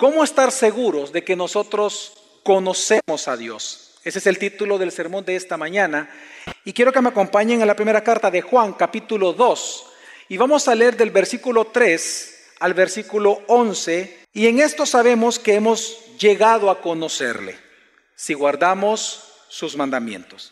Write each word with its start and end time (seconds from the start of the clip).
¿Cómo 0.00 0.24
estar 0.24 0.50
seguros 0.50 1.12
de 1.12 1.22
que 1.22 1.36
nosotros 1.36 2.14
conocemos 2.42 3.28
a 3.28 3.36
Dios? 3.36 3.98
Ese 4.02 4.18
es 4.18 4.26
el 4.26 4.38
título 4.38 4.78
del 4.78 4.92
sermón 4.92 5.26
de 5.26 5.36
esta 5.36 5.58
mañana. 5.58 6.08
Y 6.64 6.72
quiero 6.72 6.90
que 6.90 7.02
me 7.02 7.10
acompañen 7.10 7.60
a 7.60 7.66
la 7.66 7.76
primera 7.76 8.02
carta 8.02 8.30
de 8.30 8.40
Juan, 8.40 8.72
capítulo 8.72 9.34
2. 9.34 9.86
Y 10.30 10.38
vamos 10.38 10.68
a 10.68 10.74
leer 10.74 10.96
del 10.96 11.10
versículo 11.10 11.66
3 11.66 12.52
al 12.60 12.72
versículo 12.72 13.42
11. 13.46 14.20
Y 14.32 14.46
en 14.46 14.60
esto 14.60 14.86
sabemos 14.86 15.38
que 15.38 15.56
hemos 15.56 15.98
llegado 16.18 16.70
a 16.70 16.80
conocerle, 16.80 17.58
si 18.16 18.32
guardamos 18.32 19.34
sus 19.50 19.76
mandamientos. 19.76 20.50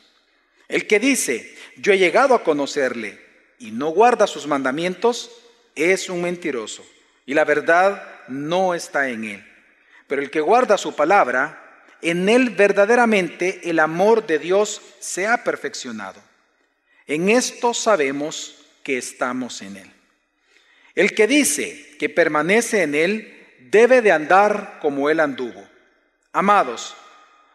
El 0.69 0.87
que 0.87 1.01
dice, 1.01 1.57
yo 1.79 1.95
he 1.95 1.99
llegado 1.99 2.35
a 2.35 2.45
conocerle 2.45 3.19
y 3.59 3.71
no 3.71 3.89
guarda 3.93 4.27
sus 4.27 4.46
mandamientos, 4.46 5.30
es 5.75 6.11
un 6.11 6.21
mentiroso. 6.21 6.85
Y 7.29 7.35
la 7.35 7.45
verdad 7.45 8.03
no 8.29 8.75
está 8.75 9.11
en 9.11 9.23
él. 9.23 9.45
Pero 10.07 10.23
el 10.23 10.31
que 10.31 10.41
guarda 10.41 10.79
su 10.79 10.96
palabra, 10.96 11.85
en 12.00 12.27
él 12.27 12.49
verdaderamente 12.49 13.69
el 13.69 13.81
amor 13.81 14.27
de 14.27 14.39
Dios 14.39 14.81
se 14.99 15.27
ha 15.27 15.45
perfeccionado. 15.45 16.22
En 17.07 17.29
esto 17.29 17.75
sabemos 17.75 18.64
que 18.83 18.96
estamos 18.96 19.61
en 19.61 19.77
él. 19.77 19.91
El 20.95 21.14
que 21.14 21.27
dice 21.27 21.96
que 21.99 22.09
permanece 22.09 22.83
en 22.83 22.95
él 22.95 23.47
debe 23.71 24.00
de 24.00 24.11
andar 24.11 24.79
como 24.81 25.11
él 25.11 25.21
anduvo. 25.21 25.69
Amados, 26.33 26.97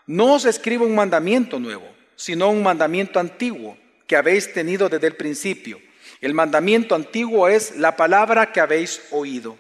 no 0.06 0.36
os 0.36 0.46
escribo 0.46 0.86
un 0.86 0.94
mandamiento 0.94 1.58
nuevo, 1.58 1.92
sino 2.16 2.52
un 2.52 2.62
mandamiento 2.62 3.20
antiguo 3.20 3.76
que 4.06 4.18
habéis 4.18 4.54
tenido 4.54 4.88
desde 4.88 5.08
el 5.08 5.16
principio. 5.16 5.82
El 6.24 6.34
mandamiento 6.34 6.96
antiguo 6.96 7.50
es 7.50 7.76
la 7.76 7.98
palabra 7.98 8.54
que 8.54 8.62
habéis 8.62 9.02
oído. 9.12 9.58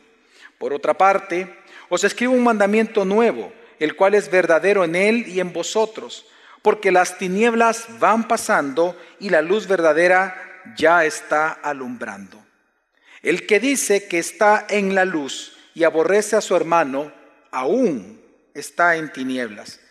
Por 0.58 0.72
otra 0.72 0.94
parte, 0.94 1.54
os 1.90 2.06
escribo 2.06 2.32
un 2.32 2.42
mandamiento 2.42 3.04
nuevo, 3.04 3.52
el 3.80 3.98
cual 3.98 4.14
es 4.14 4.32
verdadero 4.32 4.86
en 4.86 4.96
él 4.96 5.28
y 5.28 5.42
en 5.42 5.52
vosotros, 5.52 6.26
porque 6.62 6.94
las 6.94 7.18
tinieblas 7.18 7.88
van 8.00 8.30
pasando 8.30 8.98
y 9.20 9.30
la 9.30 9.42
luz 9.42 9.68
verdadera 9.68 10.62
ya 10.78 11.04
está 11.04 11.52
alumbrando. 11.52 12.42
El 13.22 13.46
que 13.46 13.60
dice 13.60 14.08
que 14.08 14.20
está 14.20 14.66
en 14.70 14.96
la 14.96 15.04
luz 15.04 15.58
y 15.76 15.84
aborrece 15.84 16.38
a 16.38 16.42
su 16.42 16.56
hermano, 16.56 17.12
aún 17.52 18.22
está 18.54 18.96
en 18.96 19.12
tinieblas. 19.12 19.82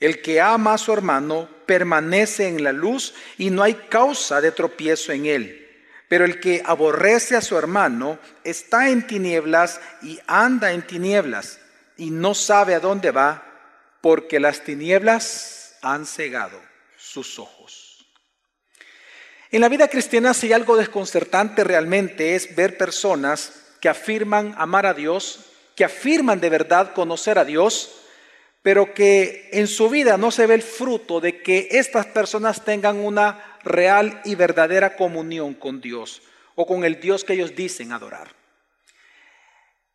El 0.00 0.20
que 0.22 0.40
ama 0.40 0.74
a 0.74 0.78
su 0.78 0.92
hermano 0.92 1.48
permanece 1.66 2.48
en 2.48 2.64
la 2.64 2.72
luz 2.72 3.14
y 3.38 3.50
no 3.50 3.62
hay 3.62 3.74
causa 3.74 4.40
de 4.40 4.50
tropiezo 4.50 5.12
en 5.12 5.26
él. 5.26 5.65
Pero 6.08 6.24
el 6.24 6.40
que 6.40 6.62
aborrece 6.64 7.36
a 7.36 7.40
su 7.40 7.58
hermano 7.58 8.18
está 8.44 8.90
en 8.90 9.06
tinieblas 9.06 9.80
y 10.02 10.18
anda 10.26 10.72
en 10.72 10.86
tinieblas 10.86 11.58
y 11.96 12.10
no 12.10 12.34
sabe 12.34 12.74
a 12.74 12.80
dónde 12.80 13.10
va 13.10 13.42
porque 14.00 14.38
las 14.38 14.62
tinieblas 14.62 15.76
han 15.82 16.06
cegado 16.06 16.60
sus 16.96 17.38
ojos. 17.38 18.06
En 19.50 19.60
la 19.60 19.68
vida 19.68 19.88
cristiana 19.88 20.34
si 20.34 20.52
algo 20.52 20.76
desconcertante 20.76 21.64
realmente 21.64 22.34
es 22.34 22.54
ver 22.54 22.76
personas 22.76 23.52
que 23.80 23.88
afirman 23.88 24.54
amar 24.58 24.86
a 24.86 24.94
Dios, 24.94 25.40
que 25.74 25.84
afirman 25.84 26.40
de 26.40 26.50
verdad 26.50 26.92
conocer 26.94 27.38
a 27.38 27.44
Dios, 27.44 28.05
pero 28.66 28.94
que 28.94 29.48
en 29.52 29.68
su 29.68 29.88
vida 29.88 30.18
no 30.18 30.32
se 30.32 30.44
ve 30.48 30.56
el 30.56 30.62
fruto 30.62 31.20
de 31.20 31.40
que 31.40 31.68
estas 31.70 32.04
personas 32.06 32.64
tengan 32.64 32.96
una 32.96 33.60
real 33.62 34.20
y 34.24 34.34
verdadera 34.34 34.96
comunión 34.96 35.54
con 35.54 35.80
Dios 35.80 36.22
o 36.56 36.66
con 36.66 36.82
el 36.84 36.98
Dios 36.98 37.22
que 37.22 37.34
ellos 37.34 37.54
dicen 37.54 37.92
adorar. 37.92 38.34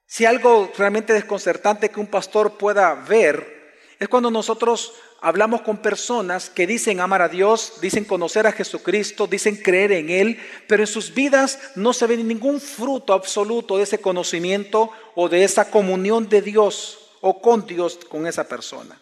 Si 0.05 0.23
algo 0.23 0.71
realmente 0.77 1.11
desconcertante 1.11 1.89
que 1.89 1.99
un 1.99 2.07
pastor 2.07 2.57
pueda 2.57 2.93
ver 2.95 3.73
es 3.99 4.07
cuando 4.07 4.31
nosotros 4.31 4.93
hablamos 5.19 5.63
con 5.63 5.79
personas 5.79 6.49
que 6.49 6.65
dicen 6.65 7.01
amar 7.01 7.21
a 7.21 7.27
Dios, 7.27 7.73
dicen 7.81 8.05
conocer 8.05 8.47
a 8.47 8.53
Jesucristo, 8.53 9.27
dicen 9.27 9.57
creer 9.57 9.91
en 9.91 10.09
Él, 10.09 10.39
pero 10.69 10.81
en 10.81 10.87
sus 10.87 11.13
vidas 11.13 11.59
no 11.75 11.91
se 11.91 12.07
ve 12.07 12.15
ningún 12.15 12.61
fruto 12.61 13.11
absoluto 13.11 13.75
de 13.75 13.83
ese 13.83 13.99
conocimiento 13.99 14.91
o 15.13 15.27
de 15.27 15.43
esa 15.43 15.69
comunión 15.69 16.29
de 16.29 16.41
Dios 16.41 17.00
o 17.21 17.41
con 17.41 17.65
Dios 17.65 17.99
con 18.09 18.27
esa 18.27 18.47
persona. 18.47 18.99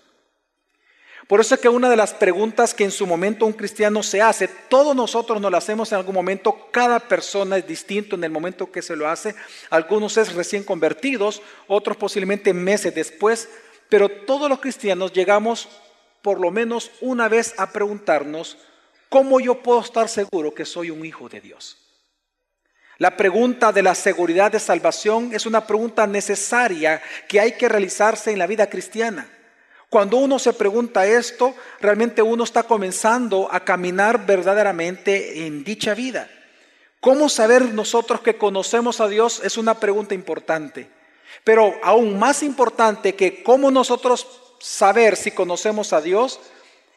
Por 1.30 1.40
eso 1.40 1.53
es 1.53 1.62
que 1.62 1.69
una 1.69 1.91
de 1.91 1.96
las 1.96 2.13
preguntas 2.13 2.74
que 2.74 2.84
en 2.84 2.91
su 2.91 3.06
momento 3.06 3.46
un 3.46 3.53
cristiano 3.53 4.02
se 4.02 4.19
hace, 4.19 4.47
todos 4.47 4.96
nosotros 4.96 5.40
nos 5.40 5.52
la 5.52 5.59
hacemos 5.59 5.91
en 5.91 6.00
algún 6.00 6.16
momento, 6.16 6.69
cada 6.72 7.00
persona 7.00 7.57
es 7.57 7.68
distinto 7.68 8.16
en 8.16 8.24
el 8.24 8.31
momento 8.31 8.72
que 8.72 8.81
se 8.81 8.96
lo 8.96 9.07
hace, 9.07 9.35
algunos 9.69 10.18
es 10.18 10.34
recién 10.34 10.63
convertidos, 10.63 11.44
otros 11.68 11.97
posiblemente 11.97 12.52
meses 12.52 12.96
después, 12.96 13.47
pero 13.90 14.09
todos 14.09 14.50
los 14.50 14.59
cristianos 14.59 15.13
llegamos 15.13 15.69
por 16.24 16.40
lo 16.40 16.50
menos 16.51 16.90
una 17.00 17.28
vez 17.28 17.53
a 17.57 17.72
preguntarnos, 17.72 18.57
¿cómo 19.07 19.40
yo 19.40 19.62
puedo 19.62 19.81
estar 19.81 20.09
seguro 20.09 20.53
que 20.56 20.66
soy 20.66 20.90
un 20.90 21.06
hijo 21.06 21.30
de 21.30 21.41
Dios? 21.41 21.78
La 23.00 23.16
pregunta 23.16 23.72
de 23.72 23.82
la 23.82 23.96
seguridad 23.96 24.52
de 24.52 24.60
salvación 24.60 25.34
es 25.34 25.46
una 25.46 25.66
pregunta 25.66 26.06
necesaria 26.06 27.02
que 27.30 27.40
hay 27.40 27.54
que 27.54 27.70
realizarse 27.70 28.30
en 28.30 28.38
la 28.38 28.46
vida 28.46 28.70
cristiana. 28.70 29.26
Cuando 29.90 30.18
uno 30.18 30.38
se 30.38 30.52
pregunta 30.52 31.08
esto, 31.08 31.56
realmente 31.80 32.22
uno 32.22 32.44
está 32.44 32.64
comenzando 32.64 33.48
a 33.50 33.62
caminar 33.62 34.26
verdaderamente 34.26 35.48
en 35.48 35.64
dicha 35.64 35.94
vida. 35.94 36.30
¿Cómo 37.00 37.30
saber 37.30 37.74
nosotros 37.74 38.20
que 38.20 38.38
conocemos 38.38 39.00
a 39.00 39.08
Dios? 39.08 39.40
Es 39.46 39.58
una 39.58 39.80
pregunta 39.80 40.14
importante. 40.14 40.90
Pero 41.46 41.76
aún 41.81 42.20
más 42.20 42.44
importante 42.44 43.16
que 43.16 43.44
cómo 43.44 43.72
nosotros 43.72 44.28
saber 44.60 45.16
si 45.16 45.31
conocemos 45.31 45.94
a 45.94 46.02
Dios, 46.02 46.42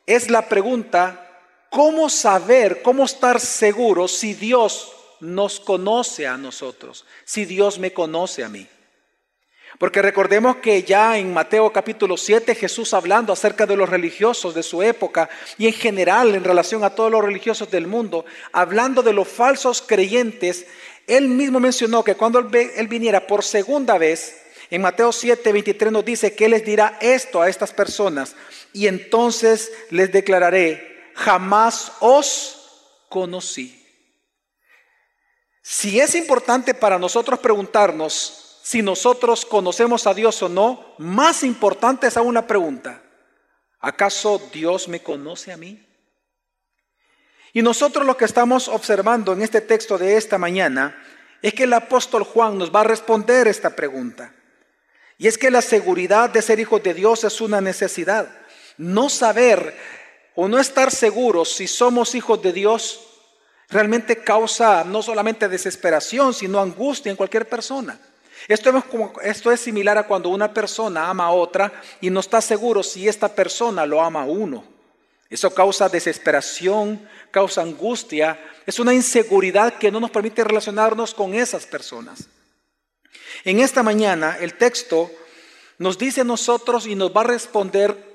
es 0.07 0.31
la 0.31 0.49
pregunta, 0.49 1.31
¿cómo 1.71 2.11
saber, 2.11 2.83
cómo 2.83 3.05
estar 3.05 3.39
seguro 3.39 4.09
si 4.09 4.35
Dios 4.35 4.97
nos 5.23 5.61
conoce 5.61 6.27
a 6.27 6.37
nosotros, 6.37 7.07
si 7.25 7.45
Dios 7.45 7.79
me 7.79 7.93
conoce 7.93 8.43
a 8.43 8.49
mí. 8.49 8.67
Porque 9.79 10.03
recordemos 10.03 10.57
que 10.57 10.83
ya 10.83 11.17
en 11.17 11.33
Mateo 11.33 11.73
capítulo 11.73 12.17
7 12.17 12.55
Jesús 12.55 12.93
hablando 12.93 13.33
acerca 13.33 13.65
de 13.65 13.77
los 13.77 13.89
religiosos 13.89 14.55
de 14.55 14.63
su 14.63 14.83
época 14.83 15.31
y 15.57 15.67
en 15.67 15.73
general 15.73 16.35
en 16.35 16.45
relación 16.45 16.85
a 16.85 16.91
todos 16.91 17.11
los 17.11 17.25
religiosos 17.25 17.71
del 17.71 17.87
mundo, 17.87 18.27
hablando 18.53 19.03
de 19.03 19.13
los 19.13 19.29
falsos 19.29 19.81
creyentes, 19.81 20.67
él 21.07 21.29
mismo 21.29 21.61
mencionó 21.61 22.05
que 22.05 22.17
cuando 22.17 22.39
él 22.41 22.89
viniera 22.89 23.27
por 23.27 23.45
segunda 23.45 23.99
vez, 23.99 24.43
en 24.71 24.83
Mateo 24.83 25.13
7, 25.13 25.53
23 25.53 25.93
nos 25.93 26.05
dice 26.05 26.35
que 26.35 26.47
él 26.47 26.51
les 26.51 26.65
dirá 26.65 26.99
esto 27.01 27.41
a 27.41 27.49
estas 27.49 27.73
personas 27.73 28.35
y 28.73 28.89
entonces 28.89 29.73
les 29.91 30.11
declararé, 30.11 31.11
jamás 31.15 31.93
os 32.01 33.05
conocí. 33.09 33.82
Si 35.63 36.01
es 36.01 36.17
importante 36.17 36.75
para 36.75 36.99
nosotros 36.99 37.39
preguntarnos 37.39 38.61
si 38.63 38.83
nosotros 38.83 39.45
conocemos 39.45 40.07
a 40.07 40.15
Dios 40.15 40.43
o 40.43 40.49
no, 40.49 40.95
más 40.99 41.43
importante 41.43 42.07
es 42.07 42.17
aún 42.17 42.35
la 42.35 42.47
pregunta, 42.47 43.03
¿acaso 43.81 44.41
Dios 44.53 44.87
me 44.89 45.03
conoce 45.03 45.53
a 45.53 45.57
mí? 45.57 45.85
Y 47.53 47.63
nosotros 47.63 48.07
lo 48.07 48.17
que 48.17 48.25
estamos 48.25 48.69
observando 48.69 49.33
en 49.33 49.43
este 49.43 49.61
texto 49.61 49.99
de 49.99 50.17
esta 50.17 50.39
mañana 50.39 50.97
es 51.43 51.55
que 51.55 51.65
el 51.65 51.73
apóstol 51.73 52.23
Juan 52.23 52.57
nos 52.57 52.75
va 52.75 52.81
a 52.81 52.85
responder 52.85 53.49
esta 53.49 53.71
pregunta. 53.71 54.35
Y 55.19 55.27
es 55.27 55.37
que 55.37 55.51
la 55.51 55.61
seguridad 55.61 56.31
de 56.31 56.41
ser 56.41 56.59
hijos 56.61 56.83
de 56.83 56.95
Dios 56.95 57.25
es 57.25 57.41
una 57.41 57.61
necesidad. 57.61 58.29
No 58.79 59.09
saber 59.09 59.77
o 60.35 60.49
no 60.49 60.59
estar 60.59 60.91
seguros 60.91 61.53
si 61.53 61.67
somos 61.67 62.15
hijos 62.15 62.41
de 62.43 62.53
Dios 62.53 63.12
realmente 63.69 64.23
causa 64.23 64.85
no 64.85 65.03
solamente 65.03 65.49
desesperación, 65.49 66.35
sino 66.35 66.61
angustia 66.61 67.11
en 67.11 67.17
cualquier 67.17 67.49
persona. 67.49 67.99
Esto 68.49 69.53
es, 69.53 69.61
similar 69.61 69.99
a 69.99 70.07
cuando 70.07 70.29
una 70.29 70.53
persona 70.53 71.09
ama 71.09 71.27
a 71.27 71.31
otra 71.31 71.73
y 72.01 72.11
no 72.11 72.21
está 72.21 72.41
seguro 72.41 72.83
si 72.83 73.07
esta 73.07 73.29
persona 73.29 73.87
lo 73.87 74.03
ama 74.03 74.23
a 74.23 74.27
uno. 74.27 74.65
Eso 75.31 75.55
causa 75.55 75.89
desesperación, 75.89 77.09
causa 77.31 77.63
angustia, 77.63 78.39
es 78.67 78.79
una 78.79 78.93
inseguridad 78.93 79.75
que 79.75 79.91
no 79.91 80.01
nos 80.01 80.11
permite 80.11 80.45
relacionarnos 80.45 81.15
con 81.15 81.35
esas 81.35 81.67
personas. 81.67 82.29
En 83.45 83.61
esta 83.61 83.83
mañana 83.83 84.37
el 84.41 84.55
texto 84.55 85.11
nos 85.79 85.97
dice 85.97 86.21
a 86.21 86.25
nosotros 86.25 86.87
y 86.87 86.95
nos 86.95 87.17
va 87.17 87.23
a 87.23 87.25
responder 87.25 88.12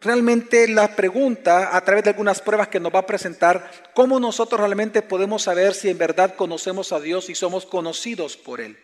realmente 0.00 0.66
la 0.68 0.96
pregunta 0.96 1.76
a 1.76 1.80
través 1.84 2.04
de 2.04 2.10
algunas 2.10 2.40
pruebas 2.40 2.68
que 2.68 2.80
nos 2.80 2.94
va 2.94 3.00
a 3.00 3.06
presentar, 3.06 3.70
cómo 3.94 4.18
nosotros 4.18 4.60
realmente 4.60 5.02
podemos 5.02 5.42
saber 5.42 5.74
si 5.74 5.90
en 5.90 5.98
verdad 5.98 6.34
conocemos 6.34 6.92
a 6.92 7.00
Dios 7.00 7.28
y 7.28 7.34
somos 7.34 7.66
conocidos 7.66 8.36
por 8.36 8.60
Él. 8.60 8.78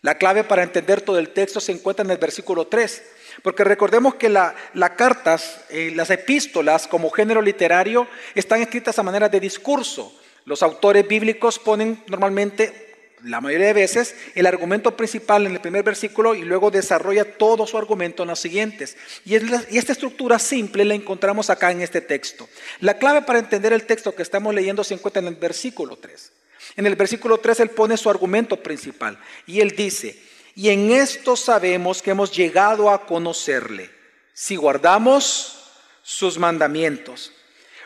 La 0.00 0.16
clave 0.16 0.44
para 0.44 0.62
entender 0.62 1.00
todo 1.00 1.18
el 1.18 1.30
texto 1.30 1.58
se 1.58 1.72
encuentra 1.72 2.04
en 2.04 2.10
el 2.12 2.18
versículo 2.18 2.68
3, 2.68 3.02
porque 3.42 3.64
recordemos 3.64 4.14
que 4.14 4.28
las 4.28 4.54
cartas, 4.96 5.60
eh, 5.70 5.92
las 5.94 6.10
epístolas 6.10 6.86
como 6.86 7.10
género 7.10 7.42
literario 7.42 8.06
están 8.34 8.60
escritas 8.60 8.98
a 8.98 9.02
manera 9.02 9.28
de 9.28 9.40
discurso. 9.40 10.16
Los 10.44 10.62
autores 10.62 11.06
bíblicos 11.06 11.58
ponen 11.58 12.02
normalmente 12.06 12.87
la 13.24 13.40
mayoría 13.40 13.68
de 13.68 13.72
veces 13.72 14.14
el 14.34 14.46
argumento 14.46 14.96
principal 14.96 15.46
en 15.46 15.52
el 15.52 15.60
primer 15.60 15.82
versículo 15.82 16.34
y 16.34 16.42
luego 16.42 16.70
desarrolla 16.70 17.36
todo 17.36 17.66
su 17.66 17.76
argumento 17.76 18.22
en 18.22 18.28
los 18.28 18.40
siguientes. 18.40 18.96
Y, 19.24 19.34
esta 19.34 19.92
estructura 19.92 20.38
simple 20.38 20.84
la 20.84 20.94
encontramos 20.94 21.50
acá 21.50 21.70
en 21.70 21.80
este 21.80 22.00
texto. 22.00 22.48
La 22.80 22.98
clave 22.98 23.22
para 23.22 23.38
entender 23.38 23.72
el 23.72 23.84
texto 23.84 24.14
que 24.14 24.22
estamos 24.22 24.54
leyendo 24.54 24.84
se 24.84 24.94
encuentra 24.94 25.20
en 25.20 25.28
el 25.28 25.36
versículo 25.36 25.96
3. 25.96 26.32
En 26.76 26.86
el 26.86 26.96
versículo 26.96 27.38
3 27.38 27.60
él 27.60 27.70
pone 27.70 27.96
su 27.96 28.10
argumento 28.10 28.56
principal 28.62 29.18
y 29.46 29.60
él 29.60 29.70
dice, 29.70 30.20
y 30.54 30.70
en 30.70 30.90
esto 30.90 31.36
sabemos 31.36 32.02
que 32.02 32.10
hemos 32.10 32.32
llegado 32.32 32.90
a 32.90 33.06
conocerle, 33.06 33.90
si 34.32 34.56
guardamos 34.56 35.70
sus 36.02 36.38
mandamientos. 36.38 37.32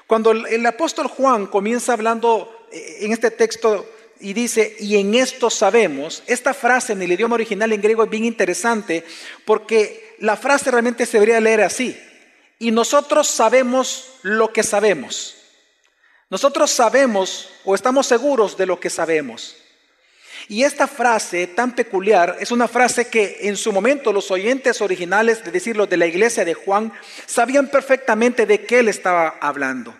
Cuando 0.07 0.33
el 0.33 0.67
apóstol 0.67 1.07
Juan 1.07 1.47
comienza 1.47 1.95
hablando 1.95 2.67
eh, 2.73 2.99
en 3.01 3.13
este 3.13 3.31
texto 3.31 3.87
y 4.23 4.33
dice, 4.33 4.77
y 4.79 4.97
en 4.97 5.15
esto 5.15 5.51
sabemos, 5.51 6.23
esta 6.27 6.55
frase 6.55 6.93
en 6.93 7.03
el 7.03 7.13
idioma 7.13 7.35
original 7.35 7.73
en 7.73 7.83
griego 7.83 8.05
es 8.05 8.11
bien 8.11 8.25
interesante 8.25 9.05
porque 9.45 10.17
la 10.21 10.37
frase 10.37 10.71
realmente 10.71 11.05
se 11.05 11.19
debería 11.19 11.41
leer 11.41 11.63
así, 11.63 12.01
y 12.59 12.71
nosotros 12.71 13.27
sabemos 13.27 14.15
lo 14.23 14.53
que 14.53 14.63
sabemos. 14.63 15.37
Nosotros 16.31 16.71
sabemos 16.71 17.51
o 17.65 17.75
estamos 17.75 18.07
seguros 18.07 18.57
de 18.57 18.65
lo 18.65 18.81
que 18.81 18.89
sabemos. 18.89 19.57
Y 20.49 20.65
esta 20.65 20.87
frase 20.87 21.47
tan 21.47 21.75
peculiar 21.75 22.37
es 22.41 22.51
una 22.51 22.69
frase 22.69 23.09
que 23.09 23.39
en 23.43 23.57
su 23.57 23.73
momento 23.73 24.13
los 24.13 24.31
oyentes 24.31 24.81
originales, 24.81 25.45
de 25.45 25.51
decirlo, 25.51 25.87
de 25.87 25.97
la 25.97 26.07
iglesia 26.07 26.45
de 26.45 26.55
Juan, 26.55 26.93
sabían 27.27 27.69
perfectamente 27.69 28.47
de 28.47 28.65
qué 28.65 28.79
él 28.81 28.89
estaba 28.89 29.37
hablando. 29.41 29.95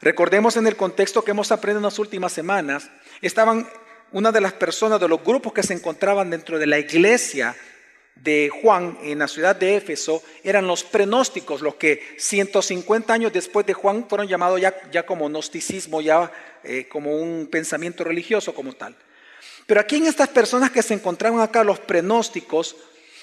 Recordemos 0.00 0.56
en 0.56 0.66
el 0.66 0.76
contexto 0.76 1.22
que 1.22 1.30
hemos 1.30 1.52
aprendido 1.52 1.78
en 1.78 1.84
las 1.84 1.98
últimas 1.98 2.32
semanas, 2.32 2.90
estaban 3.20 3.68
una 4.12 4.32
de 4.32 4.40
las 4.40 4.52
personas 4.52 5.00
de 5.00 5.08
los 5.08 5.22
grupos 5.22 5.52
que 5.52 5.62
se 5.62 5.74
encontraban 5.74 6.30
dentro 6.30 6.58
de 6.58 6.66
la 6.66 6.78
iglesia 6.78 7.56
de 8.14 8.48
Juan 8.48 8.98
en 9.02 9.18
la 9.18 9.28
ciudad 9.28 9.54
de 9.54 9.76
Éfeso 9.76 10.22
eran 10.42 10.66
los 10.66 10.84
prenósticos, 10.84 11.60
los 11.60 11.74
que 11.74 12.02
150 12.16 13.12
años 13.12 13.32
después 13.32 13.66
de 13.66 13.74
Juan 13.74 14.08
fueron 14.08 14.26
llamados 14.26 14.60
ya, 14.60 14.74
ya 14.90 15.04
como 15.04 15.28
gnosticismo, 15.28 16.00
ya 16.00 16.32
eh, 16.64 16.88
como 16.88 17.16
un 17.16 17.46
pensamiento 17.50 18.04
religioso 18.04 18.54
como 18.54 18.72
tal. 18.72 18.96
Pero 19.66 19.80
aquí 19.80 19.96
en 19.96 20.06
estas 20.06 20.28
personas 20.28 20.70
que 20.70 20.82
se 20.82 20.94
encontraban 20.94 21.40
acá, 21.40 21.62
los 21.64 21.80
prenósticos, 21.80 22.76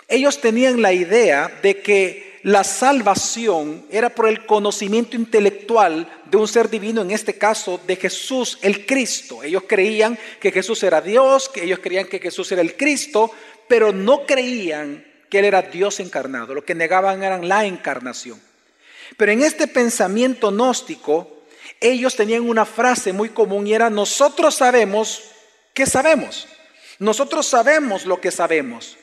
ellos 0.08 0.42
tenían 0.42 0.82
la 0.82 0.94
idea 0.94 1.52
de 1.64 1.82
que 1.82 2.33
la 2.44 2.66
salvación 2.66 3.86
era 3.90 4.10
por 4.10 4.28
el 4.28 4.46
conocimiento 4.46 5.16
intelectual 5.16 6.22
de 6.26 6.38
un 6.38 6.48
ser 6.48 6.70
divino, 6.70 7.02
en 7.02 7.12
este 7.12 7.38
caso 7.38 7.80
de 7.88 7.96
Jesús, 7.96 8.60
el 8.62 8.86
Cristo. 8.86 9.44
Ellos 9.44 9.64
creían 9.66 10.20
que 10.42 10.52
Jesús 10.52 10.84
era 10.84 11.00
Dios, 11.00 11.48
que 11.48 11.64
ellos 11.64 11.80
creían 11.80 12.08
que 12.08 12.20
Jesús 12.20 12.52
era 12.52 12.62
el 12.62 12.76
Cristo, 12.76 13.32
pero 13.70 13.94
no 13.94 14.26
creían 14.26 15.06
que 15.30 15.40
Él 15.40 15.46
era 15.46 15.62
Dios 15.62 16.02
encarnado. 16.02 16.54
Lo 16.54 16.66
que 16.66 16.76
negaban 16.76 17.24
eran 17.24 17.48
la 17.48 17.66
encarnación. 17.66 18.42
Pero 19.16 19.32
en 19.32 19.42
este 19.42 19.68
pensamiento 19.68 20.52
gnóstico, 20.52 21.46
ellos 21.80 22.16
tenían 22.16 22.50
una 22.50 22.66
frase 22.66 23.14
muy 23.14 23.30
común 23.30 23.68
y 23.68 23.74
era, 23.74 23.90
nosotros 23.90 24.56
sabemos 24.56 25.24
que 25.74 25.86
sabemos. 25.86 26.48
Nosotros 27.00 27.48
sabemos 27.48 28.06
lo 28.06 28.20
que 28.20 28.32
sabemos. 28.32 28.98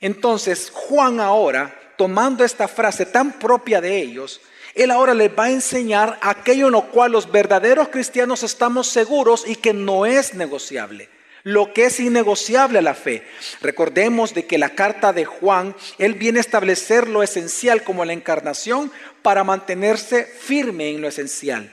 Entonces, 0.00 0.70
Juan 0.74 1.20
ahora 1.20 1.78
tomando 2.02 2.44
esta 2.44 2.66
frase 2.66 3.06
tan 3.06 3.38
propia 3.38 3.80
de 3.80 3.96
ellos, 3.96 4.40
él 4.74 4.90
ahora 4.90 5.14
les 5.14 5.30
va 5.30 5.44
a 5.44 5.50
enseñar 5.52 6.18
aquello 6.20 6.66
en 6.66 6.72
lo 6.72 6.88
cual 6.90 7.12
los 7.12 7.30
verdaderos 7.30 7.90
cristianos 7.90 8.42
estamos 8.42 8.88
seguros 8.88 9.44
y 9.46 9.54
que 9.54 9.72
no 9.72 10.04
es 10.04 10.34
negociable. 10.34 11.08
Lo 11.44 11.72
que 11.72 11.84
es 11.84 12.00
innegociable 12.00 12.80
a 12.80 12.82
la 12.82 12.94
fe. 12.94 13.22
Recordemos 13.60 14.34
de 14.34 14.46
que 14.46 14.58
la 14.58 14.70
carta 14.70 15.12
de 15.12 15.24
Juan, 15.26 15.76
él 15.96 16.14
viene 16.14 16.40
a 16.40 16.40
establecer 16.40 17.06
lo 17.06 17.22
esencial 17.22 17.84
como 17.84 18.04
la 18.04 18.14
encarnación 18.14 18.90
para 19.22 19.44
mantenerse 19.44 20.24
firme 20.24 20.90
en 20.90 21.02
lo 21.02 21.06
esencial. 21.06 21.72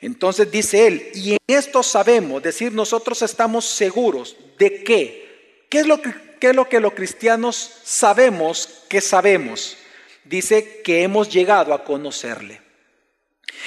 Entonces 0.00 0.50
dice 0.50 0.88
él, 0.88 1.08
y 1.14 1.34
en 1.34 1.38
esto 1.46 1.84
sabemos, 1.84 2.42
decir 2.42 2.72
nosotros 2.72 3.22
estamos 3.22 3.64
seguros 3.64 4.36
de 4.58 4.82
qué. 4.82 5.66
¿Qué 5.68 5.78
es 5.78 5.86
lo 5.86 6.02
que 6.02 6.25
¿qué 6.40 6.48
es 6.48 6.56
lo 6.56 6.68
que 6.68 6.80
los 6.80 6.94
cristianos 6.94 7.80
sabemos 7.84 8.68
que 8.88 9.00
sabemos? 9.00 9.76
Dice 10.24 10.82
que 10.82 11.02
hemos 11.02 11.28
llegado 11.28 11.72
a 11.72 11.84
conocerle. 11.84 12.60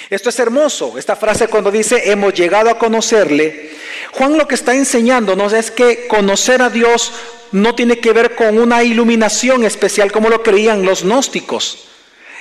Esto 0.08 0.28
es 0.28 0.38
hermoso, 0.38 0.96
esta 0.98 1.16
frase 1.16 1.48
cuando 1.48 1.70
dice 1.70 2.10
hemos 2.10 2.32
llegado 2.34 2.70
a 2.70 2.78
conocerle, 2.78 3.70
Juan 4.12 4.38
lo 4.38 4.48
que 4.48 4.54
está 4.54 4.74
enseñándonos 4.74 5.52
es 5.52 5.70
que 5.70 6.06
conocer 6.06 6.62
a 6.62 6.70
Dios 6.70 7.12
no 7.52 7.74
tiene 7.74 7.98
que 7.98 8.12
ver 8.12 8.34
con 8.34 8.58
una 8.58 8.82
iluminación 8.82 9.64
especial 9.64 10.12
como 10.12 10.28
lo 10.28 10.42
creían 10.42 10.84
los 10.84 11.04
gnósticos. 11.04 11.86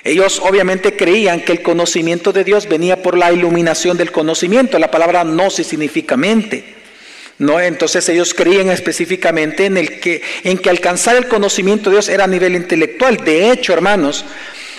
Ellos 0.04 0.42
obviamente 0.44 0.96
creían 0.96 1.42
que 1.42 1.52
el 1.52 1.62
conocimiento 1.62 2.32
de 2.32 2.44
Dios 2.44 2.68
venía 2.68 3.04
por 3.04 3.18
la 3.18 3.32
iluminación 3.34 3.98
del 3.98 4.12
conocimiento. 4.12 4.80
La 4.80 4.92
palabra 4.92 5.24
gnosis 5.24 5.68
significa 5.68 6.16
mente. 6.16 6.79
¿No? 7.40 7.60
Entonces 7.60 8.08
ellos 8.10 8.34
creían 8.34 8.70
específicamente 8.70 9.66
en, 9.66 9.78
el 9.78 10.00
que, 10.00 10.22
en 10.44 10.58
que 10.58 10.70
alcanzar 10.70 11.16
el 11.16 11.28
conocimiento 11.28 11.90
de 11.90 11.96
Dios 11.96 12.10
era 12.10 12.26
a 12.26 12.28
nivel 12.28 12.56
intelectual. 12.56 13.18
De 13.18 13.50
hecho, 13.52 13.74
hermanos, 13.74 14.26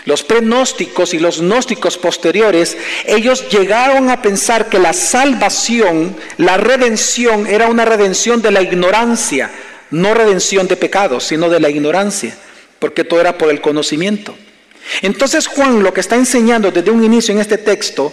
los 0.05 0.23
prenósticos 0.23 1.15
y 1.15 1.19
los 1.19 1.41
gnósticos 1.41 1.99
posteriores, 1.99 2.77
ellos 3.07 3.49
llegaron 3.51 4.11
a 4.11 4.23
pensar 4.23 4.69
que 4.69 4.79
la 4.79 4.93
salvación, 4.93 6.17
la 6.37 6.59
redención, 6.59 7.47
era 7.47 7.69
una 7.69 7.85
redención 7.85 8.43
de 8.43 8.51
la 8.51 8.63
ignorancia, 8.63 9.51
no 9.91 10.15
redención 10.15 10.69
de 10.69 10.77
pecados, 10.77 11.25
sino 11.25 11.49
de 11.49 11.61
la 11.61 11.71
ignorancia, 11.71 12.37
porque 12.79 13.05
todo 13.05 13.21
era 13.21 13.37
por 13.39 13.51
el 13.51 13.61
conocimiento. 13.61 14.37
Entonces 15.03 15.47
Juan 15.47 15.83
lo 15.83 15.95
que 15.95 16.01
está 16.01 16.17
enseñando 16.17 16.71
desde 16.71 16.91
un 16.91 17.05
inicio 17.05 17.33
en 17.33 17.41
este 17.41 17.59
texto 17.59 18.13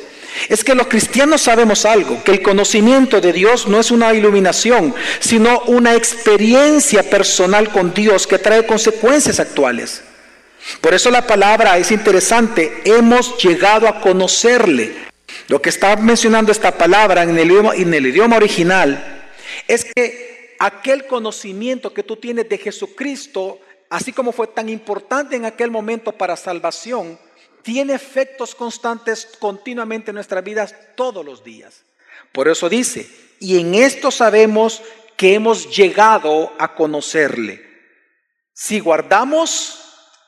es 0.49 0.63
que 0.63 0.75
los 0.75 0.87
cristianos 0.87 1.41
sabemos 1.41 1.85
algo, 1.85 2.23
que 2.23 2.31
el 2.31 2.41
conocimiento 2.41 3.21
de 3.21 3.33
Dios 3.33 3.67
no 3.67 3.79
es 3.79 3.91
una 3.91 4.13
iluminación, 4.13 4.93
sino 5.19 5.61
una 5.61 5.95
experiencia 5.95 7.03
personal 7.03 7.69
con 7.69 7.93
Dios 7.93 8.27
que 8.27 8.39
trae 8.39 8.65
consecuencias 8.65 9.39
actuales. 9.39 10.03
Por 10.81 10.93
eso 10.93 11.09
la 11.09 11.25
palabra 11.25 11.77
es 11.77 11.91
interesante, 11.91 12.81
hemos 12.85 13.41
llegado 13.41 13.87
a 13.87 14.01
conocerle. 14.01 15.07
Lo 15.47 15.61
que 15.61 15.69
está 15.69 15.95
mencionando 15.95 16.51
esta 16.51 16.77
palabra 16.77 17.23
en 17.23 17.37
el 17.37 17.49
idioma, 17.49 17.75
en 17.75 17.93
el 17.93 18.07
idioma 18.07 18.35
original 18.35 19.29
es 19.67 19.85
que 19.85 20.55
aquel 20.59 21.05
conocimiento 21.07 21.93
que 21.93 22.03
tú 22.03 22.17
tienes 22.17 22.49
de 22.49 22.57
Jesucristo, 22.57 23.59
así 23.89 24.11
como 24.11 24.31
fue 24.31 24.47
tan 24.47 24.69
importante 24.69 25.35
en 25.35 25.45
aquel 25.45 25.71
momento 25.71 26.11
para 26.11 26.35
salvación, 26.35 27.17
tiene 27.63 27.93
efectos 27.93 28.55
constantes 28.55 29.27
continuamente 29.39 30.11
en 30.11 30.15
nuestras 30.15 30.43
vidas 30.43 30.75
todos 30.95 31.25
los 31.25 31.43
días. 31.43 31.83
Por 32.31 32.47
eso 32.47 32.69
dice, 32.69 33.09
y 33.39 33.59
en 33.59 33.75
esto 33.75 34.11
sabemos 34.11 34.81
que 35.15 35.33
hemos 35.33 35.75
llegado 35.75 36.53
a 36.59 36.75
conocerle, 36.75 37.65
si 38.53 38.79
guardamos 38.79 39.83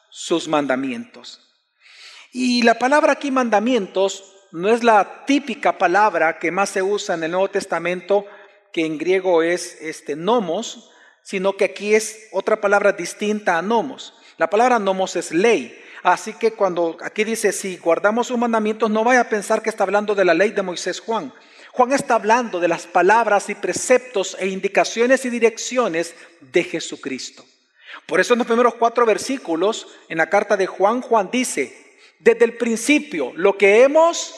sus 0.09 0.47
mandamientos. 0.47 1.39
Y 2.31 2.61
la 2.63 2.77
palabra 2.77 3.13
aquí 3.13 3.31
mandamientos 3.31 4.35
no 4.51 4.69
es 4.69 4.83
la 4.83 5.25
típica 5.25 5.77
palabra 5.77 6.39
que 6.39 6.51
más 6.51 6.69
se 6.69 6.81
usa 6.81 7.15
en 7.15 7.23
el 7.23 7.31
Nuevo 7.31 7.49
Testamento, 7.49 8.25
que 8.73 8.85
en 8.85 8.97
griego 8.97 9.43
es 9.43 9.77
este 9.81 10.15
nomos, 10.15 10.91
sino 11.23 11.53
que 11.53 11.65
aquí 11.65 11.93
es 11.95 12.27
otra 12.31 12.59
palabra 12.59 12.91
distinta 12.91 13.57
a 13.57 13.61
nomos. 13.61 14.13
La 14.37 14.49
palabra 14.49 14.79
nomos 14.79 15.15
es 15.15 15.31
ley. 15.31 15.79
Así 16.03 16.33
que 16.33 16.53
cuando 16.53 16.97
aquí 17.01 17.23
dice, 17.23 17.51
si 17.51 17.77
guardamos 17.77 18.27
sus 18.27 18.37
mandamientos, 18.37 18.89
no 18.89 19.03
vaya 19.03 19.21
a 19.21 19.29
pensar 19.29 19.61
que 19.61 19.69
está 19.69 19.83
hablando 19.83 20.15
de 20.15 20.25
la 20.25 20.33
ley 20.33 20.51
de 20.51 20.61
Moisés 20.61 20.99
Juan. 20.99 21.33
Juan 21.71 21.91
está 21.91 22.15
hablando 22.15 22.59
de 22.59 22.67
las 22.67 22.87
palabras 22.87 23.49
y 23.49 23.55
preceptos 23.55 24.35
e 24.39 24.47
indicaciones 24.47 25.25
y 25.25 25.29
direcciones 25.29 26.15
de 26.39 26.63
Jesucristo. 26.63 27.45
Por 28.05 28.19
eso 28.19 28.33
en 28.33 28.39
los 28.39 28.47
primeros 28.47 28.75
cuatro 28.75 29.05
versículos, 29.05 29.87
en 30.07 30.17
la 30.17 30.29
carta 30.29 30.57
de 30.57 30.67
Juan, 30.67 31.01
Juan 31.01 31.29
dice, 31.31 31.97
desde 32.19 32.45
el 32.45 32.57
principio, 32.57 33.33
lo 33.35 33.57
que 33.57 33.83
hemos 33.83 34.35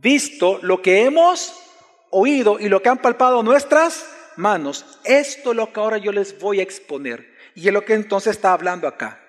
visto, 0.00 0.58
lo 0.62 0.82
que 0.82 1.04
hemos 1.04 1.54
oído 2.10 2.60
y 2.60 2.68
lo 2.68 2.82
que 2.82 2.88
han 2.88 2.98
palpado 2.98 3.42
nuestras 3.42 4.06
manos, 4.36 4.84
esto 5.04 5.50
es 5.50 5.56
lo 5.56 5.72
que 5.72 5.80
ahora 5.80 5.98
yo 5.98 6.12
les 6.12 6.38
voy 6.38 6.60
a 6.60 6.62
exponer. 6.62 7.34
Y 7.54 7.68
es 7.68 7.72
lo 7.72 7.84
que 7.84 7.94
entonces 7.94 8.36
está 8.36 8.52
hablando 8.52 8.86
acá. 8.86 9.23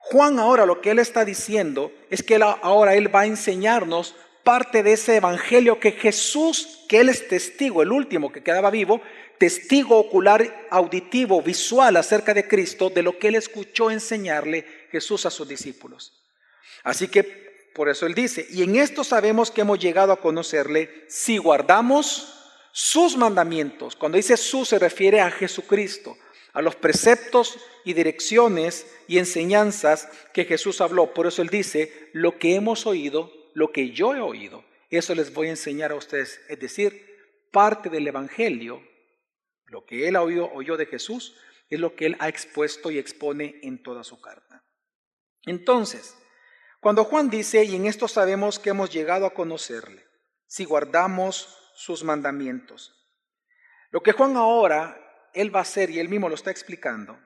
Juan 0.00 0.38
ahora 0.38 0.66
lo 0.66 0.80
que 0.80 0.90
él 0.90 0.98
está 0.98 1.24
diciendo 1.24 1.92
es 2.10 2.22
que 2.22 2.40
ahora 2.42 2.94
él 2.94 3.14
va 3.14 3.20
a 3.20 3.26
enseñarnos 3.26 4.16
parte 4.42 4.82
de 4.82 4.94
ese 4.94 5.16
evangelio 5.16 5.78
que 5.78 5.92
Jesús, 5.92 6.84
que 6.88 7.00
él 7.00 7.08
es 7.08 7.28
testigo, 7.28 7.82
el 7.82 7.92
último 7.92 8.32
que 8.32 8.42
quedaba 8.42 8.70
vivo, 8.70 9.00
testigo 9.38 9.98
ocular, 9.98 10.66
auditivo, 10.70 11.42
visual 11.42 11.96
acerca 11.96 12.34
de 12.34 12.48
Cristo, 12.48 12.90
de 12.90 13.02
lo 13.02 13.18
que 13.18 13.28
él 13.28 13.36
escuchó 13.36 13.90
enseñarle 13.90 14.66
Jesús 14.90 15.26
a 15.26 15.30
sus 15.30 15.46
discípulos. 15.46 16.12
Así 16.82 17.08
que 17.08 17.22
por 17.74 17.88
eso 17.88 18.06
él 18.06 18.14
dice, 18.14 18.46
y 18.50 18.62
en 18.62 18.76
esto 18.76 19.04
sabemos 19.04 19.50
que 19.50 19.60
hemos 19.60 19.78
llegado 19.78 20.12
a 20.12 20.20
conocerle 20.20 21.04
si 21.08 21.38
guardamos 21.38 22.34
sus 22.72 23.16
mandamientos. 23.16 23.96
Cuando 23.96 24.16
dice 24.16 24.36
sus 24.36 24.68
se 24.68 24.78
refiere 24.78 25.20
a 25.20 25.30
Jesucristo, 25.30 26.16
a 26.52 26.62
los 26.62 26.76
preceptos 26.76 27.58
y 27.84 27.92
direcciones 27.92 28.86
y 29.08 29.18
enseñanzas 29.18 30.08
que 30.32 30.44
Jesús 30.44 30.80
habló. 30.80 31.14
Por 31.14 31.26
eso 31.26 31.42
él 31.42 31.48
dice, 31.48 32.10
lo 32.12 32.38
que 32.38 32.54
hemos 32.54 32.86
oído, 32.86 33.32
lo 33.54 33.72
que 33.72 33.90
yo 33.90 34.14
he 34.14 34.20
oído, 34.20 34.64
eso 34.90 35.14
les 35.14 35.32
voy 35.32 35.48
a 35.48 35.50
enseñar 35.50 35.92
a 35.92 35.96
ustedes. 35.96 36.40
Es 36.48 36.58
decir, 36.58 37.06
parte 37.52 37.88
del 37.88 38.06
Evangelio, 38.06 38.82
lo 39.66 39.84
que 39.84 40.08
él 40.08 40.16
oído, 40.16 40.50
oyó 40.52 40.76
de 40.76 40.86
Jesús, 40.86 41.36
es 41.68 41.78
lo 41.78 41.94
que 41.94 42.06
él 42.06 42.16
ha 42.18 42.28
expuesto 42.28 42.90
y 42.90 42.98
expone 42.98 43.60
en 43.62 43.82
toda 43.82 44.02
su 44.02 44.20
carta. 44.20 44.64
Entonces, 45.46 46.16
cuando 46.80 47.04
Juan 47.04 47.30
dice, 47.30 47.64
y 47.64 47.76
en 47.76 47.86
esto 47.86 48.08
sabemos 48.08 48.58
que 48.58 48.70
hemos 48.70 48.90
llegado 48.90 49.26
a 49.26 49.34
conocerle, 49.34 50.04
si 50.46 50.64
guardamos 50.64 51.56
sus 51.74 52.02
mandamientos. 52.02 52.96
Lo 53.90 54.02
que 54.02 54.12
Juan 54.12 54.36
ahora, 54.36 54.99
él 55.34 55.54
va 55.54 55.60
a 55.60 55.62
hacer, 55.62 55.90
y 55.90 55.98
él 55.98 56.08
mismo 56.08 56.28
lo 56.28 56.34
está 56.34 56.50
explicando, 56.50 57.18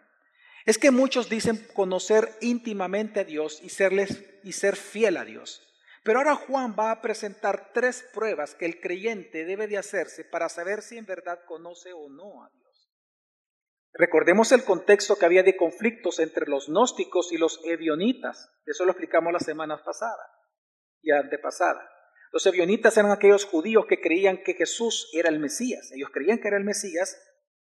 es 0.64 0.78
que 0.78 0.90
muchos 0.90 1.28
dicen 1.28 1.66
conocer 1.74 2.30
íntimamente 2.40 3.20
a 3.20 3.24
Dios 3.24 3.60
y, 3.62 3.68
serles, 3.68 4.24
y 4.42 4.52
ser 4.52 4.76
fiel 4.76 5.16
a 5.16 5.24
Dios. 5.24 5.62
Pero 6.02 6.18
ahora 6.18 6.34
Juan 6.34 6.74
va 6.78 6.90
a 6.90 7.00
presentar 7.00 7.72
tres 7.72 8.04
pruebas 8.12 8.54
que 8.54 8.66
el 8.66 8.80
creyente 8.80 9.44
debe 9.44 9.66
de 9.66 9.78
hacerse 9.78 10.24
para 10.24 10.48
saber 10.48 10.82
si 10.82 10.98
en 10.98 11.06
verdad 11.06 11.40
conoce 11.46 11.92
o 11.92 12.08
no 12.10 12.44
a 12.44 12.50
Dios. 12.50 12.64
Recordemos 13.94 14.52
el 14.52 14.64
contexto 14.64 15.16
que 15.16 15.24
había 15.24 15.42
de 15.42 15.56
conflictos 15.56 16.18
entre 16.18 16.46
los 16.46 16.68
gnósticos 16.68 17.32
y 17.32 17.38
los 17.38 17.60
evionitas. 17.64 18.50
Eso 18.66 18.84
lo 18.84 18.90
explicamos 18.90 19.32
la 19.32 19.38
semana 19.38 19.82
pasada 19.82 20.28
y 21.00 21.12
antepasada. 21.12 21.88
Los 22.32 22.44
evionitas 22.46 22.96
eran 22.96 23.12
aquellos 23.12 23.44
judíos 23.44 23.86
que 23.86 24.00
creían 24.00 24.42
que 24.42 24.54
Jesús 24.54 25.08
era 25.14 25.28
el 25.28 25.38
Mesías. 25.38 25.92
Ellos 25.92 26.10
creían 26.12 26.38
que 26.38 26.48
era 26.48 26.56
el 26.56 26.64
Mesías, 26.64 27.16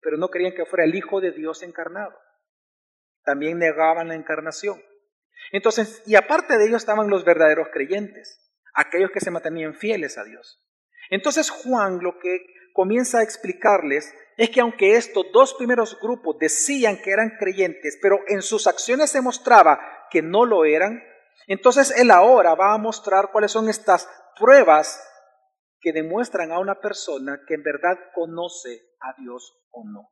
pero 0.03 0.17
no 0.17 0.29
creían 0.29 0.55
que 0.55 0.67
fuera 0.67 0.85
el 0.85 0.95
Hijo 0.95 1.21
de 1.21 1.33
Dios 1.33 1.63
encarnado. 1.63 2.17
También 3.25 3.59
negaban 3.59 4.09
la 4.09 4.15
encarnación. 4.15 4.83
Entonces, 5.53 6.03
y 6.07 6.15
aparte 6.15 6.59
de 6.59 6.67
ellos 6.67 6.83
estaban 6.83 7.09
los 7.09 7.25
verdaderos 7.25 7.69
creyentes, 7.73 8.53
aquellos 8.75 9.11
que 9.11 9.21
se 9.21 9.31
mantenían 9.31 9.75
fieles 9.75 10.19
a 10.19 10.25
Dios. 10.25 10.65
Entonces 11.11 11.51
Juan 11.51 11.99
lo 12.03 12.19
que 12.19 12.47
comienza 12.73 13.19
a 13.19 13.23
explicarles 13.23 14.15
es 14.37 14.51
que 14.51 14.61
aunque 14.61 14.97
estos 14.97 15.27
dos 15.33 15.55
primeros 15.55 15.99
grupos 16.01 16.39
decían 16.39 17.01
que 17.03 17.11
eran 17.11 17.37
creyentes, 17.39 17.99
pero 18.01 18.21
en 18.29 18.43
sus 18.43 18.67
acciones 18.67 19.11
se 19.11 19.21
mostraba 19.21 20.07
que 20.11 20.23
no 20.23 20.47
lo 20.47 20.65
eran, 20.65 21.03
entonces 21.47 21.93
él 21.97 22.11
ahora 22.11 22.55
va 22.55 22.73
a 22.75 22.79
mostrar 22.79 23.31
cuáles 23.33 23.51
son 23.51 23.69
estas 23.69 24.09
pruebas 24.39 25.05
que 25.81 25.93
demuestran 25.93 26.53
a 26.53 26.59
una 26.59 26.81
persona 26.81 27.41
que 27.47 27.55
en 27.55 27.63
verdad 27.63 27.99
conoce 28.15 28.90
a 29.01 29.15
Dios 29.21 29.67
o 29.71 29.85
no. 29.85 30.11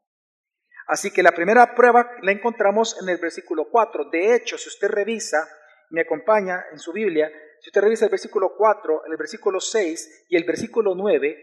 Así 0.87 1.11
que 1.11 1.23
la 1.23 1.33
primera 1.33 1.75
prueba 1.75 2.11
la 2.23 2.33
encontramos 2.33 2.97
en 3.01 3.09
el 3.09 3.19
versículo 3.19 3.69
4. 3.71 4.11
De 4.11 4.35
hecho, 4.35 4.57
si 4.57 4.69
usted 4.69 4.89
revisa, 4.89 5.47
me 5.91 6.01
acompaña 6.01 6.65
en 6.73 6.79
su 6.79 6.93
Biblia, 6.93 7.31
si 7.61 7.69
usted 7.69 7.83
revisa 7.83 8.07
el 8.07 8.11
versículo 8.11 8.55
4, 8.57 9.05
el 9.07 9.17
versículo 9.17 9.61
6 9.61 10.27
y 10.29 10.37
el 10.37 10.45
versículo 10.45 10.95
9, 10.95 11.37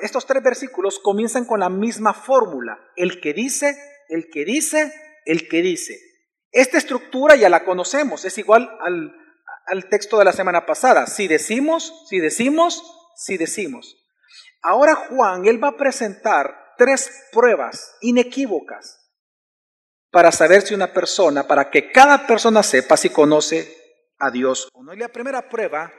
estos 0.00 0.26
tres 0.26 0.42
versículos 0.42 0.98
comienzan 0.98 1.44
con 1.44 1.60
la 1.60 1.68
misma 1.68 2.14
fórmula. 2.14 2.78
El 2.96 3.20
que 3.20 3.34
dice, 3.34 3.76
el 4.08 4.30
que 4.30 4.44
dice, 4.44 4.92
el 5.24 5.48
que 5.48 5.62
dice. 5.62 5.98
Esta 6.50 6.78
estructura 6.78 7.36
ya 7.36 7.48
la 7.48 7.64
conocemos, 7.64 8.24
es 8.24 8.38
igual 8.38 8.70
al, 8.80 9.14
al 9.66 9.88
texto 9.88 10.18
de 10.18 10.24
la 10.24 10.32
semana 10.32 10.64
pasada. 10.64 11.06
Si 11.06 11.28
decimos, 11.28 12.06
si 12.08 12.20
decimos, 12.20 12.82
si 13.16 13.36
decimos. 13.36 13.97
Ahora 14.62 14.94
Juan, 14.94 15.46
él 15.46 15.62
va 15.62 15.68
a 15.68 15.76
presentar 15.76 16.74
tres 16.76 17.26
pruebas 17.32 17.96
inequívocas 18.00 19.10
para 20.10 20.32
saber 20.32 20.62
si 20.62 20.74
una 20.74 20.92
persona, 20.92 21.46
para 21.46 21.70
que 21.70 21.92
cada 21.92 22.26
persona 22.26 22.62
sepa 22.62 22.96
si 22.96 23.10
conoce 23.10 23.76
a 24.18 24.30
Dios 24.30 24.68
o 24.72 24.82
no. 24.82 24.94
Y 24.94 24.98
la 24.98 25.08
primera 25.08 25.48
prueba 25.48 25.92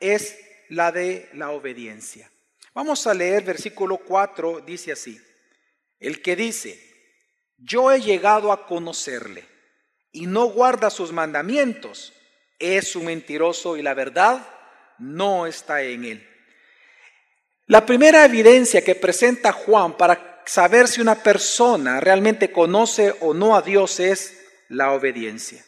es 0.00 0.38
la 0.68 0.92
de 0.92 1.28
la 1.32 1.50
obediencia. 1.50 2.30
Vamos 2.74 3.06
a 3.06 3.14
leer 3.14 3.44
versículo 3.44 3.98
4, 3.98 4.60
dice 4.60 4.92
así. 4.92 5.20
El 5.98 6.20
que 6.20 6.36
dice, 6.36 6.78
yo 7.56 7.92
he 7.92 8.00
llegado 8.00 8.52
a 8.52 8.66
conocerle 8.66 9.48
y 10.12 10.26
no 10.26 10.46
guarda 10.46 10.90
sus 10.90 11.12
mandamientos, 11.12 12.12
es 12.58 12.96
un 12.96 13.06
mentiroso 13.06 13.76
y 13.76 13.82
la 13.82 13.94
verdad 13.94 14.46
no 14.98 15.46
está 15.46 15.82
en 15.82 16.04
él. 16.04 16.33
La 17.66 17.86
primera 17.86 18.24
evidencia 18.26 18.84
que 18.84 18.94
presenta 18.94 19.52
Juan 19.52 19.96
para 19.96 20.42
saber 20.44 20.86
si 20.86 21.00
una 21.00 21.14
persona 21.14 21.98
realmente 21.98 22.52
conoce 22.52 23.14
o 23.20 23.32
no 23.32 23.56
a 23.56 23.62
Dios 23.62 24.00
es 24.00 24.38
la 24.68 24.92
obediencia. 24.92 25.64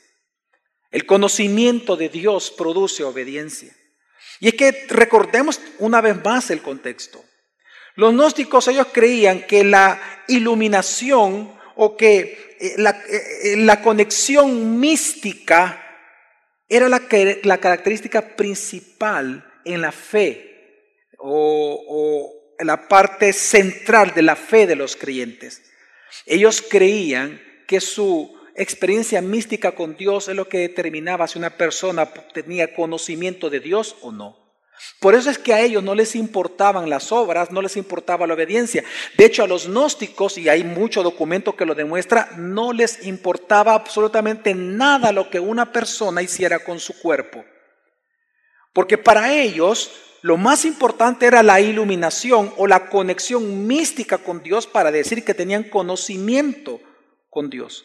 El 0.90 1.06
conocimiento 1.06 1.96
de 1.96 2.10
Dios 2.10 2.50
produce 2.50 3.02
obediencia. 3.02 3.74
Y 4.40 4.48
es 4.48 4.54
que 4.54 4.86
recordemos 4.90 5.58
una 5.78 6.02
vez 6.02 6.22
más 6.22 6.50
el 6.50 6.60
contexto. 6.60 7.24
Los 7.94 8.12
gnósticos 8.12 8.68
ellos 8.68 8.88
creían 8.92 9.46
que 9.46 9.64
la 9.64 9.98
iluminación 10.28 11.58
o 11.76 11.96
que 11.96 12.56
eh, 12.60 12.74
la, 12.76 12.90
eh, 13.08 13.56
la 13.56 13.80
conexión 13.80 14.78
mística 14.78 15.82
era 16.68 16.90
la 16.90 17.58
característica 17.58 18.36
principal 18.36 19.50
en 19.64 19.80
la 19.80 19.92
fe 19.92 20.55
o, 21.18 22.32
la 22.58 22.88
parte 22.88 23.32
central 23.34 24.14
de 24.14 24.22
la 24.22 24.34
fe 24.34 24.66
de 24.66 24.76
los 24.76 24.96
creyentes. 24.96 25.62
Ellos 26.24 26.62
creían 26.62 27.40
que 27.66 27.80
su 27.80 28.34
experiencia 28.54 29.20
mística 29.20 29.72
con 29.72 29.96
Dios 29.96 30.28
es 30.28 30.36
lo 30.36 30.48
que 30.48 30.58
determinaba 30.58 31.28
si 31.28 31.38
una 31.38 31.50
persona 31.50 32.06
tenía 32.32 32.74
conocimiento 32.74 33.50
de 33.50 33.60
Dios 33.60 33.96
o 34.00 34.10
no. 34.10 34.46
Por 35.00 35.14
eso 35.14 35.30
es 35.30 35.38
que 35.38 35.54
a 35.54 35.60
ellos 35.60 35.82
no 35.82 35.94
les 35.94 36.14
importaban 36.16 36.90
las 36.90 37.12
obras, 37.12 37.50
no 37.50 37.62
les 37.62 37.76
importaba 37.76 38.26
la 38.26 38.34
obediencia. 38.34 38.84
De 39.16 39.24
hecho, 39.24 39.42
a 39.42 39.46
los 39.46 39.68
gnósticos, 39.68 40.36
y 40.38 40.48
hay 40.48 40.64
mucho 40.64 41.02
documento 41.02 41.56
que 41.56 41.64
lo 41.66 41.74
demuestra, 41.74 42.30
no 42.36 42.72
les 42.72 43.06
importaba 43.06 43.74
absolutamente 43.74 44.54
nada 44.54 45.12
lo 45.12 45.30
que 45.30 45.40
una 45.40 45.72
persona 45.72 46.22
hiciera 46.22 46.58
con 46.58 46.78
su 46.78 46.98
cuerpo. 46.98 47.44
Porque 48.72 48.98
para 48.98 49.32
ellos 49.32 49.90
lo 50.26 50.36
más 50.36 50.64
importante 50.64 51.26
era 51.26 51.44
la 51.44 51.60
iluminación 51.60 52.52
o 52.56 52.66
la 52.66 52.88
conexión 52.88 53.68
mística 53.68 54.18
con 54.18 54.42
Dios 54.42 54.66
para 54.66 54.90
decir 54.90 55.24
que 55.24 55.34
tenían 55.34 55.62
conocimiento 55.62 56.80
con 57.30 57.48
Dios, 57.48 57.84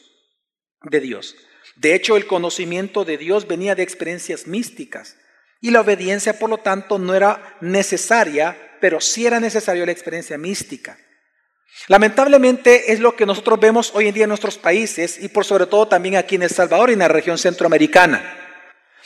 de 0.82 1.02
Dios. 1.02 1.36
De 1.76 1.94
hecho, 1.94 2.18
el 2.18 2.26
conocimiento 2.26 3.06
de 3.06 3.20
Dios 3.20 3.48
venía 3.48 3.76
de 3.76 3.84
experiencias 3.84 4.48
místicas. 4.48 5.18
Y 5.62 5.70
la 5.70 5.82
obediencia, 5.82 6.40
por 6.40 6.50
lo 6.50 6.58
tanto, 6.58 6.98
no 6.98 7.14
era 7.14 7.58
necesaria, 7.62 8.58
pero 8.82 9.00
sí 9.00 9.28
era 9.28 9.40
necesaria 9.40 9.86
la 9.86 9.92
experiencia 9.92 10.40
mística. 10.40 10.98
Lamentablemente 11.90 12.92
es 12.92 13.00
lo 13.00 13.16
que 13.16 13.28
nosotros 13.28 13.60
vemos 13.60 13.92
hoy 13.94 14.08
en 14.08 14.16
día 14.16 14.24
en 14.24 14.30
nuestros 14.30 14.58
países 14.58 15.22
y 15.22 15.28
por 15.28 15.46
sobre 15.46 15.68
todo 15.68 15.88
también 15.88 16.16
aquí 16.16 16.38
en 16.38 16.42
El 16.42 16.50
Salvador 16.50 16.90
y 16.90 16.94
en 16.94 17.00
la 17.00 17.08
región 17.08 17.38
centroamericana. 17.38 18.41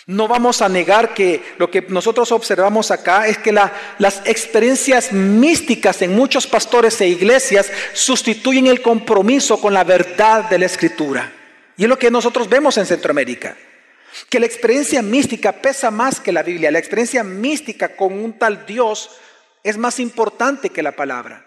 No 0.08 0.28
vamos 0.28 0.62
a 0.62 0.70
negar 0.70 1.14
que 1.14 1.44
lo 1.58 1.72
que 1.72 1.82
nosotros 1.82 2.32
observamos 2.32 2.92
acá 2.92 3.28
es 3.28 3.40
que 3.40 3.52
las 3.52 4.22
experiencias 4.26 5.12
místicas 5.12 6.02
en 6.04 6.16
muchos 6.16 6.46
pastores 6.46 7.02
e 7.02 7.08
iglesias 7.08 7.72
sustituyen 7.94 8.68
el 8.68 8.82
compromiso 8.82 9.60
con 9.60 9.74
la 9.74 9.84
verdad 9.84 10.48
de 10.50 10.60
la 10.60 10.68
escritura. 10.68 11.34
Y 11.76 11.84
es 11.84 11.90
lo 11.90 11.98
que 11.98 12.12
nosotros 12.12 12.48
vemos 12.48 12.78
en 12.78 12.86
Centroamérica 12.86 13.58
que 14.30 14.40
la 14.40 14.46
experiencia 14.46 15.02
mística 15.02 15.52
pesa 15.52 15.92
más 15.92 16.20
que 16.20 16.32
la 16.32 16.44
Biblia. 16.44 16.72
La 16.72 16.80
experiencia 16.80 17.24
mística 17.24 17.96
con 17.96 18.14
un 18.14 18.34
tal 18.38 18.66
Dios 18.66 19.12
es 19.64 19.78
más 19.78 20.00
importante 20.00 20.70
que 20.70 20.84
la 20.84 20.94
palabra. 20.94 21.46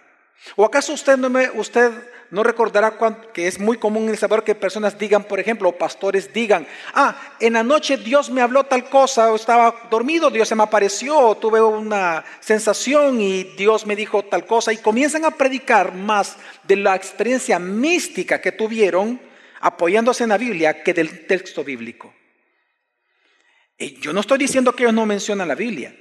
¿O 0.56 0.64
acaso 0.64 0.92
usted 0.92 1.16
no, 1.16 1.30
me, 1.30 1.50
usted 1.50 1.90
no 2.30 2.42
recordará 2.42 2.98
que 3.32 3.46
es 3.46 3.58
muy 3.58 3.78
común 3.78 4.08
en 4.08 4.16
saber 4.16 4.42
que 4.42 4.54
personas 4.54 4.98
digan, 4.98 5.24
por 5.24 5.40
ejemplo, 5.40 5.72
pastores 5.72 6.32
digan, 6.32 6.66
ah, 6.92 7.16
en 7.40 7.54
la 7.54 7.62
noche 7.62 7.96
Dios 7.96 8.28
me 8.28 8.42
habló 8.42 8.64
tal 8.64 8.88
cosa, 8.90 9.32
o 9.32 9.36
estaba 9.36 9.88
dormido, 9.90 10.28
Dios 10.28 10.48
se 10.48 10.54
me 10.54 10.62
apareció, 10.62 11.34
tuve 11.36 11.62
una 11.62 12.24
sensación 12.40 13.20
y 13.20 13.44
Dios 13.44 13.86
me 13.86 13.96
dijo 13.96 14.24
tal 14.24 14.44
cosa, 14.44 14.72
y 14.72 14.76
comienzan 14.76 15.24
a 15.24 15.30
predicar 15.30 15.94
más 15.94 16.36
de 16.64 16.76
la 16.76 16.94
experiencia 16.94 17.58
mística 17.58 18.40
que 18.42 18.52
tuvieron 18.52 19.18
apoyándose 19.60 20.24
en 20.24 20.28
la 20.28 20.38
Biblia 20.38 20.82
que 20.82 20.92
del 20.92 21.26
texto 21.26 21.64
bíblico. 21.64 22.12
Yo 23.78 24.12
no 24.12 24.20
estoy 24.20 24.38
diciendo 24.38 24.74
que 24.74 24.82
ellos 24.82 24.94
no 24.94 25.06
mencionan 25.06 25.48
la 25.48 25.54
Biblia, 25.54 25.96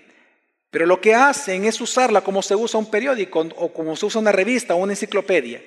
pero 0.72 0.86
lo 0.86 1.00
que 1.00 1.16
hacen 1.16 1.64
es 1.64 1.80
usarla 1.80 2.22
como 2.22 2.42
se 2.42 2.56
usa 2.56 2.80
un 2.80 2.92
periódico 2.92 3.48
o 3.56 3.72
como 3.72 3.96
se 3.96 4.08
usa 4.08 4.20
una 4.20 4.34
revista 4.34 4.76
o 4.76 4.78
una 4.78 4.94
enciclopedia. 4.94 5.62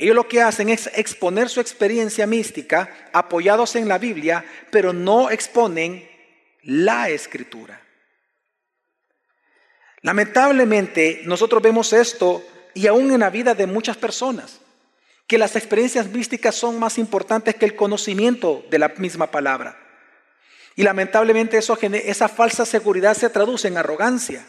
Ellos 0.00 0.16
lo 0.16 0.26
que 0.26 0.40
hacen 0.40 0.70
es 0.70 0.90
exponer 0.94 1.50
su 1.50 1.60
experiencia 1.60 2.26
mística 2.26 2.88
apoyados 3.12 3.76
en 3.76 3.86
la 3.86 3.98
Biblia, 3.98 4.46
pero 4.70 4.94
no 4.94 5.30
exponen 5.30 6.08
la 6.62 7.10
escritura. 7.10 7.82
Lamentablemente, 10.00 11.20
nosotros 11.26 11.60
vemos 11.60 11.92
esto 11.92 12.42
y 12.72 12.86
aún 12.86 13.12
en 13.12 13.20
la 13.20 13.28
vida 13.28 13.54
de 13.54 13.66
muchas 13.66 13.98
personas, 13.98 14.60
que 15.26 15.36
las 15.36 15.54
experiencias 15.54 16.08
místicas 16.08 16.54
son 16.54 16.78
más 16.78 16.96
importantes 16.96 17.56
que 17.56 17.66
el 17.66 17.76
conocimiento 17.76 18.64
de 18.70 18.78
la 18.78 18.88
misma 18.96 19.30
palabra. 19.30 19.78
Y 20.76 20.82
lamentablemente 20.82 21.58
eso, 21.58 21.78
esa 21.78 22.28
falsa 22.28 22.64
seguridad 22.64 23.14
se 23.14 23.28
traduce 23.28 23.68
en 23.68 23.76
arrogancia. 23.76 24.46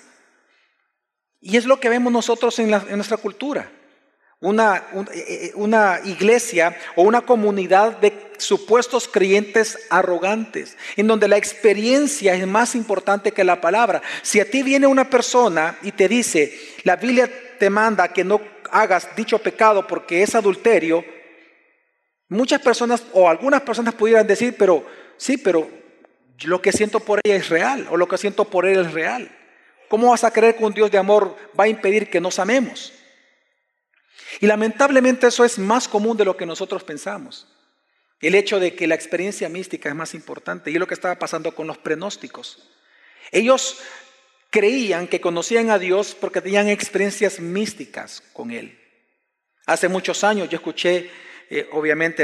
Y 1.41 1.57
es 1.57 1.65
lo 1.65 1.81
que 1.81 1.89
vemos 1.89 2.13
nosotros 2.13 2.57
en, 2.59 2.69
nuestra 2.69 3.17
cultura. 3.17 3.69
Una, 4.41 4.87
eh, 5.13 5.25
eh, 5.27 5.51
una, 5.53 5.99
iglesia 6.03 6.75
o 6.95 7.03
una 7.03 7.21
comunidad 7.21 7.97
de 7.97 8.31
supuestos 8.39 9.07
creyentes 9.07 9.77
arrogantes, 9.91 10.77
en 10.95 11.05
donde 11.05 11.27
la 11.27 11.37
experiencia 11.37 12.33
es 12.33 12.47
más 12.47 12.73
importante 12.73 13.33
que 13.33 13.43
la 13.43 13.61
palabra. 13.61 14.01
Si 14.23 14.39
a 14.39 14.49
ti 14.49 14.63
viene 14.63 14.87
una 14.87 15.09
persona 15.11 15.77
y 15.83 15.91
te 15.91 16.07
dice, 16.07 16.57
la 16.83 16.95
Biblia 16.95 17.29
te 17.59 17.69
manda 17.69 18.11
que 18.11 18.23
no 18.23 18.41
hagas 18.71 19.15
dicho 19.15 19.37
pecado 19.37 19.85
porque 19.85 20.23
es 20.23 20.33
adulterio, 20.33 21.05
muchas 22.27 22.61
personas 22.61 23.03
o 23.13 23.29
algunas 23.29 23.61
personas 23.61 23.93
pudieran 23.93 24.25
decir, 24.25 24.55
pero 24.57 24.83
sí, 25.17 25.37
pero 25.37 25.69
lo 26.45 26.61
que 26.63 26.71
siento 26.71 26.99
por 26.99 27.19
ella 27.23 27.35
es 27.35 27.49
real 27.49 27.87
o 27.91 27.97
lo 27.97 28.07
que 28.07 28.17
siento 28.17 28.45
por 28.45 28.65
él 28.65 28.87
es 28.87 28.91
real. 28.91 29.29
¿Cómo 29.87 30.09
vas 30.09 30.23
a 30.23 30.31
creer 30.31 30.55
que 30.55 30.63
un 30.63 30.73
Dios 30.73 30.89
de 30.89 30.97
amor 30.97 31.35
va 31.59 31.65
a 31.65 31.67
impedir 31.67 32.09
que 32.09 32.19
nos 32.21 32.39
amemos? 32.39 32.93
Y 34.39 34.47
lamentablemente 34.47 35.27
eso 35.27 35.43
es 35.43 35.59
más 35.59 35.87
común 35.87 36.17
de 36.17 36.25
lo 36.25 36.37
que 36.37 36.45
nosotros 36.45 36.83
pensamos. 36.83 37.47
El 38.19 38.35
hecho 38.35 38.59
de 38.59 38.75
que 38.75 38.87
la 38.87 38.95
experiencia 38.95 39.49
mística 39.49 39.89
es 39.89 39.95
más 39.95 40.13
importante 40.13 40.69
y 40.69 40.75
es 40.75 40.79
lo 40.79 40.87
que 40.87 40.93
estaba 40.93 41.17
pasando 41.17 41.53
con 41.55 41.67
los 41.67 41.77
prenósticos. 41.77 42.69
Ellos 43.31 43.79
creían 44.49 45.07
que 45.07 45.21
conocían 45.21 45.69
a 45.69 45.79
Dios 45.79 46.15
porque 46.19 46.41
tenían 46.41 46.67
experiencias 46.67 47.39
místicas 47.39 48.21
con 48.33 48.51
Él. 48.51 48.77
Hace 49.65 49.87
muchos 49.87 50.23
años 50.23 50.49
yo 50.49 50.57
escuché, 50.57 51.09
eh, 51.49 51.67
obviamente, 51.71 52.23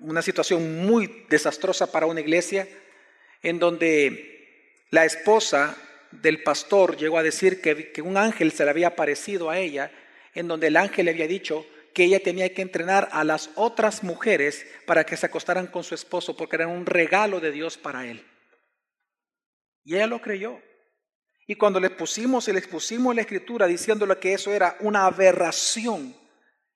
una 0.00 0.22
situación 0.22 0.86
muy 0.86 1.26
desastrosa 1.28 1.90
para 1.90 2.06
una 2.06 2.20
iglesia 2.20 2.68
en 3.42 3.58
donde 3.58 4.82
la 4.90 5.04
esposa 5.04 5.76
del 6.22 6.42
pastor 6.42 6.96
llegó 6.96 7.18
a 7.18 7.22
decir 7.22 7.60
que, 7.60 8.02
un 8.02 8.16
ángel 8.16 8.52
se 8.52 8.64
le 8.64 8.70
había 8.70 8.88
aparecido 8.88 9.50
a 9.50 9.58
ella, 9.58 9.90
en 10.34 10.48
donde 10.48 10.68
el 10.68 10.76
ángel 10.76 11.06
le 11.06 11.12
había 11.12 11.26
dicho 11.26 11.66
que 11.94 12.04
ella 12.04 12.20
tenía 12.20 12.52
que 12.52 12.62
entrenar 12.62 13.08
a 13.12 13.24
las 13.24 13.50
otras 13.54 14.02
mujeres 14.02 14.66
para 14.86 15.04
que 15.04 15.16
se 15.16 15.26
acostaran 15.26 15.66
con 15.66 15.82
su 15.82 15.94
esposo, 15.94 16.36
porque 16.36 16.56
era 16.56 16.68
un 16.68 16.84
regalo 16.84 17.40
de 17.40 17.52
Dios 17.52 17.78
para 17.78 18.06
él. 18.06 18.24
Y 19.84 19.94
ella 19.94 20.06
lo 20.06 20.20
creyó. 20.20 20.60
Y 21.46 21.54
cuando 21.54 21.80
le 21.80 21.90
pusimos 21.90 22.48
y 22.48 22.52
le 22.52 22.58
expusimos 22.58 23.14
la 23.14 23.22
escritura 23.22 23.66
diciéndole 23.66 24.18
que 24.18 24.34
eso 24.34 24.52
era 24.52 24.76
una 24.80 25.06
aberración 25.06 26.14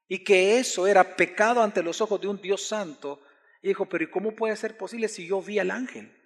y 0.08 0.24
que 0.24 0.58
eso 0.58 0.86
era 0.86 1.16
pecado 1.16 1.62
ante 1.62 1.82
los 1.82 2.00
ojos 2.00 2.20
de 2.20 2.28
un 2.28 2.40
Dios 2.40 2.66
santo, 2.66 3.20
dijo, 3.62 3.86
pero 3.86 4.04
¿y 4.04 4.10
cómo 4.10 4.34
puede 4.34 4.56
ser 4.56 4.76
posible 4.76 5.08
si 5.08 5.26
yo 5.26 5.42
vi 5.42 5.58
al 5.58 5.70
ángel? 5.70 6.19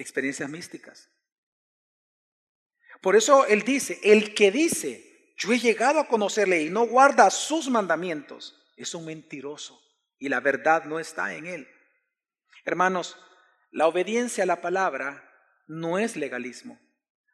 Experiencias 0.00 0.48
místicas. 0.48 1.08
Por 3.00 3.16
eso 3.16 3.46
él 3.46 3.62
dice, 3.62 3.98
el 4.02 4.34
que 4.34 4.50
dice, 4.50 5.34
yo 5.36 5.52
he 5.52 5.58
llegado 5.58 6.00
a 6.00 6.08
conocerle 6.08 6.62
y 6.62 6.70
no 6.70 6.86
guarda 6.86 7.30
sus 7.30 7.68
mandamientos, 7.68 8.72
es 8.76 8.94
un 8.94 9.06
mentiroso 9.06 9.80
y 10.18 10.28
la 10.28 10.40
verdad 10.40 10.84
no 10.84 11.00
está 11.00 11.34
en 11.34 11.46
él. 11.46 11.68
Hermanos, 12.64 13.16
la 13.70 13.86
obediencia 13.86 14.44
a 14.44 14.46
la 14.46 14.60
palabra 14.60 15.26
no 15.66 15.98
es 15.98 16.16
legalismo. 16.16 16.78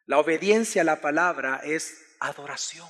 La 0.05 0.19
obediencia 0.19 0.83
a 0.83 0.85
la 0.85 1.01
palabra 1.01 1.61
es 1.63 2.15
adoración. 2.19 2.87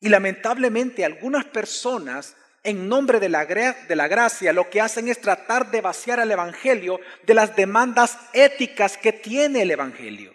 Y 0.00 0.08
lamentablemente 0.08 1.04
algunas 1.04 1.44
personas 1.44 2.36
en 2.68 2.88
nombre 2.88 3.18
de 3.20 3.28
la, 3.28 3.46
de 3.46 3.96
la 3.96 4.08
gracia, 4.08 4.52
lo 4.52 4.68
que 4.68 4.80
hacen 4.80 5.08
es 5.08 5.20
tratar 5.20 5.70
de 5.70 5.80
vaciar 5.80 6.20
al 6.20 6.30
Evangelio 6.30 7.00
de 7.24 7.34
las 7.34 7.56
demandas 7.56 8.18
éticas 8.32 8.96
que 8.96 9.12
tiene 9.12 9.62
el 9.62 9.70
Evangelio. 9.70 10.34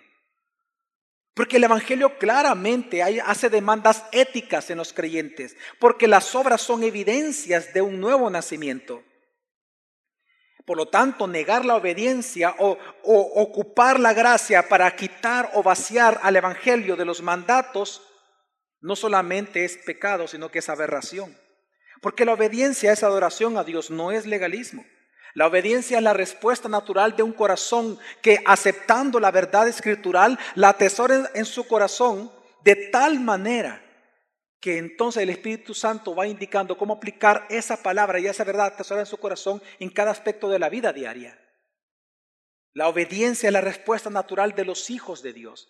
Porque 1.35 1.57
el 1.57 1.63
Evangelio 1.63 2.17
claramente 2.17 3.01
hace 3.01 3.49
demandas 3.49 4.03
éticas 4.11 4.69
en 4.69 4.77
los 4.77 4.93
creyentes, 4.93 5.55
porque 5.79 6.07
las 6.07 6.35
obras 6.35 6.61
son 6.61 6.83
evidencias 6.83 7.73
de 7.73 7.81
un 7.81 7.99
nuevo 7.99 8.29
nacimiento. 8.29 9.03
Por 10.65 10.77
lo 10.77 10.87
tanto, 10.87 11.27
negar 11.27 11.65
la 11.65 11.75
obediencia 11.75 12.55
o, 12.57 12.77
o, 13.03 13.41
ocupar 13.41 13.99
la 13.99 14.13
gracia 14.13 14.69
para 14.69 14.95
quitar 14.95 15.51
o 15.53 15.63
vaciar 15.63 16.19
al 16.23 16.35
Evangelio 16.35 16.95
de 16.95 17.05
los 17.05 17.21
mandatos 17.21 18.01
no 18.79 18.95
solamente 18.95 19.65
es 19.65 19.77
pecado, 19.77 20.27
sino 20.27 20.49
que 20.49 20.59
es 20.59 20.69
aberración. 20.69 21.42
Porque 22.03 22.25
la 22.25 22.33
obediencia 22.33 22.91
es 22.91 23.01
adoración 23.01 23.57
a 23.57 23.63
Dios, 23.63 23.89
no 23.89 24.11
es 24.11 24.25
legalismo. 24.25 24.85
La 25.35 25.47
obediencia 25.47 25.97
es 25.97 26.03
la 26.03 26.11
respuesta 26.11 26.67
natural 26.67 27.15
de 27.15 27.23
un 27.23 27.31
corazón 27.31 27.97
que 28.21 28.39
aceptando 28.45 29.21
la 29.21 29.31
verdad 29.31 29.69
escritural 29.69 30.37
la 30.55 30.69
atesora 30.69 31.31
en 31.33 31.45
su 31.45 31.65
corazón 31.65 32.29
de 32.65 32.75
tal 32.91 33.21
manera 33.21 33.81
que 34.59 34.77
entonces 34.77 35.23
el 35.23 35.29
Espíritu 35.29 35.73
Santo 35.73 36.13
va 36.13 36.27
indicando 36.27 36.77
cómo 36.77 36.95
aplicar 36.95 37.47
esa 37.49 37.81
palabra 37.81 38.19
y 38.19 38.27
esa 38.27 38.43
verdad 38.43 38.67
atesora 38.67 38.99
en 38.99 39.07
su 39.07 39.17
corazón 39.17 39.61
en 39.79 39.89
cada 39.89 40.11
aspecto 40.11 40.49
de 40.49 40.59
la 40.59 40.67
vida 40.67 40.91
diaria. 40.91 41.39
La 42.73 42.89
obediencia 42.89 43.47
es 43.47 43.53
la 43.53 43.61
respuesta 43.61 44.09
natural 44.09 44.55
de 44.55 44.65
los 44.65 44.89
hijos 44.89 45.23
de 45.23 45.31
Dios. 45.31 45.69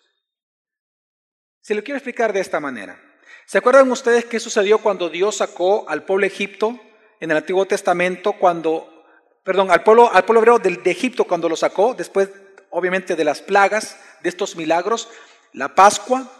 Se 1.60 1.76
lo 1.76 1.84
quiero 1.84 1.98
explicar 1.98 2.32
de 2.32 2.40
esta 2.40 2.58
manera. 2.58 3.13
¿Se 3.46 3.58
acuerdan 3.58 3.90
ustedes 3.90 4.24
qué 4.24 4.40
sucedió 4.40 4.78
cuando 4.78 5.08
Dios 5.08 5.36
sacó 5.36 5.88
al 5.88 6.04
pueblo 6.04 6.26
Egipto 6.26 6.78
en 7.20 7.30
el 7.30 7.36
Antiguo 7.36 7.66
Testamento, 7.66 8.32
cuando, 8.32 9.04
perdón, 9.44 9.70
al 9.70 9.82
pueblo, 9.82 10.10
al 10.12 10.24
pueblo 10.24 10.40
hebreo 10.40 10.58
de, 10.58 10.76
de 10.76 10.90
Egipto 10.90 11.24
cuando 11.24 11.48
lo 11.48 11.56
sacó, 11.56 11.94
después 11.94 12.30
obviamente 12.70 13.16
de 13.16 13.24
las 13.24 13.42
plagas, 13.42 13.98
de 14.22 14.28
estos 14.28 14.56
milagros, 14.56 15.08
la 15.52 15.74
Pascua? 15.74 16.30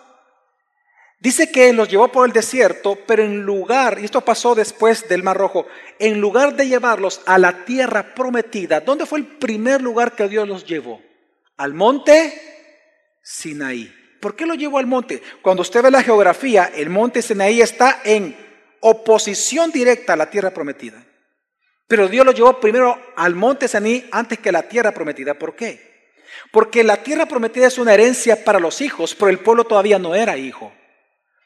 Dice 1.21 1.51
que 1.51 1.73
los 1.73 1.89
llevó 1.89 2.09
por 2.09 2.27
el 2.27 2.33
desierto, 2.33 2.99
pero 3.07 3.23
en 3.23 3.43
lugar, 3.43 3.99
y 3.99 4.05
esto 4.05 4.21
pasó 4.21 4.55
después 4.55 5.09
del 5.09 5.23
Mar 5.23 5.37
Rojo, 5.37 5.67
en 5.99 6.21
lugar 6.21 6.55
de 6.55 6.69
llevarlos 6.69 7.23
a 7.25 7.39
la 7.39 7.65
tierra 7.65 8.15
prometida, 8.15 8.81
¿dónde 8.81 9.07
fue 9.07 9.21
el 9.21 9.27
primer 9.27 9.81
lugar 9.81 10.13
que 10.13 10.29
Dios 10.29 10.47
los 10.47 10.67
llevó? 10.67 11.01
Al 11.57 11.73
monte 11.73 13.19
Sinaí. 13.23 14.04
¿Por 14.25 14.35
qué 14.35 14.47
lo 14.47 14.55
llevo 14.55 14.79
al 14.79 14.87
monte? 14.87 15.23
Cuando 15.43 15.61
usted 15.61 15.83
ve 15.83 15.91
la 15.91 16.03
geografía, 16.03 16.73
el 16.75 16.89
monte 16.89 17.21
Sinaí 17.21 17.61
está 17.61 18.01
en 18.07 18.35
oposición 18.81 19.71
directa 19.71 20.15
a 20.15 20.17
la 20.17 20.31
tierra 20.31 20.51
prometida. 20.51 21.05
Pero 21.87 22.09
Dios 22.09 22.25
lo 22.25 22.33
llevó 22.33 22.59
primero 22.59 22.99
al 23.17 23.35
monte 23.35 23.69
Sinaí 23.69 24.09
antes 24.11 24.39
que 24.39 24.49
a 24.49 24.53
la 24.53 24.63
tierra 24.63 24.93
prometida. 24.93 25.35
¿Por 25.35 25.55
qué? 25.55 26.15
Porque 26.51 26.83
la 26.83 27.03
tierra 27.03 27.27
prometida 27.27 27.67
es 27.67 27.77
una 27.77 27.93
herencia 27.93 28.47
para 28.47 28.59
los 28.59 28.81
hijos, 28.81 29.15
pero 29.15 29.29
el 29.29 29.41
pueblo 29.41 29.65
todavía 29.65 29.99
no 29.99 30.15
era 30.15 30.39
hijo. 30.39 30.73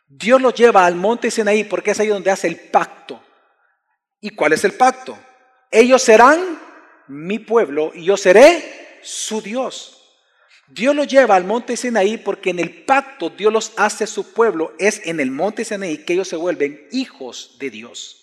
Dios 0.06 0.40
lo 0.40 0.54
lleva 0.54 0.86
al 0.86 0.94
monte 0.94 1.32
Sinaí 1.32 1.64
porque 1.64 1.90
es 1.90 1.98
ahí 1.98 2.06
donde 2.06 2.30
hace 2.30 2.46
el 2.46 2.60
pacto. 2.60 3.20
¿Y 4.20 4.30
cuál 4.30 4.52
es 4.52 4.62
el 4.62 4.74
pacto? 4.74 5.18
Ellos 5.68 6.00
serán 6.00 6.60
mi 7.08 7.40
pueblo 7.40 7.90
y 7.92 8.04
yo 8.04 8.16
seré 8.16 9.00
su 9.02 9.42
Dios. 9.42 9.97
Dios 10.70 10.94
los 10.94 11.06
lleva 11.06 11.36
al 11.36 11.44
monte 11.44 11.76
Sinaí 11.76 12.18
porque 12.18 12.50
en 12.50 12.58
el 12.58 12.70
pacto 12.84 13.30
Dios 13.30 13.52
los 13.52 13.72
hace 13.76 14.06
su 14.06 14.32
pueblo. 14.32 14.74
Es 14.78 15.00
en 15.04 15.20
el 15.20 15.30
monte 15.30 15.64
Sinaí 15.64 15.98
que 15.98 16.12
ellos 16.12 16.28
se 16.28 16.36
vuelven 16.36 16.86
hijos 16.92 17.56
de 17.58 17.70
Dios. 17.70 18.18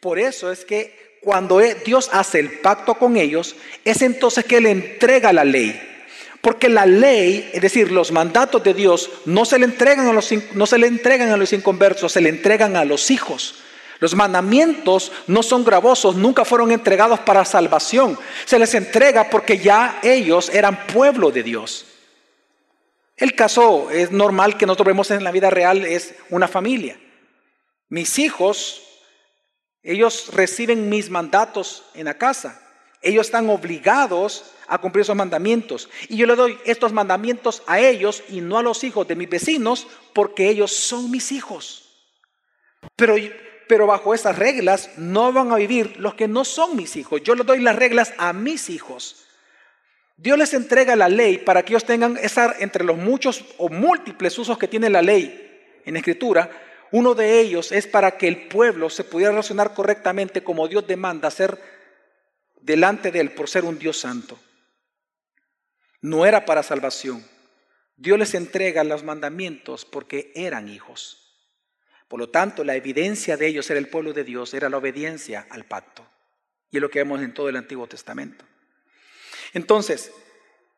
Por 0.00 0.18
eso 0.18 0.50
es 0.50 0.64
que 0.64 1.18
cuando 1.22 1.60
e, 1.60 1.74
Dios 1.84 2.10
hace 2.12 2.40
el 2.40 2.60
pacto 2.60 2.94
con 2.94 3.16
ellos, 3.16 3.56
es 3.84 4.02
entonces 4.02 4.44
que 4.44 4.60
le 4.60 4.70
entrega 4.70 5.32
la 5.32 5.44
ley. 5.44 5.80
Porque 6.40 6.68
la 6.68 6.86
ley, 6.86 7.50
es 7.52 7.60
decir, 7.60 7.90
los 7.90 8.12
mandatos 8.12 8.62
de 8.62 8.74
Dios, 8.74 9.10
no 9.24 9.44
se 9.44 9.58
le 9.58 9.64
entregan 9.64 10.06
a 10.06 10.12
los, 10.12 10.32
no 10.54 10.66
se 10.66 10.78
le 10.78 10.86
entregan 10.86 11.30
a 11.30 11.36
los 11.36 11.52
inconversos, 11.52 12.12
se 12.12 12.20
le 12.20 12.28
entregan 12.28 12.76
a 12.76 12.84
los 12.84 13.10
hijos. 13.10 13.56
Los 14.00 14.14
mandamientos 14.14 15.10
no 15.26 15.42
son 15.42 15.64
gravosos, 15.64 16.14
nunca 16.14 16.44
fueron 16.44 16.70
entregados 16.70 17.20
para 17.20 17.44
salvación. 17.44 18.18
Se 18.44 18.58
les 18.58 18.74
entrega 18.74 19.28
porque 19.28 19.58
ya 19.58 19.98
ellos 20.02 20.50
eran 20.50 20.86
pueblo 20.86 21.30
de 21.30 21.42
Dios. 21.42 21.84
El 23.16 23.34
caso 23.34 23.90
es 23.90 24.12
normal 24.12 24.56
que 24.56 24.66
nosotros 24.66 24.86
vemos 24.86 25.10
en 25.10 25.24
la 25.24 25.32
vida 25.32 25.50
real 25.50 25.84
es 25.84 26.14
una 26.30 26.46
familia. 26.46 27.00
Mis 27.88 28.18
hijos, 28.20 28.82
ellos 29.82 30.30
reciben 30.32 30.88
mis 30.88 31.10
mandatos 31.10 31.84
en 31.94 32.04
la 32.04 32.16
casa. 32.16 32.62
Ellos 33.02 33.26
están 33.26 33.50
obligados 33.50 34.52
a 34.68 34.78
cumplir 34.78 35.02
esos 35.02 35.16
mandamientos. 35.16 35.88
Y 36.08 36.16
yo 36.16 36.26
le 36.26 36.36
doy 36.36 36.58
estos 36.64 36.92
mandamientos 36.92 37.64
a 37.66 37.80
ellos 37.80 38.22
y 38.28 38.40
no 38.40 38.58
a 38.58 38.62
los 38.62 38.84
hijos 38.84 39.08
de 39.08 39.16
mis 39.16 39.28
vecinos 39.28 39.88
porque 40.12 40.48
ellos 40.48 40.72
son 40.72 41.10
mis 41.10 41.32
hijos. 41.32 41.88
Pero 42.94 43.16
pero 43.68 43.86
bajo 43.86 44.14
esas 44.14 44.38
reglas 44.38 44.90
no 44.96 45.32
van 45.32 45.52
a 45.52 45.56
vivir 45.56 45.98
los 45.98 46.14
que 46.14 46.26
no 46.26 46.44
son 46.44 46.76
mis 46.76 46.96
hijos. 46.96 47.22
Yo 47.22 47.34
les 47.34 47.46
doy 47.46 47.60
las 47.60 47.76
reglas 47.76 48.12
a 48.18 48.32
mis 48.32 48.70
hijos. 48.70 49.26
Dios 50.16 50.36
les 50.36 50.54
entrega 50.54 50.96
la 50.96 51.08
ley 51.08 51.38
para 51.38 51.62
que 51.62 51.74
ellos 51.74 51.84
tengan 51.84 52.16
esa, 52.20 52.56
entre 52.58 52.84
los 52.84 52.96
muchos 52.96 53.44
o 53.58 53.68
múltiples 53.68 54.36
usos 54.38 54.58
que 54.58 54.66
tiene 54.66 54.90
la 54.90 55.02
ley 55.02 55.80
en 55.84 55.96
escritura, 55.96 56.50
uno 56.90 57.14
de 57.14 57.40
ellos 57.40 57.70
es 57.70 57.86
para 57.86 58.16
que 58.16 58.28
el 58.28 58.48
pueblo 58.48 58.90
se 58.90 59.04
pudiera 59.04 59.30
relacionar 59.30 59.74
correctamente 59.74 60.42
como 60.42 60.66
Dios 60.66 60.86
demanda 60.86 61.30
ser 61.30 61.60
delante 62.60 63.10
de 63.10 63.20
él 63.20 63.30
por 63.32 63.48
ser 63.48 63.64
un 63.64 63.78
Dios 63.78 63.98
santo. 63.98 64.38
No 66.00 66.26
era 66.26 66.44
para 66.44 66.62
salvación. 66.62 67.24
Dios 67.96 68.18
les 68.18 68.34
entrega 68.34 68.84
los 68.84 69.02
mandamientos 69.02 69.84
porque 69.84 70.32
eran 70.34 70.68
hijos. 70.68 71.27
Por 72.08 72.18
lo 72.18 72.30
tanto, 72.30 72.64
la 72.64 72.74
evidencia 72.74 73.36
de 73.36 73.46
ellos 73.46 73.68
era 73.70 73.78
el 73.78 73.88
pueblo 73.88 74.12
de 74.12 74.24
Dios, 74.24 74.54
era 74.54 74.70
la 74.70 74.78
obediencia 74.78 75.46
al 75.50 75.66
pacto. 75.66 76.06
Y 76.70 76.78
es 76.78 76.80
lo 76.80 76.90
que 76.90 77.00
vemos 77.00 77.20
en 77.20 77.34
todo 77.34 77.48
el 77.48 77.56
Antiguo 77.56 77.86
Testamento. 77.86 78.44
Entonces, 79.52 80.10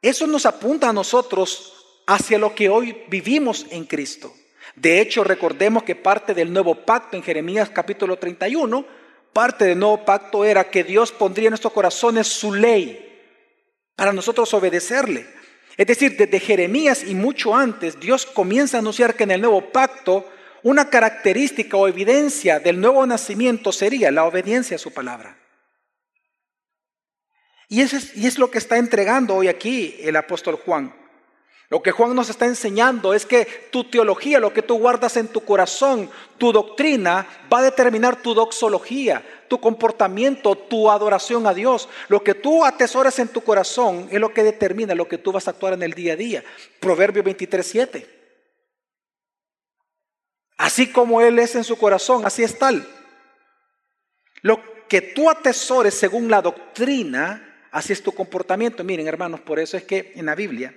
eso 0.03 0.27
nos 0.27 0.45
apunta 0.45 0.89
a 0.89 0.93
nosotros 0.93 2.03
hacia 2.07 2.39
lo 2.39 2.55
que 2.55 2.69
hoy 2.69 3.05
vivimos 3.09 3.67
en 3.71 3.85
Cristo. 3.85 4.35
De 4.75 5.01
hecho, 5.01 5.25
recordemos 5.25 5.85
que 5.85 5.95
parte 5.95 6.35
del 6.35 6.53
nuevo 6.53 6.75
pacto 6.75 7.17
en 7.17 7.23
Jeremías 7.23 7.71
capítulo 7.71 8.19
31, 8.19 8.85
parte 9.33 9.65
del 9.67 9.79
nuevo 9.79 10.05
pacto 10.05 10.45
era 10.45 10.71
que 10.71 10.85
Dios 10.85 11.13
pondría 11.13 11.47
en 11.47 11.53
nuestros 11.53 11.73
corazones 11.73 12.27
su 12.27 12.53
ley 12.53 13.07
para 13.95 14.13
nosotros 14.13 14.53
obedecerle. 14.55 15.27
Es 15.77 15.87
decir, 15.87 16.17
desde 16.17 16.41
Jeremías 16.41 17.05
y 17.05 17.15
mucho 17.15 17.55
antes, 17.55 18.01
Dios 18.01 18.27
comienza 18.27 18.77
a 18.77 18.81
anunciar 18.81 19.15
que 19.15 19.25
en 19.25 19.33
el 19.33 19.41
nuevo 19.41 19.71
pacto 19.71 20.27
una 20.63 20.91
característica 20.91 21.77
o 21.77 21.89
evidencia 21.89 22.61
del 22.61 22.81
nuevo 22.81 23.07
nacimiento 23.07 23.73
sería 23.73 24.11
la 24.11 24.25
obediencia 24.25 24.77
a 24.77 24.79
su 24.79 24.93
palabra. 24.93 25.37
Y, 27.69 27.83
es, 27.83 28.17
y 28.17 28.27
es 28.27 28.39
lo 28.39 28.51
que 28.51 28.59
está 28.59 28.79
entregando 28.79 29.37
hoy 29.37 29.49
aquí 29.49 29.97
el 30.01 30.17
apóstol 30.17 30.57
Juan. 30.57 30.93
Lo 31.69 31.83
que 31.83 31.93
Juan 31.93 32.17
nos 32.17 32.29
está 32.29 32.47
enseñando 32.47 33.15
es 33.15 33.25
que 33.25 33.45
tu 33.71 33.85
teología, 33.85 34.41
lo 34.41 34.53
que 34.53 34.61
tú 34.63 34.77
guardas 34.77 35.17
en 35.17 35.29
tu 35.29 35.45
corazón, 35.45 36.11
tu 36.37 36.53
doctrina, 36.53 37.25
va 37.51 37.61
a 37.61 37.63
determinar 37.63 38.21
tu 38.21 38.35
doxología, 38.35 39.23
tu 39.47 39.61
comportamiento, 39.61 40.57
tu 40.57 40.91
adoración 40.91 41.47
a 41.47 41.55
Dios. 41.55 41.89
Lo 42.09 42.25
que 42.25 42.35
tú 42.35 42.65
atesoras 42.65 43.21
en 43.21 43.29
tu 43.29 43.43
corazón 43.43 44.09
es 44.11 44.19
lo 44.19 44.35
que 44.35 44.43
determina 44.43 44.97
lo 44.97 45.07
que 45.07 45.19
tú 45.19 45.31
vas 45.31 45.47
a 45.47 45.53
actuar 45.53 45.75
en 45.75 45.85
el 45.85 45.93
día 45.93 46.15
a 46.15 46.17
día. 46.17 46.45
Proverbio 46.81 47.23
23, 47.23 47.65
7. 47.65 48.20
Así 50.61 50.89
como 50.93 51.23
Él 51.23 51.39
es 51.39 51.55
en 51.55 51.65
su 51.65 51.79
corazón, 51.79 52.27
así 52.27 52.43
es 52.43 52.59
tal. 52.59 52.87
Lo 54.43 54.61
que 54.89 55.01
tú 55.01 55.31
atesores 55.31 55.95
según 55.95 56.31
la 56.31 56.43
doctrina, 56.43 57.67
así 57.71 57.95
es 57.95 58.03
tu 58.03 58.13
comportamiento. 58.13 58.85
Miren, 58.85 59.09
hermanos, 59.09 59.41
por 59.41 59.59
eso 59.59 59.79
es 59.79 59.85
que 59.85 60.13
en 60.17 60.27
la 60.27 60.35
Biblia 60.35 60.75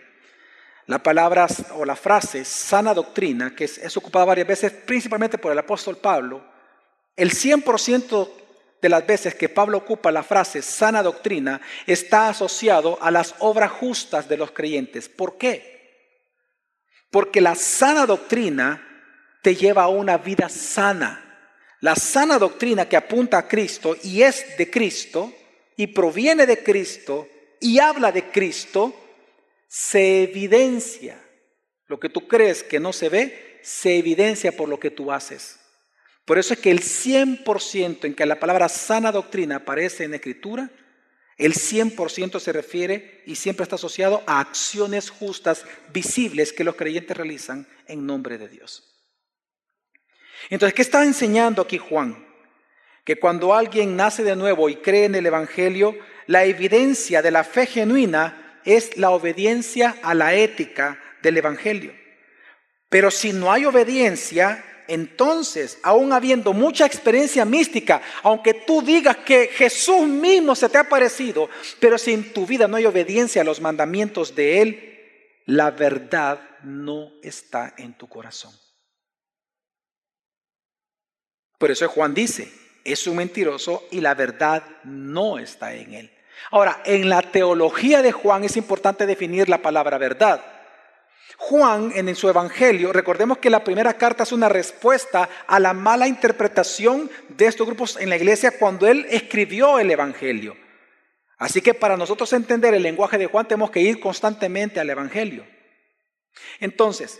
la 0.85 1.03
palabra 1.03 1.47
o 1.75 1.83
la 1.83 1.97
frase 1.97 2.45
sana 2.45 2.93
doctrina, 2.93 3.53
que 3.53 3.65
es, 3.65 3.97
ocupada 3.97 4.23
varias 4.23 4.47
veces, 4.47 4.71
principalmente 4.71 5.37
por 5.37 5.51
el 5.51 5.59
apóstol 5.59 5.97
Pablo, 5.97 6.45
el 7.17 7.31
100% 7.31 8.29
de 8.81 8.89
las 8.89 9.05
veces 9.05 9.35
que 9.35 9.49
Pablo 9.49 9.79
ocupa 9.79 10.13
la 10.13 10.23
frase 10.23 10.61
sana 10.61 11.03
doctrina 11.03 11.59
está 11.85 12.29
asociado 12.29 12.97
a 13.01 13.11
las 13.11 13.35
obras 13.39 13.71
justas 13.71 14.29
de 14.29 14.37
los 14.37 14.51
creyentes. 14.51 15.09
¿Por 15.09 15.37
qué? 15.37 16.07
Porque 17.11 17.41
la 17.41 17.55
sana 17.55 18.05
doctrina 18.05 18.91
te 19.43 19.55
lleva 19.55 19.83
a 19.83 19.89
una 19.89 20.17
vida 20.17 20.49
sana. 20.49 21.19
La 21.81 21.95
sana 21.95 22.39
doctrina 22.39 22.87
que 22.87 22.95
apunta 22.95 23.37
a 23.37 23.47
Cristo 23.47 23.95
y 24.01 24.23
es 24.23 24.57
de 24.57 24.71
Cristo 24.71 25.31
y 25.75 25.87
proviene 25.87 26.47
de 26.47 26.63
Cristo 26.63 27.27
y 27.59 27.77
habla 27.77 28.11
de 28.11 28.31
Cristo, 28.31 28.95
se 29.67 30.23
evidencia. 30.23 31.21
Lo 31.87 31.99
que 31.99 32.07
tú 32.07 32.25
crees 32.27 32.63
que 32.63 32.79
no 32.79 32.93
se 32.93 33.09
ve, 33.09 33.59
se 33.61 33.97
evidencia 33.97 34.55
por 34.55 34.69
lo 34.69 34.79
que 34.79 34.91
tú 34.91 35.11
haces. 35.11 35.59
Por 36.23 36.39
eso 36.39 36.53
es 36.53 36.61
que 36.61 36.71
el 36.71 36.79
100% 36.79 38.05
en 38.05 38.15
que 38.15 38.25
la 38.25 38.39
palabra 38.39 38.69
sana 38.69 39.11
doctrina 39.11 39.57
aparece 39.57 40.05
en 40.05 40.13
Escritura, 40.13 40.71
el 41.37 41.53
100% 41.53 42.39
se 42.39 42.53
refiere 42.53 43.23
y 43.25 43.35
siempre 43.35 43.63
está 43.63 43.75
asociado 43.75 44.23
a 44.25 44.39
acciones 44.39 45.09
justas, 45.09 45.65
visibles 45.91 46.53
que 46.53 46.63
los 46.63 46.75
creyentes 46.75 47.17
realizan 47.17 47.67
en 47.87 48.05
nombre 48.05 48.37
de 48.37 48.47
Dios. 48.47 48.92
Entonces, 50.49 50.73
¿qué 50.73 50.81
está 50.81 51.03
enseñando 51.03 51.61
aquí 51.61 51.77
Juan? 51.77 52.25
Que 53.03 53.17
cuando 53.17 53.53
alguien 53.53 53.95
nace 53.95 54.23
de 54.23 54.35
nuevo 54.35 54.69
y 54.69 54.77
cree 54.77 55.05
en 55.05 55.15
el 55.15 55.25
Evangelio, 55.25 55.97
la 56.27 56.45
evidencia 56.45 57.21
de 57.21 57.31
la 57.31 57.43
fe 57.43 57.65
genuina 57.65 58.59
es 58.65 58.97
la 58.97 59.09
obediencia 59.09 59.97
a 60.01 60.13
la 60.13 60.35
ética 60.35 60.99
del 61.21 61.37
Evangelio. 61.37 61.93
Pero 62.89 63.11
si 63.11 63.33
no 63.33 63.51
hay 63.51 63.65
obediencia, 63.65 64.63
entonces, 64.87 65.79
aún 65.83 66.13
habiendo 66.13 66.53
mucha 66.53 66.85
experiencia 66.85 67.45
mística, 67.45 68.01
aunque 68.21 68.53
tú 68.53 68.81
digas 68.81 69.17
que 69.17 69.47
Jesús 69.47 70.07
mismo 70.07 70.55
se 70.55 70.69
te 70.69 70.77
ha 70.77 70.81
aparecido, 70.81 71.49
pero 71.79 71.97
si 71.97 72.13
en 72.13 72.33
tu 72.33 72.45
vida 72.45 72.67
no 72.67 72.77
hay 72.77 72.85
obediencia 72.85 73.41
a 73.41 73.45
los 73.45 73.61
mandamientos 73.61 74.35
de 74.35 74.61
Él, 74.61 74.99
la 75.45 75.71
verdad 75.71 76.39
no 76.63 77.11
está 77.21 77.73
en 77.77 77.93
tu 77.93 78.07
corazón. 78.07 78.53
Por 81.57 81.71
eso 81.71 81.87
Juan 81.87 82.13
dice, 82.13 82.51
es 82.83 83.07
un 83.07 83.17
mentiroso 83.17 83.87
y 83.91 84.01
la 84.01 84.13
verdad 84.13 84.63
no 84.83 85.37
está 85.39 85.73
en 85.73 85.93
él. 85.93 86.11
Ahora, 86.51 86.81
en 86.85 87.09
la 87.09 87.21
teología 87.21 88.01
de 88.01 88.11
Juan 88.11 88.43
es 88.43 88.57
importante 88.57 89.05
definir 89.05 89.49
la 89.49 89.59
palabra 89.59 89.97
verdad. 89.97 90.43
Juan 91.37 91.91
en 91.95 92.15
su 92.15 92.29
evangelio, 92.29 92.93
recordemos 92.93 93.37
que 93.37 93.49
la 93.49 93.63
primera 93.63 93.95
carta 93.95 94.23
es 94.23 94.31
una 94.31 94.49
respuesta 94.49 95.29
a 95.47 95.59
la 95.59 95.73
mala 95.73 96.07
interpretación 96.07 97.09
de 97.29 97.47
estos 97.47 97.65
grupos 97.65 97.97
en 97.99 98.09
la 98.09 98.15
iglesia 98.15 98.57
cuando 98.57 98.87
él 98.87 99.05
escribió 99.09 99.79
el 99.79 99.91
evangelio. 99.91 100.55
Así 101.37 101.61
que 101.61 101.73
para 101.73 101.97
nosotros 101.97 102.31
entender 102.33 102.73
el 102.73 102.83
lenguaje 102.83 103.17
de 103.17 103.25
Juan 103.25 103.47
tenemos 103.47 103.71
que 103.71 103.81
ir 103.81 103.99
constantemente 103.99 104.79
al 104.79 104.89
evangelio. 104.89 105.45
Entonces, 106.59 107.19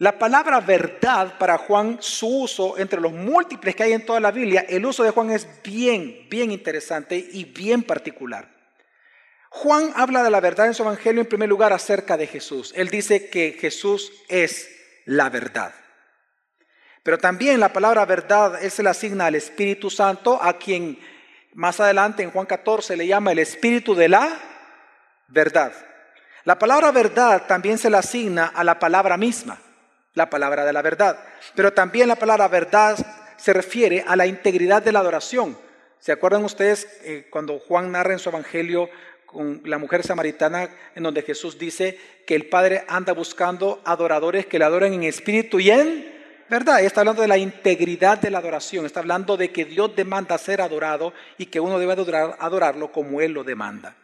la 0.00 0.18
palabra 0.18 0.60
verdad 0.60 1.36
para 1.36 1.58
Juan, 1.58 1.98
su 2.00 2.44
uso 2.44 2.78
entre 2.78 3.02
los 3.02 3.12
múltiples 3.12 3.76
que 3.76 3.82
hay 3.82 3.92
en 3.92 4.06
toda 4.06 4.18
la 4.18 4.30
Biblia, 4.30 4.64
el 4.66 4.86
uso 4.86 5.04
de 5.04 5.10
Juan 5.10 5.30
es 5.30 5.46
bien, 5.62 6.26
bien 6.30 6.50
interesante 6.50 7.18
y 7.18 7.44
bien 7.44 7.82
particular. 7.82 8.48
Juan 9.50 9.92
habla 9.94 10.22
de 10.22 10.30
la 10.30 10.40
verdad 10.40 10.68
en 10.68 10.72
su 10.72 10.84
evangelio 10.84 11.20
en 11.20 11.28
primer 11.28 11.50
lugar 11.50 11.74
acerca 11.74 12.16
de 12.16 12.26
Jesús. 12.26 12.72
Él 12.74 12.88
dice 12.88 13.28
que 13.28 13.58
Jesús 13.60 14.10
es 14.28 14.70
la 15.04 15.28
verdad. 15.28 15.74
Pero 17.02 17.18
también 17.18 17.60
la 17.60 17.74
palabra 17.74 18.06
verdad 18.06 18.58
se 18.58 18.82
la 18.82 18.92
asigna 18.92 19.26
al 19.26 19.34
Espíritu 19.34 19.90
Santo, 19.90 20.42
a 20.42 20.56
quien 20.56 20.98
más 21.52 21.78
adelante 21.78 22.22
en 22.22 22.30
Juan 22.30 22.46
14 22.46 22.96
le 22.96 23.06
llama 23.06 23.32
el 23.32 23.38
Espíritu 23.38 23.94
de 23.94 24.08
la 24.08 24.30
verdad. 25.28 25.74
La 26.44 26.58
palabra 26.58 26.90
verdad 26.90 27.42
también 27.46 27.76
se 27.76 27.90
la 27.90 27.98
asigna 27.98 28.46
a 28.46 28.64
la 28.64 28.78
palabra 28.78 29.18
misma 29.18 29.60
la 30.14 30.30
palabra 30.30 30.64
de 30.64 30.72
la 30.72 30.82
verdad. 30.82 31.18
Pero 31.54 31.72
también 31.72 32.08
la 32.08 32.16
palabra 32.16 32.48
verdad 32.48 32.98
se 33.36 33.52
refiere 33.52 34.04
a 34.06 34.16
la 34.16 34.26
integridad 34.26 34.82
de 34.82 34.92
la 34.92 35.00
adoración. 35.00 35.56
¿Se 35.98 36.12
acuerdan 36.12 36.44
ustedes 36.44 36.88
eh, 37.02 37.26
cuando 37.30 37.58
Juan 37.58 37.92
narra 37.92 38.12
en 38.12 38.18
su 38.18 38.28
evangelio 38.28 38.88
con 39.26 39.62
la 39.64 39.78
mujer 39.78 40.02
samaritana 40.02 40.68
en 40.94 41.02
donde 41.02 41.22
Jesús 41.22 41.58
dice 41.58 41.98
que 42.26 42.34
el 42.34 42.48
Padre 42.48 42.84
anda 42.88 43.12
buscando 43.12 43.80
adoradores 43.84 44.46
que 44.46 44.58
le 44.58 44.64
adoren 44.64 44.92
en 44.92 45.04
espíritu 45.04 45.60
y 45.60 45.70
en 45.70 46.20
verdad? 46.48 46.82
Está 46.82 47.02
hablando 47.02 47.22
de 47.22 47.28
la 47.28 47.38
integridad 47.38 48.18
de 48.18 48.30
la 48.30 48.38
adoración, 48.38 48.84
está 48.84 49.00
hablando 49.00 49.36
de 49.36 49.52
que 49.52 49.64
Dios 49.64 49.94
demanda 49.94 50.36
ser 50.36 50.60
adorado 50.60 51.12
y 51.38 51.46
que 51.46 51.60
uno 51.60 51.78
debe 51.78 51.92
adorar, 51.92 52.36
adorarlo 52.40 52.90
como 52.90 53.20
Él 53.20 53.32
lo 53.32 53.44
demanda. 53.44 53.94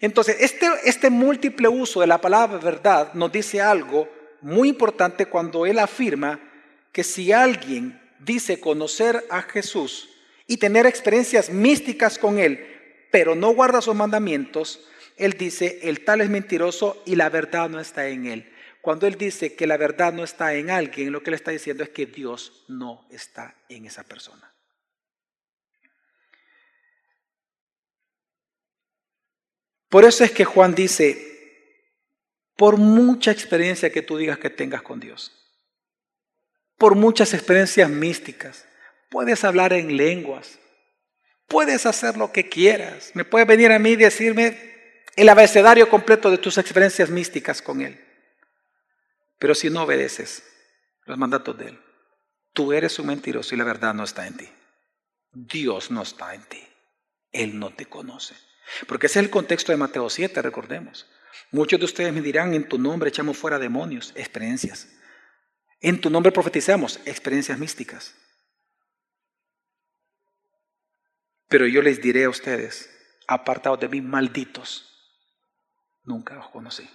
Entonces, 0.00 0.38
este, 0.40 0.68
este 0.84 1.08
múltiple 1.08 1.68
uso 1.68 2.00
de 2.00 2.08
la 2.08 2.18
palabra 2.18 2.58
verdad 2.58 3.14
nos 3.14 3.30
dice 3.30 3.60
algo 3.60 4.08
muy 4.42 4.68
importante 4.68 5.26
cuando 5.26 5.66
él 5.66 5.78
afirma 5.78 6.40
que 6.92 7.04
si 7.04 7.32
alguien 7.32 8.00
dice 8.18 8.60
conocer 8.60 9.24
a 9.30 9.42
Jesús 9.42 10.08
y 10.46 10.58
tener 10.58 10.86
experiencias 10.86 11.50
místicas 11.50 12.18
con 12.18 12.38
él, 12.38 12.66
pero 13.10 13.34
no 13.34 13.54
guarda 13.54 13.80
sus 13.80 13.94
mandamientos, 13.94 14.86
él 15.16 15.32
dice, 15.32 15.80
el 15.82 16.04
tal 16.04 16.20
es 16.20 16.30
mentiroso 16.30 17.02
y 17.06 17.16
la 17.16 17.28
verdad 17.28 17.68
no 17.68 17.80
está 17.80 18.08
en 18.08 18.26
él. 18.26 18.52
Cuando 18.80 19.06
él 19.06 19.16
dice 19.16 19.54
que 19.54 19.66
la 19.66 19.76
verdad 19.76 20.12
no 20.12 20.24
está 20.24 20.54
en 20.54 20.70
alguien, 20.70 21.12
lo 21.12 21.22
que 21.22 21.30
le 21.30 21.36
está 21.36 21.52
diciendo 21.52 21.84
es 21.84 21.90
que 21.90 22.06
Dios 22.06 22.64
no 22.68 23.06
está 23.10 23.54
en 23.68 23.86
esa 23.86 24.02
persona. 24.02 24.52
Por 29.88 30.04
eso 30.04 30.24
es 30.24 30.32
que 30.32 30.44
Juan 30.44 30.74
dice, 30.74 31.31
por 32.62 32.76
mucha 32.76 33.32
experiencia 33.32 33.90
que 33.90 34.02
tú 34.02 34.16
digas 34.16 34.38
que 34.38 34.48
tengas 34.48 34.82
con 34.82 35.00
Dios, 35.00 35.32
por 36.78 36.94
muchas 36.94 37.34
experiencias 37.34 37.90
místicas, 37.90 38.68
puedes 39.10 39.42
hablar 39.42 39.72
en 39.72 39.96
lenguas, 39.96 40.60
puedes 41.48 41.86
hacer 41.86 42.16
lo 42.16 42.30
que 42.30 42.48
quieras, 42.48 43.10
me 43.14 43.24
puedes 43.24 43.48
venir 43.48 43.72
a 43.72 43.80
mí 43.80 43.90
y 43.90 43.96
decirme 43.96 45.02
el 45.16 45.28
abecedario 45.28 45.88
completo 45.88 46.30
de 46.30 46.38
tus 46.38 46.56
experiencias 46.56 47.10
místicas 47.10 47.60
con 47.60 47.80
Él. 47.80 48.00
Pero 49.40 49.56
si 49.56 49.68
no 49.68 49.82
obedeces 49.82 50.44
los 51.06 51.18
mandatos 51.18 51.58
de 51.58 51.66
Él, 51.70 51.80
tú 52.52 52.72
eres 52.72 52.96
un 53.00 53.08
mentiroso 53.08 53.56
y 53.56 53.58
la 53.58 53.64
verdad 53.64 53.92
no 53.92 54.04
está 54.04 54.24
en 54.28 54.36
ti. 54.36 54.48
Dios 55.32 55.90
no 55.90 56.02
está 56.02 56.32
en 56.32 56.44
ti. 56.44 56.64
Él 57.32 57.58
no 57.58 57.74
te 57.74 57.86
conoce. 57.86 58.36
Porque 58.86 59.08
ese 59.08 59.18
es 59.18 59.24
el 59.24 59.30
contexto 59.30 59.72
de 59.72 59.78
Mateo 59.78 60.08
7, 60.08 60.40
recordemos. 60.42 61.08
Muchos 61.50 61.78
de 61.78 61.84
ustedes 61.84 62.12
me 62.12 62.20
dirán, 62.20 62.54
en 62.54 62.68
tu 62.68 62.78
nombre 62.78 63.08
echamos 63.08 63.36
fuera 63.36 63.58
demonios, 63.58 64.12
experiencias. 64.14 64.88
En 65.80 66.00
tu 66.00 66.10
nombre 66.10 66.32
profetizamos, 66.32 67.00
experiencias 67.04 67.58
místicas. 67.58 68.14
Pero 71.48 71.66
yo 71.66 71.82
les 71.82 72.00
diré 72.00 72.24
a 72.24 72.30
ustedes, 72.30 72.88
apartados 73.26 73.80
de 73.80 73.88
mí, 73.88 74.00
malditos, 74.00 74.88
nunca 76.04 76.38
os 76.38 76.48
conocí. 76.50 76.88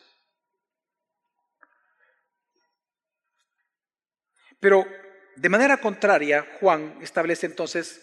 Pero 4.60 4.88
de 5.36 5.50
manera 5.50 5.78
contraria, 5.78 6.48
Juan 6.60 6.98
establece 7.02 7.46
entonces 7.46 8.02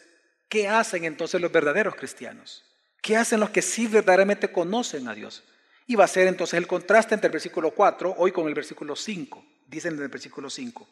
qué 0.48 0.68
hacen 0.68 1.04
entonces 1.04 1.40
los 1.40 1.50
verdaderos 1.50 1.96
cristianos. 1.96 2.64
¿Qué 3.02 3.16
hacen 3.16 3.40
los 3.40 3.50
que 3.50 3.60
sí 3.60 3.86
verdaderamente 3.86 4.52
conocen 4.52 5.08
a 5.08 5.14
Dios? 5.14 5.42
Y 5.86 5.96
va 5.96 6.04
a 6.04 6.08
ser 6.08 6.26
entonces 6.26 6.56
el 6.58 6.66
contraste 6.66 7.14
entre 7.14 7.28
el 7.28 7.32
versículo 7.32 7.70
4 7.70 8.14
hoy 8.18 8.32
con 8.32 8.48
el 8.48 8.54
versículo 8.54 8.96
5. 8.96 9.44
Dicen 9.66 9.94
en 9.94 10.02
el 10.02 10.08
versículo 10.08 10.48
5. 10.48 10.88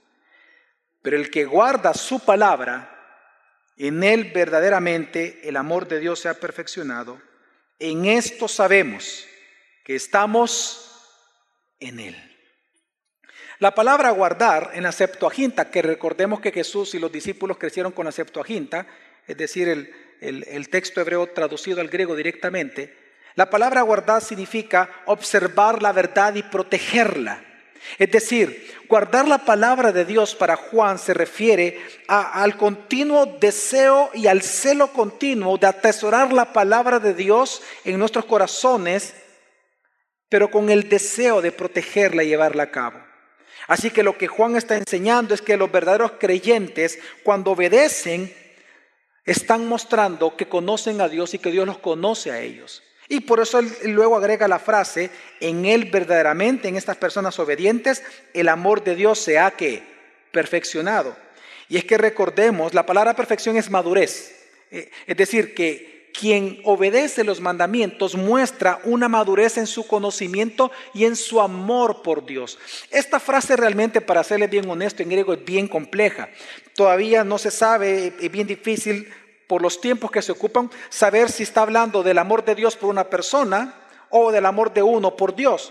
Pero 1.00 1.16
el 1.16 1.30
que 1.30 1.44
guarda 1.44 1.94
su 1.94 2.20
palabra, 2.20 3.02
en 3.76 4.04
él 4.04 4.30
verdaderamente 4.34 5.48
el 5.48 5.56
amor 5.56 5.88
de 5.88 5.98
Dios 5.98 6.20
se 6.20 6.28
ha 6.28 6.34
perfeccionado. 6.34 7.20
En 7.78 8.06
esto 8.06 8.46
sabemos 8.48 9.26
que 9.84 9.96
estamos 9.96 10.92
en 11.80 11.98
Él. 11.98 12.16
La 13.58 13.74
palabra 13.74 14.10
guardar 14.10 14.70
en 14.74 14.84
la 14.84 14.92
Septuaginta, 14.92 15.70
que 15.70 15.82
recordemos 15.82 16.40
que 16.40 16.52
Jesús 16.52 16.94
y 16.94 16.98
los 16.98 17.12
discípulos 17.12 17.58
crecieron 17.58 17.92
con 17.92 18.06
la 18.06 18.12
Septuaginta, 18.12 18.86
es 19.26 19.36
decir, 19.36 19.68
el, 19.68 19.92
el 20.20 20.68
texto 20.68 21.00
hebreo 21.00 21.28
traducido 21.28 21.80
al 21.80 21.88
griego 21.88 22.16
directamente, 22.16 22.96
la 23.34 23.48
palabra 23.48 23.82
guardar 23.82 24.22
significa 24.22 24.90
observar 25.06 25.82
la 25.82 25.92
verdad 25.92 26.34
y 26.34 26.42
protegerla. 26.42 27.42
Es 27.98 28.10
decir, 28.10 28.72
guardar 28.88 29.26
la 29.26 29.38
palabra 29.38 29.90
de 29.90 30.04
Dios 30.04 30.34
para 30.34 30.56
Juan 30.56 30.98
se 30.98 31.14
refiere 31.14 31.80
al 32.06 32.56
continuo 32.56 33.26
deseo 33.26 34.10
y 34.14 34.26
al 34.26 34.42
celo 34.42 34.92
continuo 34.92 35.58
de 35.58 35.66
atesorar 35.66 36.32
la 36.32 36.52
palabra 36.52 37.00
de 37.00 37.14
Dios 37.14 37.62
en 37.84 37.98
nuestros 37.98 38.24
corazones, 38.26 39.14
pero 40.28 40.50
con 40.50 40.70
el 40.70 40.88
deseo 40.88 41.42
de 41.42 41.52
protegerla 41.52 42.22
y 42.22 42.28
llevarla 42.28 42.64
a 42.64 42.70
cabo. 42.70 43.00
Así 43.66 43.90
que 43.90 44.02
lo 44.02 44.16
que 44.18 44.28
Juan 44.28 44.56
está 44.56 44.76
enseñando 44.76 45.34
es 45.34 45.42
que 45.42 45.56
los 45.56 45.70
verdaderos 45.70 46.12
creyentes, 46.18 46.98
cuando 47.22 47.52
obedecen, 47.52 48.34
están 49.24 49.66
mostrando 49.66 50.36
que 50.36 50.48
conocen 50.48 51.00
a 51.00 51.08
Dios 51.08 51.34
y 51.34 51.38
que 51.38 51.50
Dios 51.50 51.66
los 51.66 51.78
conoce 51.78 52.30
a 52.30 52.40
ellos. 52.40 52.82
Y 53.12 53.20
por 53.20 53.40
eso 53.40 53.58
él 53.58 53.70
luego 53.92 54.16
agrega 54.16 54.48
la 54.48 54.58
frase, 54.58 55.10
en 55.38 55.66
él 55.66 55.90
verdaderamente, 55.90 56.68
en 56.68 56.76
estas 56.76 56.96
personas 56.96 57.38
obedientes, 57.38 58.02
el 58.32 58.48
amor 58.48 58.82
de 58.82 58.94
Dios 58.94 59.18
se 59.18 59.38
ha 59.38 59.50
que 59.50 59.82
perfeccionado. 60.30 61.14
Y 61.68 61.76
es 61.76 61.84
que 61.84 61.98
recordemos, 61.98 62.72
la 62.72 62.86
palabra 62.86 63.14
perfección 63.14 63.58
es 63.58 63.68
madurez. 63.68 64.34
Eh, 64.70 64.90
es 65.06 65.14
decir, 65.14 65.54
que 65.54 66.08
quien 66.18 66.60
obedece 66.64 67.22
los 67.22 67.42
mandamientos 67.42 68.14
muestra 68.14 68.80
una 68.84 69.10
madurez 69.10 69.58
en 69.58 69.66
su 69.66 69.86
conocimiento 69.86 70.72
y 70.94 71.04
en 71.04 71.14
su 71.14 71.38
amor 71.38 72.00
por 72.00 72.24
Dios. 72.24 72.58
Esta 72.90 73.20
frase 73.20 73.56
realmente, 73.56 74.00
para 74.00 74.24
serle 74.24 74.46
bien 74.46 74.70
honesto, 74.70 75.02
en 75.02 75.10
griego 75.10 75.34
es 75.34 75.44
bien 75.44 75.68
compleja. 75.68 76.30
Todavía 76.74 77.24
no 77.24 77.36
se 77.36 77.50
sabe, 77.50 78.14
es 78.18 78.32
bien 78.32 78.46
difícil 78.46 79.06
por 79.52 79.60
los 79.60 79.82
tiempos 79.82 80.10
que 80.10 80.22
se 80.22 80.32
ocupan, 80.32 80.70
saber 80.88 81.30
si 81.30 81.42
está 81.42 81.60
hablando 81.60 82.02
del 82.02 82.16
amor 82.16 82.42
de 82.42 82.54
Dios 82.54 82.74
por 82.74 82.88
una 82.88 83.10
persona 83.10 83.74
o 84.08 84.32
del 84.32 84.46
amor 84.46 84.72
de 84.72 84.82
uno 84.82 85.14
por 85.14 85.36
Dios. 85.36 85.70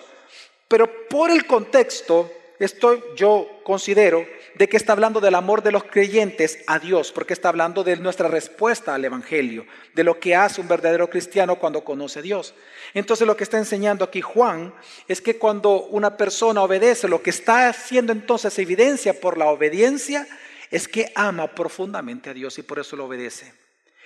Pero 0.68 1.08
por 1.10 1.32
el 1.32 1.48
contexto, 1.48 2.32
estoy, 2.60 3.02
yo 3.16 3.48
considero 3.64 4.24
de 4.54 4.70
que 4.70 4.78
está 4.78 4.94
hablando 4.94 5.20
del 5.20 5.34
amor 5.34 5.64
de 5.64 5.72
los 5.72 5.86
creyentes 5.86 6.60
a 6.68 6.78
Dios, 6.78 7.12
porque 7.12 7.34
está 7.34 7.50
hablando 7.50 7.84
de 7.84 7.98
nuestra 7.98 8.28
respuesta 8.28 8.94
al 8.94 9.04
Evangelio, 9.04 9.66
de 9.96 10.04
lo 10.04 10.20
que 10.20 10.36
hace 10.36 10.62
un 10.62 10.68
verdadero 10.68 11.10
cristiano 11.10 11.56
cuando 11.56 11.84
conoce 11.84 12.20
a 12.20 12.22
Dios. 12.22 12.54
Entonces 12.94 13.26
lo 13.26 13.36
que 13.36 13.46
está 13.46 13.58
enseñando 13.58 14.06
aquí 14.06 14.22
Juan 14.22 14.76
es 15.08 15.22
que 15.22 15.40
cuando 15.40 15.86
una 15.86 16.18
persona 16.18 16.62
obedece, 16.62 17.08
lo 17.08 17.24
que 17.24 17.32
está 17.32 17.68
haciendo 17.68 18.12
entonces 18.12 18.60
evidencia 18.60 19.20
por 19.20 19.40
la 19.40 19.48
obediencia 19.48 20.28
es 20.72 20.88
que 20.88 21.12
ama 21.16 21.54
profundamente 21.54 22.30
a 22.30 22.34
Dios 22.34 22.58
y 22.58 22.64
por 22.64 22.80
eso 22.80 22.96
lo 22.96 23.06
obedece. 23.06 23.54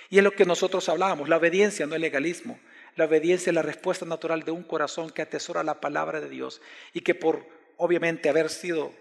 Y 0.08 0.18
es 0.18 0.24
lo 0.24 0.32
que 0.32 0.44
nosotros 0.44 0.88
hablábamos, 0.88 1.28
la 1.28 1.36
obediencia 1.36 1.86
no 1.86 1.94
es 1.94 2.00
legalismo. 2.00 2.58
La 2.96 3.04
obediencia 3.04 3.50
es 3.50 3.54
la 3.54 3.62
respuesta 3.62 4.06
natural 4.06 4.42
de 4.42 4.50
un 4.50 4.62
corazón 4.62 5.10
que 5.10 5.22
atesora 5.22 5.62
la 5.62 5.80
palabra 5.80 6.20
de 6.20 6.30
Dios 6.30 6.62
y 6.94 7.02
que 7.02 7.14
por 7.14 7.46
obviamente 7.76 8.30
haber 8.30 8.48
sido 8.48 8.92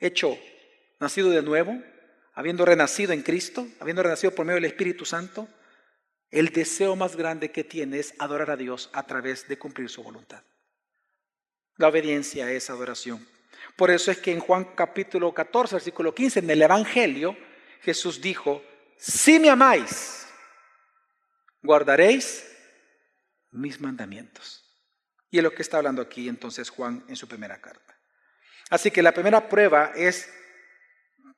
hecho, 0.00 0.38
nacido 0.98 1.28
de 1.28 1.42
nuevo, 1.42 1.78
habiendo 2.32 2.64
renacido 2.64 3.12
en 3.12 3.22
Cristo, 3.22 3.66
habiendo 3.80 4.02
renacido 4.02 4.34
por 4.34 4.46
medio 4.46 4.56
del 4.56 4.64
Espíritu 4.64 5.04
Santo, 5.04 5.46
el 6.30 6.48
deseo 6.48 6.96
más 6.96 7.16
grande 7.16 7.52
que 7.52 7.64
tiene 7.64 7.98
es 7.98 8.14
adorar 8.18 8.50
a 8.50 8.56
Dios 8.56 8.88
a 8.94 9.06
través 9.06 9.46
de 9.46 9.58
cumplir 9.58 9.90
su 9.90 10.02
voluntad. 10.02 10.42
La 11.76 11.88
obediencia 11.88 12.50
es 12.50 12.70
adoración. 12.70 13.26
Por 13.76 13.90
eso 13.90 14.10
es 14.10 14.18
que 14.18 14.32
en 14.32 14.40
Juan 14.40 14.64
capítulo 14.74 15.34
14, 15.34 15.76
versículo 15.76 16.14
15, 16.14 16.40
en 16.40 16.50
el 16.50 16.62
Evangelio, 16.62 17.36
Jesús 17.82 18.20
dijo, 18.20 18.62
si 18.96 19.38
me 19.38 19.50
amáis, 19.50 20.23
guardaréis 21.64 22.44
mis 23.50 23.80
mandamientos. 23.80 24.62
Y 25.30 25.38
es 25.38 25.42
lo 25.42 25.52
que 25.52 25.62
está 25.62 25.78
hablando 25.78 26.02
aquí 26.02 26.28
entonces 26.28 26.70
Juan 26.70 27.04
en 27.08 27.16
su 27.16 27.26
primera 27.26 27.60
carta. 27.60 27.98
Así 28.70 28.90
que 28.90 29.02
la 29.02 29.12
primera 29.12 29.48
prueba 29.48 29.92
es 29.96 30.30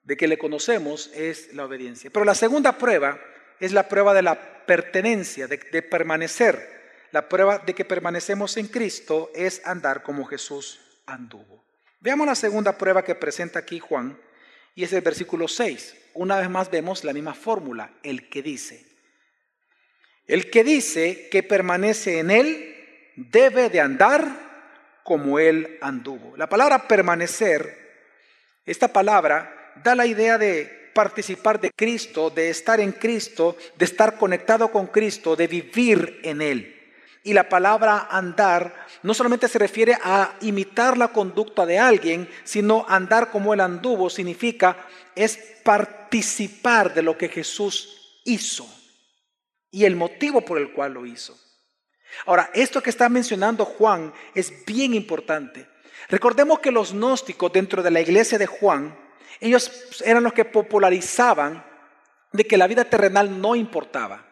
de 0.02 0.16
que 0.16 0.28
le 0.28 0.36
conocemos 0.36 1.10
es 1.14 1.54
la 1.54 1.64
obediencia. 1.64 2.10
Pero 2.10 2.24
la 2.24 2.34
segunda 2.34 2.76
prueba 2.76 3.18
es 3.58 3.72
la 3.72 3.88
prueba 3.88 4.12
de 4.12 4.22
la 4.22 4.66
pertenencia, 4.66 5.46
de, 5.46 5.56
de 5.56 5.82
permanecer. 5.82 7.08
La 7.12 7.28
prueba 7.28 7.58
de 7.58 7.74
que 7.74 7.84
permanecemos 7.84 8.56
en 8.56 8.68
Cristo 8.68 9.30
es 9.34 9.64
andar 9.64 10.02
como 10.02 10.26
Jesús 10.26 10.80
anduvo. 11.06 11.64
Veamos 12.00 12.26
la 12.26 12.34
segunda 12.34 12.76
prueba 12.76 13.02
que 13.02 13.14
presenta 13.14 13.60
aquí 13.60 13.78
Juan 13.80 14.20
y 14.74 14.84
es 14.84 14.92
el 14.92 15.00
versículo 15.00 15.48
6. 15.48 15.96
Una 16.14 16.38
vez 16.38 16.50
más 16.50 16.70
vemos 16.70 17.02
la 17.04 17.12
misma 17.12 17.34
fórmula, 17.34 17.94
el 18.02 18.28
que 18.28 18.42
dice, 18.42 18.85
el 20.26 20.50
que 20.50 20.64
dice 20.64 21.28
que 21.30 21.42
permanece 21.42 22.18
en 22.18 22.30
Él 22.30 22.74
debe 23.16 23.70
de 23.70 23.80
andar 23.80 24.46
como 25.04 25.38
Él 25.38 25.78
anduvo. 25.80 26.36
La 26.36 26.48
palabra 26.48 26.88
permanecer, 26.88 27.86
esta 28.64 28.88
palabra 28.88 29.72
da 29.82 29.94
la 29.94 30.06
idea 30.06 30.36
de 30.38 30.90
participar 30.94 31.60
de 31.60 31.70
Cristo, 31.70 32.30
de 32.30 32.50
estar 32.50 32.80
en 32.80 32.92
Cristo, 32.92 33.56
de 33.76 33.84
estar 33.84 34.16
conectado 34.18 34.72
con 34.72 34.88
Cristo, 34.88 35.36
de 35.36 35.46
vivir 35.46 36.20
en 36.24 36.42
Él. 36.42 36.72
Y 37.22 37.32
la 37.32 37.48
palabra 37.48 38.08
andar 38.10 38.86
no 39.02 39.12
solamente 39.14 39.48
se 39.48 39.58
refiere 39.58 39.96
a 40.02 40.34
imitar 40.40 40.96
la 40.96 41.08
conducta 41.08 41.66
de 41.66 41.78
alguien, 41.78 42.28
sino 42.44 42.84
andar 42.88 43.30
como 43.30 43.54
Él 43.54 43.60
anduvo 43.60 44.10
significa 44.10 44.76
es 45.14 45.36
participar 45.62 46.94
de 46.94 47.02
lo 47.02 47.16
que 47.16 47.28
Jesús 47.28 48.20
hizo 48.24 48.75
y 49.76 49.84
el 49.84 49.94
motivo 49.94 50.40
por 50.40 50.56
el 50.56 50.72
cual 50.72 50.94
lo 50.94 51.04
hizo. 51.04 51.38
Ahora, 52.24 52.48
esto 52.54 52.82
que 52.82 52.88
está 52.88 53.10
mencionando 53.10 53.66
Juan 53.66 54.10
es 54.34 54.64
bien 54.64 54.94
importante. 54.94 55.68
Recordemos 56.08 56.60
que 56.60 56.70
los 56.70 56.94
gnósticos 56.94 57.52
dentro 57.52 57.82
de 57.82 57.90
la 57.90 58.00
iglesia 58.00 58.38
de 58.38 58.46
Juan, 58.46 58.98
ellos 59.38 60.00
eran 60.02 60.22
los 60.22 60.32
que 60.32 60.46
popularizaban 60.46 61.62
de 62.32 62.44
que 62.46 62.56
la 62.56 62.66
vida 62.66 62.86
terrenal 62.86 63.38
no 63.38 63.54
importaba. 63.54 64.26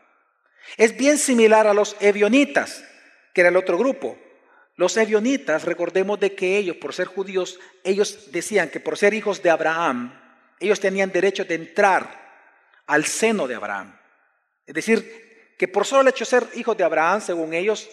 Es 0.78 0.96
bien 0.96 1.18
similar 1.18 1.66
a 1.66 1.74
los 1.74 1.94
evionitas, 2.00 2.82
que 3.34 3.42
era 3.42 3.50
el 3.50 3.58
otro 3.58 3.76
grupo. 3.76 4.18
Los 4.76 4.96
evionitas, 4.96 5.64
recordemos 5.64 6.18
de 6.20 6.34
que 6.34 6.56
ellos, 6.56 6.78
por 6.78 6.94
ser 6.94 7.08
judíos, 7.08 7.60
ellos 7.84 8.32
decían 8.32 8.70
que 8.70 8.80
por 8.80 8.96
ser 8.96 9.12
hijos 9.12 9.42
de 9.42 9.50
Abraham, 9.50 10.18
ellos 10.58 10.80
tenían 10.80 11.12
derecho 11.12 11.44
de 11.44 11.56
entrar 11.56 12.32
al 12.86 13.04
seno 13.04 13.46
de 13.46 13.56
Abraham. 13.56 13.94
Es 14.66 14.74
decir, 14.74 15.23
que 15.56 15.68
por 15.68 15.86
solo 15.86 16.02
el 16.02 16.08
hecho 16.08 16.24
de 16.24 16.30
ser 16.30 16.46
hijos 16.54 16.76
de 16.76 16.84
Abraham, 16.84 17.20
según 17.20 17.54
ellos, 17.54 17.88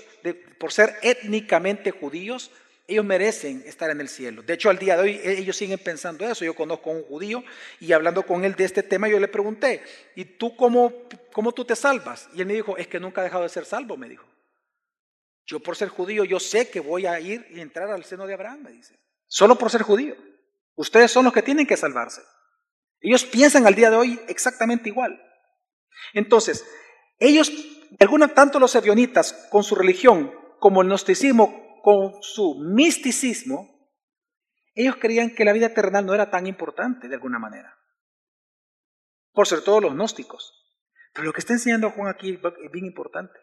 por 0.58 0.71
ser 0.71 0.95
étnicamente 1.02 1.91
judíos, 1.91 2.52
ellos 2.88 3.06
merecen 3.06 3.63
estar 3.65 3.89
en 3.89 4.02
el 4.02 4.10
cielo. 4.10 4.41
De 4.41 4.54
hecho, 4.54 4.69
al 4.69 4.78
día 4.78 4.97
de 4.97 5.04
hoy 5.04 5.21
e, 5.24 5.39
ellos 5.39 5.56
siguen 5.56 5.80
pensando 5.80 6.28
eso. 6.28 6.43
Yo 6.43 6.56
conozco 6.56 6.89
a 6.89 6.93
un 6.93 7.04
judío 7.04 7.43
y 7.80 7.93
hablando 7.93 8.24
con 8.24 8.43
él 8.43 8.56
de 8.56 8.65
este 8.65 8.84
tema, 8.84 9.08
yo 9.08 9.19
le 9.19 9.28
pregunté, 9.28 9.84
¿y 10.15 10.26
tú 10.26 10.56
cómo, 10.56 10.93
cómo 11.32 11.54
tú 11.54 11.63
te 11.63 11.76
salvas? 11.76 12.30
Y 12.34 12.41
él 12.41 12.47
me 12.47 12.54
dijo, 12.54 12.78
es 12.78 12.88
que 12.88 13.00
nunca 13.00 13.21
ha 13.21 13.24
dejado 13.24 13.43
de 13.43 13.50
ser 13.50 13.65
salvo, 13.65 13.97
me 13.97 14.10
dijo. 14.10 14.26
Yo 15.45 15.60
por 15.60 15.76
ser 15.76 15.89
judío, 15.89 16.24
yo 16.24 16.39
sé 16.39 16.69
que 16.69 16.80
voy 16.80 17.06
a 17.06 17.19
ir 17.19 17.45
y 17.50 17.62
entrar 17.62 17.89
al 17.89 18.04
seno 18.04 18.28
de 18.28 18.34
Abraham, 18.34 18.63
me 18.63 18.71
dice. 18.71 19.00
Solo 19.28 19.58
por 19.58 19.69
ser 19.69 19.82
judío. 19.82 20.15
Ustedes 20.76 21.12
son 21.12 21.26
los 21.26 21.34
que 21.34 21.41
tienen 21.41 21.67
que 21.67 21.78
salvarse. 21.78 22.21
Ellos 23.00 23.26
piensan 23.26 23.65
al 23.65 23.76
día 23.76 23.89
de 23.89 23.97
hoy 23.97 24.19
exactamente 24.28 24.89
igual. 24.89 25.21
Entonces, 26.13 26.65
ellos, 27.21 27.51
de 27.91 27.97
alguna 27.99 28.34
tanto 28.34 28.60
los 28.60 28.73
evionitas, 28.75 29.47
con 29.51 29.63
su 29.63 29.75
religión, 29.75 30.34
como 30.60 30.81
el 30.81 30.88
gnosticismo, 30.88 31.79
con 31.84 32.21
su 32.21 32.55
misticismo, 32.55 33.69
ellos 34.73 34.95
creían 34.99 35.36
que 35.36 35.45
la 35.45 35.53
vida 35.53 35.73
terrenal 35.73 36.05
no 36.05 36.15
era 36.15 36.31
tan 36.31 36.47
importante 36.47 37.07
de 37.07 37.15
alguna 37.15 37.38
manera. 37.38 37.77
Por 39.34 39.47
ser 39.47 39.62
todos 39.63 39.84
los 39.84 39.93
gnósticos. 39.93 40.57
Pero 41.13 41.25
lo 41.25 41.34
que 41.34 41.41
está 41.41 41.53
enseñando 41.53 41.91
Juan 41.91 42.10
aquí 42.10 42.31
es 42.31 42.71
bien 42.71 42.86
importante. 42.86 43.39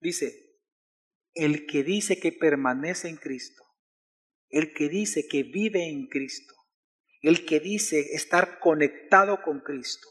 Dice, 0.00 0.58
el 1.34 1.66
que 1.66 1.84
dice 1.84 2.18
que 2.18 2.32
permanece 2.32 3.08
en 3.08 3.16
Cristo, 3.16 3.62
el 4.48 4.74
que 4.74 4.88
dice 4.88 5.28
que 5.28 5.44
vive 5.44 5.88
en 5.88 6.08
Cristo, 6.08 6.54
el 7.22 7.46
que 7.46 7.60
dice 7.60 8.00
estar 8.14 8.58
conectado 8.58 9.42
con 9.42 9.60
Cristo, 9.60 10.08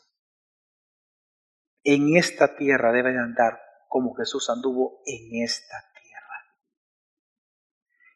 en 1.84 2.17
esta 2.17 2.56
tierra 2.56 2.91
debe 2.91 3.17
andar 3.17 3.60
como 3.88 4.15
Jesús 4.15 4.50
anduvo 4.50 5.02
en 5.06 5.43
esta 5.43 5.78
tierra. 6.02 6.58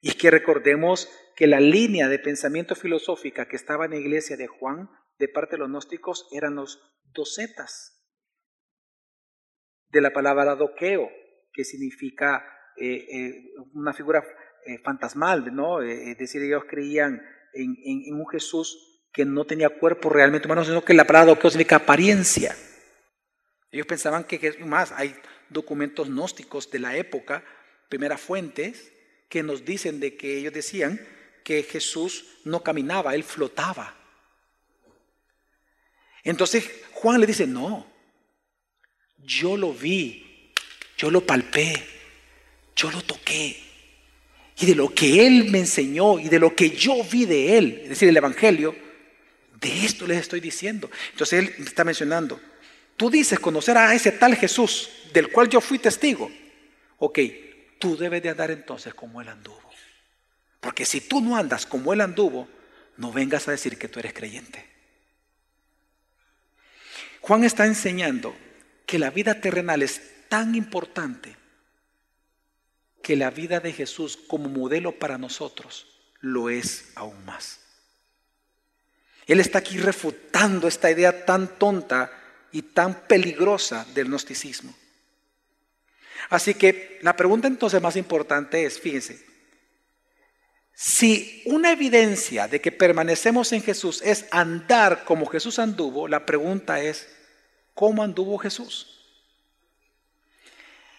Y 0.02 0.10
es 0.10 0.16
que 0.16 0.32
recordemos 0.32 1.10
que 1.36 1.48
la 1.48 1.60
línea 1.60 2.08
de 2.08 2.20
pensamiento 2.20 2.76
filosófica 2.76 3.48
que 3.48 3.56
estaba 3.56 3.86
en 3.86 3.92
la 3.92 3.98
iglesia 3.98 4.38
de 4.38 4.48
Juan, 4.48 4.90
de 5.20 5.28
parte 5.28 5.56
de 5.56 5.60
los 5.60 5.70
gnósticos, 5.70 6.28
eran 6.32 6.56
los 6.56 6.80
docetas, 7.14 7.98
de 9.90 10.02
la 10.02 10.12
palabra 10.12 10.56
doqueo, 10.56 11.10
que 11.54 11.64
significa 11.64 12.44
eh, 12.76 13.06
eh, 13.12 13.54
una 13.74 13.94
figura 13.94 14.24
eh, 14.66 14.80
fantasmal, 14.84 15.56
¿no? 15.56 15.82
es 15.82 16.18
decir, 16.18 16.42
ellos 16.44 16.64
creían 16.70 17.22
en, 17.54 18.14
un 18.14 18.28
Jesús 18.28 19.08
que 19.14 19.26
no 19.26 19.46
tenía 19.46 19.70
cuerpo 19.70 20.10
realmente 20.10 20.48
humano, 20.48 20.64
sino 20.64 20.84
que 20.84 20.94
la 20.94 21.06
palabra 21.06 21.34
doqueo 21.34 21.50
significa 21.50 21.78
apariencia. 21.78 22.56
Ellos 23.72 23.88
pensaban 23.88 24.24
que, 24.24 24.58
más, 24.66 24.92
hay 24.92 25.16
documentos 25.50 26.08
gnósticos 26.08 26.70
de 26.72 26.80
la 26.80 26.96
época, 26.96 27.44
primeras 27.90 28.22
fuentes, 28.22 28.92
que 29.30 29.44
nos 29.44 29.66
dicen 29.66 30.00
de 30.00 30.16
que 30.16 30.38
ellos 30.38 30.54
decían 30.54 31.00
que 31.44 31.64
Jesús 31.64 32.26
no 32.44 32.64
caminaba, 32.64 33.16
él 33.16 33.24
flotaba. 33.24 33.96
Entonces 36.24 36.70
Juan 36.94 37.22
le 37.22 37.28
dice, 37.28 37.48
no, 37.48 37.88
yo 39.18 39.58
lo 39.58 39.74
vi, 39.74 40.54
yo 40.98 41.12
lo 41.12 41.26
palpé, 41.26 41.74
yo 42.76 42.92
lo 42.92 43.02
toqué. 43.02 43.64
Y 44.60 44.66
de 44.66 44.76
lo 44.76 44.94
que 44.94 45.26
Él 45.28 45.52
me 45.52 45.60
enseñó 45.60 46.20
y 46.20 46.30
de 46.30 46.40
lo 46.40 46.56
que 46.56 46.72
yo 46.72 47.04
vi 47.04 47.26
de 47.26 47.58
Él, 47.58 47.80
es 47.84 47.90
decir, 47.90 48.10
el 48.10 48.18
Evangelio, 48.18 48.76
de 49.60 49.86
esto 49.86 50.08
les 50.08 50.20
estoy 50.20 50.40
diciendo. 50.40 50.90
Entonces 51.12 51.40
Él 51.40 51.66
está 51.66 51.84
mencionando, 51.84 52.40
tú 52.98 53.10
dices 53.10 53.40
conocer 53.40 53.78
a 53.78 53.94
ese 53.94 54.12
tal 54.12 54.36
Jesús 54.36 54.90
del 55.14 55.32
cual 55.32 55.48
yo 55.48 55.62
fui 55.62 55.80
testigo. 55.80 56.30
Ok, 56.98 57.20
tú 57.80 57.96
debes 57.96 58.22
de 58.22 58.30
andar 58.30 58.52
entonces 58.52 58.94
como 58.94 59.22
Él 59.22 59.30
anduvo. 59.30 59.62
Porque 60.60 60.86
si 60.86 61.02
tú 61.02 61.22
no 61.22 61.38
andas 61.38 61.66
como 61.66 61.94
Él 61.94 62.02
anduvo, 62.02 62.50
no 62.98 63.12
vengas 63.12 63.48
a 63.48 63.52
decir 63.52 63.78
que 63.78 63.88
tú 63.88 64.00
eres 64.00 64.14
creyente. 64.14 64.68
Juan 67.22 67.44
está 67.44 67.66
enseñando 67.66 68.36
que 68.86 69.00
la 69.00 69.12
vida 69.12 69.40
terrenal 69.40 69.84
es 69.84 70.02
tan 70.28 70.56
importante 70.56 71.36
que 73.04 73.16
la 73.16 73.30
vida 73.30 73.60
de 73.60 73.72
Jesús 73.72 74.18
como 74.18 74.50
modelo 74.50 74.98
para 74.98 75.18
nosotros 75.18 75.88
lo 76.20 76.50
es 76.50 76.92
aún 76.96 77.24
más. 77.26 77.60
Él 79.28 79.40
está 79.40 79.60
aquí 79.60 79.78
refutando 79.78 80.68
esta 80.68 80.90
idea 80.90 81.26
tan 81.26 81.60
tonta 81.60 82.12
y 82.58 82.62
tan 82.64 83.08
peligrosa 83.08 83.86
del 83.94 84.08
gnosticismo. 84.08 84.74
Así 86.30 86.56
que 86.56 87.00
la 87.04 87.16
pregunta 87.16 87.48
entonces 87.48 87.82
más 87.82 87.96
importante 87.96 88.66
es, 88.66 88.80
fíjense, 88.80 89.24
si 90.74 91.44
una 91.46 91.72
evidencia 91.72 92.48
de 92.48 92.60
que 92.60 92.72
permanecemos 92.72 93.52
en 93.52 93.62
Jesús 93.62 94.02
es 94.04 94.26
andar 94.32 95.06
como 95.06 95.28
Jesús 95.28 95.60
anduvo, 95.60 96.08
la 96.08 96.26
pregunta 96.26 96.82
es, 96.82 97.08
¿Cómo 97.78 98.02
anduvo 98.02 98.40
Jesús? 98.40 98.88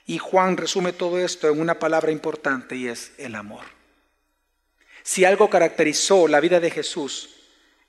Y 0.07 0.19
Juan 0.19 0.57
resume 0.57 0.93
todo 0.93 1.19
esto 1.19 1.49
en 1.49 1.61
una 1.61 1.81
palabra 1.81 2.13
importante 2.13 2.77
y 2.77 2.87
es 2.87 3.11
el 3.19 3.35
amor. 3.35 3.65
Si 5.03 5.25
algo 5.25 5.51
caracterizó 5.51 6.29
la 6.29 6.39
vida 6.39 6.61
de 6.61 6.71
Jesús 6.71 7.31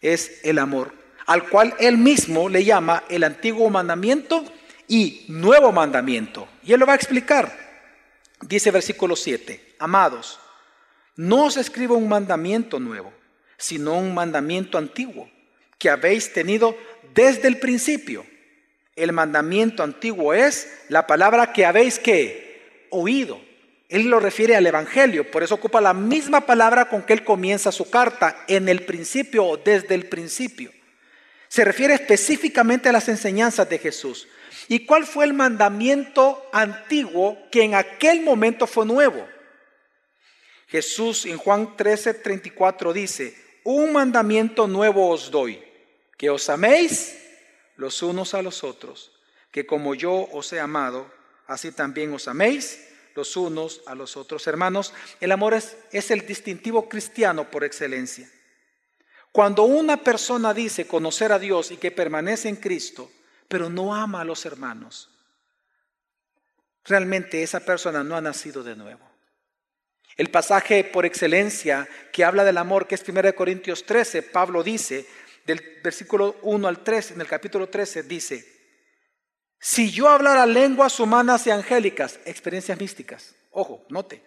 es 0.02 0.44
el 0.44 0.58
amor, 0.58 0.99
al 1.30 1.48
cual 1.48 1.76
él 1.80 1.98
mismo 1.98 2.50
le 2.50 2.64
llama 2.64 3.04
el 3.08 3.24
antiguo 3.24 3.70
mandamiento 3.70 4.44
y 4.88 5.26
nuevo 5.28 5.72
mandamiento. 5.72 6.48
Y 6.64 6.74
él 6.74 6.80
lo 6.80 6.86
va 6.86 6.94
a 6.94 6.96
explicar. 6.96 7.52
Dice 8.42 8.72
versículo 8.72 9.16
7, 9.16 9.76
amados, 9.80 10.40
no 11.16 11.46
os 11.46 11.58
escribo 11.58 11.96
un 11.96 12.10
mandamiento 12.10 12.80
nuevo, 12.80 13.14
sino 13.58 13.94
un 13.94 14.14
mandamiento 14.14 14.78
antiguo 14.78 15.30
que 15.78 15.90
habéis 15.90 16.34
tenido 16.34 16.76
desde 17.14 17.48
el 17.48 17.60
principio 17.60 18.26
el 19.04 19.14
mandamiento 19.14 19.82
antiguo 19.82 20.34
es 20.34 20.68
la 20.90 21.08
palabra 21.08 21.54
que 21.54 21.66
habéis 21.66 22.00
que 22.00 22.88
oído. 22.90 23.40
Él 23.88 24.10
lo 24.10 24.20
refiere 24.20 24.56
al 24.56 24.68
Evangelio, 24.68 25.32
por 25.32 25.42
eso 25.42 25.56
ocupa 25.56 25.80
la 25.80 25.94
misma 25.94 26.42
palabra 26.42 26.90
con 26.90 27.02
que 27.04 27.14
él 27.14 27.24
comienza 27.24 27.72
su 27.72 27.90
carta, 27.90 28.44
en 28.48 28.68
el 28.68 28.84
principio 28.84 29.46
o 29.46 29.58
desde 29.58 29.96
el 29.96 30.08
principio. 30.08 30.72
Se 31.50 31.66
refiere 31.66 31.96
específicamente 31.96 32.90
a 32.90 32.92
las 32.92 33.10
enseñanzas 33.10 33.68
de 33.68 33.80
Jesús. 33.80 34.28
¿Y 34.68 34.86
cuál 34.86 35.06
fue 35.06 35.26
el 35.26 35.34
mandamiento 35.34 36.48
antiguo 36.54 37.38
que 37.52 37.64
en 37.64 37.74
aquel 37.74 38.22
momento 38.22 38.68
fue 38.68 38.86
nuevo? 38.86 39.28
Jesús 40.68 41.26
en 41.26 41.38
Juan 41.38 41.76
13, 41.76 42.14
34 42.14 42.94
dice, 42.94 43.36
un 43.64 43.92
mandamiento 43.92 44.68
nuevo 44.68 45.10
os 45.10 45.32
doy, 45.32 45.60
que 46.16 46.30
os 46.30 46.48
améis 46.50 47.18
los 47.76 48.04
unos 48.04 48.36
a 48.36 48.44
los 48.44 48.64
otros, 48.64 49.12
que 49.52 49.66
como 49.66 49.96
yo 49.96 50.30
os 50.32 50.54
he 50.54 50.60
amado, 50.60 51.12
así 51.48 51.72
también 51.72 52.14
os 52.14 52.28
améis 52.28 52.88
los 53.16 53.36
unos 53.36 53.82
a 53.88 53.96
los 53.96 54.16
otros. 54.16 54.46
Hermanos, 54.46 54.94
el 55.20 55.32
amor 55.32 55.56
es, 55.56 55.78
es 55.92 56.12
el 56.12 56.28
distintivo 56.28 56.88
cristiano 56.88 57.50
por 57.50 57.64
excelencia. 57.64 58.30
Cuando 59.32 59.64
una 59.64 59.98
persona 59.98 60.54
dice 60.54 60.88
conocer 60.88 61.32
a 61.32 61.40
Dios 61.40 61.72
y 61.72 61.78
que 61.78 61.92
permanece 61.92 62.50
en 62.50 62.56
Cristo, 62.56 63.12
pero 63.48 63.70
no 63.70 63.96
ama 63.96 64.22
a 64.22 64.26
los 64.26 64.46
hermanos, 64.46 65.10
realmente 66.84 67.44
esa 67.44 67.60
persona 67.60 68.04
no 68.04 68.16
ha 68.16 68.22
nacido 68.22 68.64
de 68.64 68.76
nuevo. 68.76 69.08
El 70.18 70.30
pasaje 70.30 70.84
por 70.84 71.06
excelencia 71.06 71.88
que 72.12 72.26
habla 72.26 72.44
del 72.44 72.58
amor, 72.58 72.88
que 72.88 72.96
es 72.96 73.08
1 73.08 73.36
Corintios 73.36 73.86
13, 73.86 74.24
Pablo 74.24 74.64
dice, 74.64 75.08
del 75.46 75.62
versículo 75.84 76.36
1 76.42 76.68
al 76.68 76.84
3, 76.84 77.12
en 77.12 77.22
el 77.22 77.28
capítulo 77.28 77.70
13, 77.70 78.04
dice, 78.04 78.60
si 79.60 79.92
yo 79.92 80.10
hablara 80.10 80.46
lenguas 80.46 81.00
humanas 81.00 81.46
y 81.48 81.52
angélicas, 81.52 82.20
experiencias 82.26 82.80
místicas, 82.80 83.36
ojo, 83.52 83.86
note, 83.90 84.24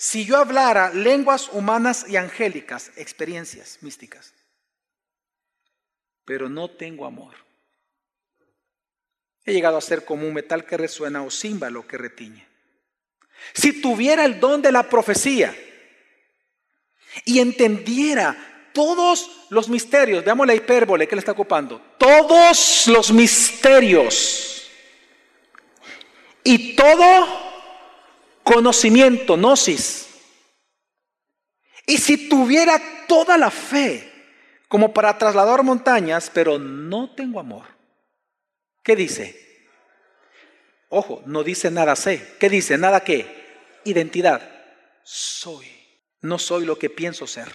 si 0.00 0.24
yo 0.24 0.38
hablara 0.38 0.94
lenguas 0.94 1.50
humanas 1.52 2.06
y 2.08 2.16
angélicas, 2.16 2.90
experiencias 2.96 3.76
místicas, 3.82 4.32
pero 6.24 6.48
no 6.48 6.70
tengo 6.70 7.04
amor, 7.04 7.34
he 9.44 9.52
llegado 9.52 9.76
a 9.76 9.82
ser 9.82 10.06
como 10.06 10.26
un 10.26 10.32
metal 10.32 10.64
que 10.64 10.78
resuena 10.78 11.22
o 11.22 11.30
címbalo 11.30 11.86
que 11.86 11.98
retiñe. 11.98 12.46
Si 13.52 13.82
tuviera 13.82 14.24
el 14.24 14.40
don 14.40 14.62
de 14.62 14.72
la 14.72 14.88
profecía 14.88 15.54
y 17.26 17.38
entendiera 17.38 18.70
todos 18.72 19.48
los 19.50 19.68
misterios, 19.68 20.24
veamos 20.24 20.46
la 20.46 20.54
hipérbole 20.54 21.06
que 21.06 21.14
le 21.14 21.20
está 21.20 21.32
ocupando, 21.32 21.78
todos 21.98 22.86
los 22.86 23.12
misterios 23.12 24.66
y 26.42 26.74
todo 26.74 27.49
conocimiento, 28.42 29.36
gnosis. 29.36 30.08
Y 31.86 31.98
si 31.98 32.28
tuviera 32.28 32.80
toda 33.06 33.36
la 33.36 33.50
fe 33.50 34.10
como 34.68 34.92
para 34.92 35.16
trasladar 35.18 35.62
montañas, 35.62 36.30
pero 36.32 36.58
no 36.58 37.14
tengo 37.14 37.40
amor, 37.40 37.66
¿qué 38.82 38.94
dice? 38.94 39.68
Ojo, 40.88 41.22
no 41.26 41.44
dice 41.44 41.70
nada 41.70 41.94
sé. 41.96 42.36
¿Qué 42.38 42.48
dice? 42.48 42.76
Nada 42.76 43.00
qué. 43.00 43.26
Identidad. 43.84 44.42
Soy. 45.04 45.66
No 46.20 46.38
soy 46.38 46.64
lo 46.64 46.78
que 46.78 46.90
pienso 46.90 47.26
ser 47.26 47.52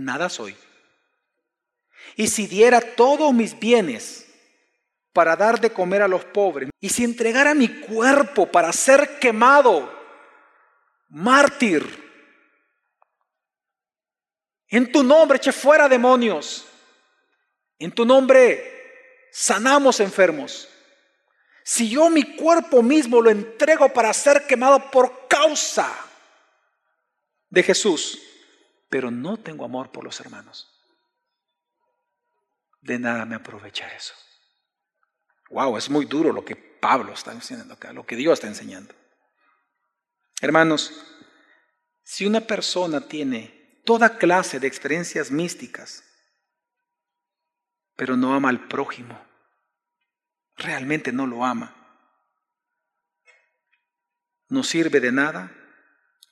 nada 0.00 0.28
soy. 0.28 0.56
Y 2.16 2.28
si 2.28 2.46
diera 2.46 2.80
todos 2.80 3.32
mis 3.32 3.58
bienes 3.58 4.26
para 5.12 5.36
dar 5.36 5.60
de 5.60 5.72
comer 5.72 6.02
a 6.02 6.08
los 6.08 6.24
pobres, 6.24 6.70
y 6.80 6.88
si 6.88 7.04
entregara 7.04 7.54
mi 7.54 7.80
cuerpo 7.80 8.46
para 8.46 8.72
ser 8.72 9.18
quemado, 9.18 9.92
mártir, 11.08 12.08
en 14.68 14.92
tu 14.92 15.02
nombre 15.02 15.36
eche 15.36 15.52
fuera 15.52 15.88
demonios, 15.88 16.66
en 17.78 17.90
tu 17.92 18.04
nombre 18.04 19.28
sanamos 19.32 19.98
enfermos. 20.00 20.68
Si 21.64 21.90
yo 21.90 22.08
mi 22.08 22.36
cuerpo 22.36 22.82
mismo 22.82 23.20
lo 23.20 23.30
entrego 23.30 23.92
para 23.92 24.12
ser 24.12 24.46
quemado 24.46 24.90
por 24.90 25.26
causa 25.28 25.92
de 27.48 27.62
Jesús, 27.62 28.20
pero 28.88 29.10
no 29.10 29.36
tengo 29.36 29.64
amor 29.64 29.90
por 29.90 30.04
los 30.04 30.20
hermanos, 30.20 30.68
de 32.80 32.98
nada 32.98 33.24
me 33.24 33.34
aprovecha 33.34 33.88
eso. 33.94 34.14
Wow, 35.50 35.76
es 35.76 35.90
muy 35.90 36.06
duro 36.06 36.32
lo 36.32 36.44
que 36.44 36.54
Pablo 36.56 37.12
está 37.12 37.32
enseñando 37.32 37.74
acá, 37.74 37.92
lo 37.92 38.06
que 38.06 38.16
Dios 38.16 38.34
está 38.34 38.46
enseñando. 38.46 38.94
Hermanos, 40.40 41.04
si 42.02 42.24
una 42.24 42.40
persona 42.40 43.06
tiene 43.06 43.82
toda 43.84 44.16
clase 44.16 44.60
de 44.60 44.68
experiencias 44.68 45.30
místicas, 45.30 46.04
pero 47.96 48.16
no 48.16 48.32
ama 48.32 48.48
al 48.48 48.68
prójimo, 48.68 49.20
realmente 50.56 51.12
no 51.12 51.26
lo 51.26 51.44
ama, 51.44 51.76
no 54.48 54.62
sirve 54.62 55.00
de 55.00 55.12
nada, 55.12 55.52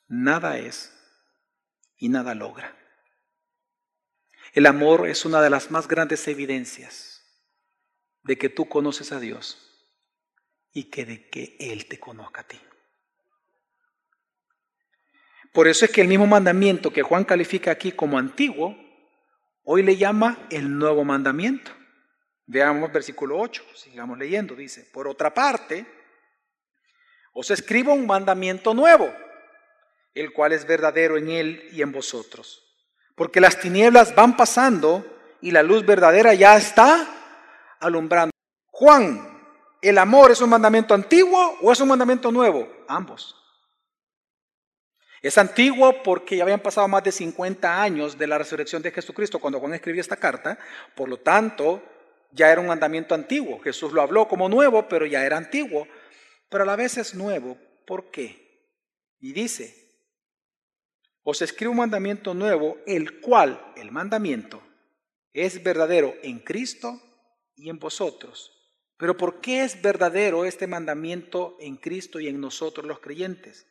nada 0.07 0.59
es 0.59 0.93
y 1.97 2.09
nada 2.09 2.35
logra. 2.35 2.75
El 4.53 4.67
amor 4.67 5.09
es 5.09 5.25
una 5.25 5.43
de 5.43 5.51
las 5.51 5.71
más 5.71 5.89
grandes 5.89 6.27
evidencias 6.29 7.08
de 8.29 8.37
que 8.37 8.51
tú 8.51 8.69
conoces 8.69 9.11
a 9.11 9.21
Dios 9.21 9.57
y 10.75 10.91
que 10.91 11.07
de 11.07 11.31
que 11.31 11.57
Él 11.59 11.87
te 11.87 11.99
conozca 11.99 12.43
a 12.43 12.47
ti. 12.47 12.61
Por 15.51 15.67
eso 15.67 15.87
es 15.87 15.91
que 15.91 16.03
el 16.03 16.09
mismo 16.09 16.27
mandamiento 16.27 16.93
que 16.93 17.03
Juan 17.03 17.25
califica 17.25 17.71
aquí 17.71 17.91
como 17.91 18.19
antiguo, 18.19 18.77
hoy 19.65 19.83
le 19.83 19.97
llama 19.97 20.47
el 20.51 20.77
nuevo 20.77 21.05
mandamiento. 21.05 21.73
Veamos 22.45 22.93
versículo 22.93 23.39
8, 23.39 23.65
sigamos 23.75 24.19
leyendo, 24.19 24.55
dice, 24.55 24.87
por 24.93 25.09
otra 25.09 25.33
parte, 25.33 25.87
os 27.33 27.51
escribo 27.51 27.95
un 27.95 28.07
mandamiento 28.07 28.75
nuevo, 28.75 29.11
el 30.13 30.35
cual 30.35 30.53
es 30.53 30.67
verdadero 30.67 31.17
en 31.17 31.31
Él 31.31 31.67
y 31.73 31.81
en 31.81 31.93
vosotros, 31.93 32.63
porque 33.15 33.41
las 33.41 33.59
tinieblas 33.59 34.15
van 34.15 34.37
pasando 34.37 35.03
y 35.41 35.51
la 35.51 35.63
luz 35.63 35.87
verdadera 35.87 36.35
ya 36.35 36.59
está 36.59 37.15
alumbrando. 37.81 38.33
Juan, 38.71 39.43
¿el 39.83 39.99
amor 39.99 40.31
es 40.31 40.41
un 40.41 40.51
mandamiento 40.51 40.95
antiguo 40.95 41.59
o 41.63 41.73
es 41.73 41.81
un 41.81 41.89
mandamiento 41.89 42.31
nuevo? 42.31 42.69
Ambos. 42.89 43.35
Es 45.21 45.37
antiguo 45.37 46.03
porque 46.03 46.37
ya 46.37 46.45
habían 46.45 46.61
pasado 46.61 46.87
más 46.87 47.03
de 47.03 47.11
50 47.11 47.83
años 47.83 48.17
de 48.17 48.27
la 48.27 48.39
resurrección 48.39 48.83
de 48.83 48.93
Jesucristo 48.93 49.41
cuando 49.41 49.59
Juan 49.59 49.75
escribió 49.75 50.01
esta 50.01 50.17
carta, 50.17 50.59
por 50.95 51.09
lo 51.09 51.19
tanto, 51.19 51.83
ya 52.31 52.53
era 52.53 52.61
un 52.61 52.69
mandamiento 52.69 53.15
antiguo. 53.15 53.61
Jesús 53.61 53.93
lo 53.93 54.03
habló 54.03 54.29
como 54.29 54.49
nuevo, 54.49 54.87
pero 54.89 55.07
ya 55.07 55.25
era 55.25 55.37
antiguo. 55.37 55.89
Pero 56.49 56.63
a 56.63 56.67
la 56.67 56.77
vez 56.77 56.99
es 56.99 57.15
nuevo. 57.15 57.59
¿Por 57.87 58.11
qué? 58.11 58.49
Y 59.19 59.33
dice, 59.33 59.75
os 61.23 61.43
escribo 61.43 61.73
un 61.73 61.79
mandamiento 61.79 62.33
nuevo, 62.35 62.79
el 62.87 63.21
cual, 63.21 63.73
el 63.77 63.91
mandamiento, 63.91 64.63
es 65.33 65.63
verdadero 65.63 66.15
en 66.23 66.39
Cristo 66.39 67.01
y 67.59 67.69
en 67.69 67.79
vosotros. 67.79 68.53
Pero 68.97 69.17
¿por 69.17 69.41
qué 69.41 69.63
es 69.63 69.83
verdadero 69.83 70.45
este 70.45 70.67
mandamiento 70.67 71.57
en 71.61 71.77
Cristo 71.77 72.19
y 72.21 72.29
en 72.29 72.41
nosotros 72.41 72.87
los 72.87 73.01
creyentes? 73.01 73.67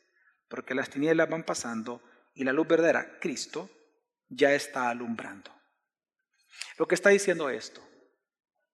Porque 0.47 0.75
las 0.75 0.89
tinieblas 0.89 1.29
van 1.29 1.43
pasando 1.43 2.01
y 2.33 2.43
la 2.43 2.53
luz 2.53 2.67
verdadera, 2.67 3.19
Cristo, 3.19 3.69
ya 4.29 4.53
está 4.53 4.89
alumbrando. 4.89 5.51
Lo 6.77 6.87
que 6.87 6.95
está 6.95 7.09
diciendo 7.09 7.49
esto, 7.49 7.81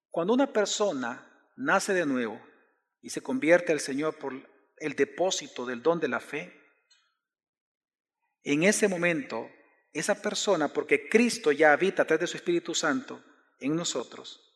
cuando 0.09 0.33
una 0.33 0.51
persona 0.51 1.51
nace 1.55 1.93
de 1.93 2.05
nuevo 2.05 2.39
y 3.01 3.09
se 3.09 3.21
convierte 3.21 3.71
al 3.71 3.79
Señor 3.79 4.17
por 4.17 4.33
el 4.77 4.95
depósito 4.95 5.65
del 5.65 5.81
don 5.81 5.99
de 5.99 6.07
la 6.07 6.19
fe, 6.19 6.59
en 8.43 8.63
ese 8.63 8.87
momento, 8.87 9.49
esa 9.93 10.21
persona, 10.21 10.67
porque 10.67 11.07
Cristo 11.07 11.51
ya 11.51 11.71
habita 11.71 12.03
a 12.03 12.05
través 12.05 12.21
de 12.21 12.27
su 12.27 12.37
Espíritu 12.37 12.75
Santo 12.75 13.23
en 13.59 13.75
nosotros, 13.75 14.52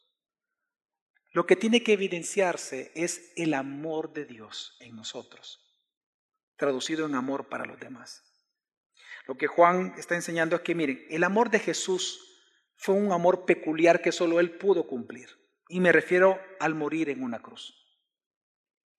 lo 1.32 1.46
que 1.46 1.56
tiene 1.56 1.84
que 1.84 1.94
evidenciarse 1.94 2.92
es 2.96 3.32
el 3.36 3.54
amor 3.54 4.14
de 4.14 4.26
Dios 4.26 4.78
en 4.80 4.96
nosotros, 4.96 5.60
traducido 6.56 7.06
en 7.06 7.16
amor 7.16 7.50
para 7.50 7.66
los 7.66 7.80
demás. 7.80 8.24
Lo 9.28 9.38
que 9.38 9.48
Juan 9.48 9.94
está 9.98 10.16
enseñando 10.16 10.56
es 10.56 10.62
que, 10.62 10.74
miren, 10.74 11.06
el 11.10 11.24
amor 11.24 11.50
de 11.50 11.60
Jesús 11.60 12.24
fue 12.78 12.96
un 12.96 13.12
amor 13.12 13.46
peculiar 13.46 14.02
que 14.02 14.12
solo 14.12 14.40
Él 14.40 14.58
pudo 14.58 14.88
cumplir. 14.88 15.30
Y 15.68 15.82
me 15.82 15.92
refiero 15.92 16.40
al 16.60 16.76
morir 16.76 17.10
en 17.10 17.22
una 17.22 17.42
cruz. 17.42 17.76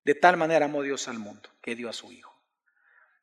De 0.03 0.13
tal 0.13 0.37
manera 0.37 0.65
amó 0.65 0.83
Dios 0.83 1.07
al 1.07 1.17
mundo 1.17 1.49
que 1.61 1.75
dio 1.75 1.89
a 1.89 1.93
su 1.93 2.11
Hijo. 2.11 2.35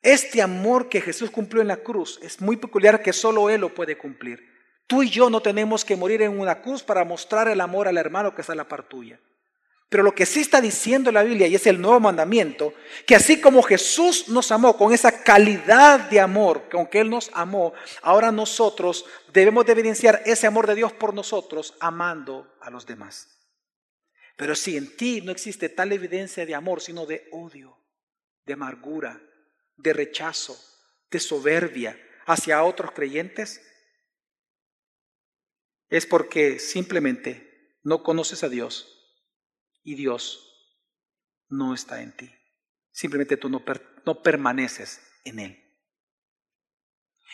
Este 0.02 0.42
amor 0.42 0.88
que 0.88 1.00
Jesús 1.00 1.30
cumplió 1.30 1.62
en 1.62 1.68
la 1.68 1.78
cruz 1.78 2.18
es 2.22 2.40
muy 2.40 2.56
peculiar 2.56 3.02
que 3.02 3.12
solo 3.12 3.50
Él 3.50 3.60
lo 3.60 3.74
puede 3.74 3.96
cumplir. 3.96 4.55
Tú 4.86 5.02
y 5.02 5.10
yo 5.10 5.30
no 5.30 5.40
tenemos 5.40 5.84
que 5.84 5.96
morir 5.96 6.22
en 6.22 6.38
una 6.38 6.62
cruz 6.62 6.82
para 6.82 7.04
mostrar 7.04 7.48
el 7.48 7.60
amor 7.60 7.88
al 7.88 7.98
hermano 7.98 8.34
que 8.34 8.42
está 8.42 8.52
a 8.52 8.56
la 8.56 8.68
par 8.68 8.88
tuya. 8.88 9.20
Pero 9.88 10.02
lo 10.02 10.14
que 10.14 10.26
sí 10.26 10.40
está 10.40 10.60
diciendo 10.60 11.12
la 11.12 11.22
Biblia, 11.22 11.46
y 11.46 11.54
es 11.54 11.66
el 11.66 11.80
nuevo 11.80 12.00
mandamiento, 12.00 12.74
que 13.06 13.14
así 13.14 13.40
como 13.40 13.62
Jesús 13.62 14.28
nos 14.28 14.50
amó 14.50 14.76
con 14.76 14.92
esa 14.92 15.22
calidad 15.22 16.00
de 16.10 16.18
amor 16.18 16.68
con 16.68 16.86
que 16.86 17.00
Él 17.00 17.08
nos 17.08 17.30
amó, 17.34 17.72
ahora 18.02 18.32
nosotros 18.32 19.04
debemos 19.32 19.64
de 19.64 19.72
evidenciar 19.72 20.22
ese 20.26 20.48
amor 20.48 20.66
de 20.66 20.74
Dios 20.74 20.92
por 20.92 21.14
nosotros, 21.14 21.74
amando 21.78 22.52
a 22.60 22.70
los 22.70 22.84
demás. 22.84 23.28
Pero 24.36 24.56
si 24.56 24.76
en 24.76 24.96
ti 24.96 25.20
no 25.22 25.30
existe 25.30 25.68
tal 25.68 25.92
evidencia 25.92 26.44
de 26.44 26.54
amor, 26.54 26.80
sino 26.80 27.06
de 27.06 27.28
odio, 27.30 27.78
de 28.44 28.54
amargura, 28.54 29.20
de 29.76 29.92
rechazo, 29.92 30.58
de 31.10 31.20
soberbia 31.20 31.96
hacia 32.26 32.62
otros 32.64 32.90
creyentes, 32.90 33.62
es 35.88 36.06
porque 36.06 36.58
simplemente 36.58 37.76
no 37.82 38.02
conoces 38.02 38.42
a 38.42 38.48
Dios 38.48 38.92
y 39.82 39.94
Dios 39.94 40.42
no 41.48 41.74
está 41.74 42.02
en 42.02 42.16
ti. 42.16 42.30
Simplemente 42.90 43.36
tú 43.36 43.48
no, 43.48 43.64
no 44.04 44.22
permaneces 44.22 45.00
en 45.24 45.38
Él. 45.38 45.62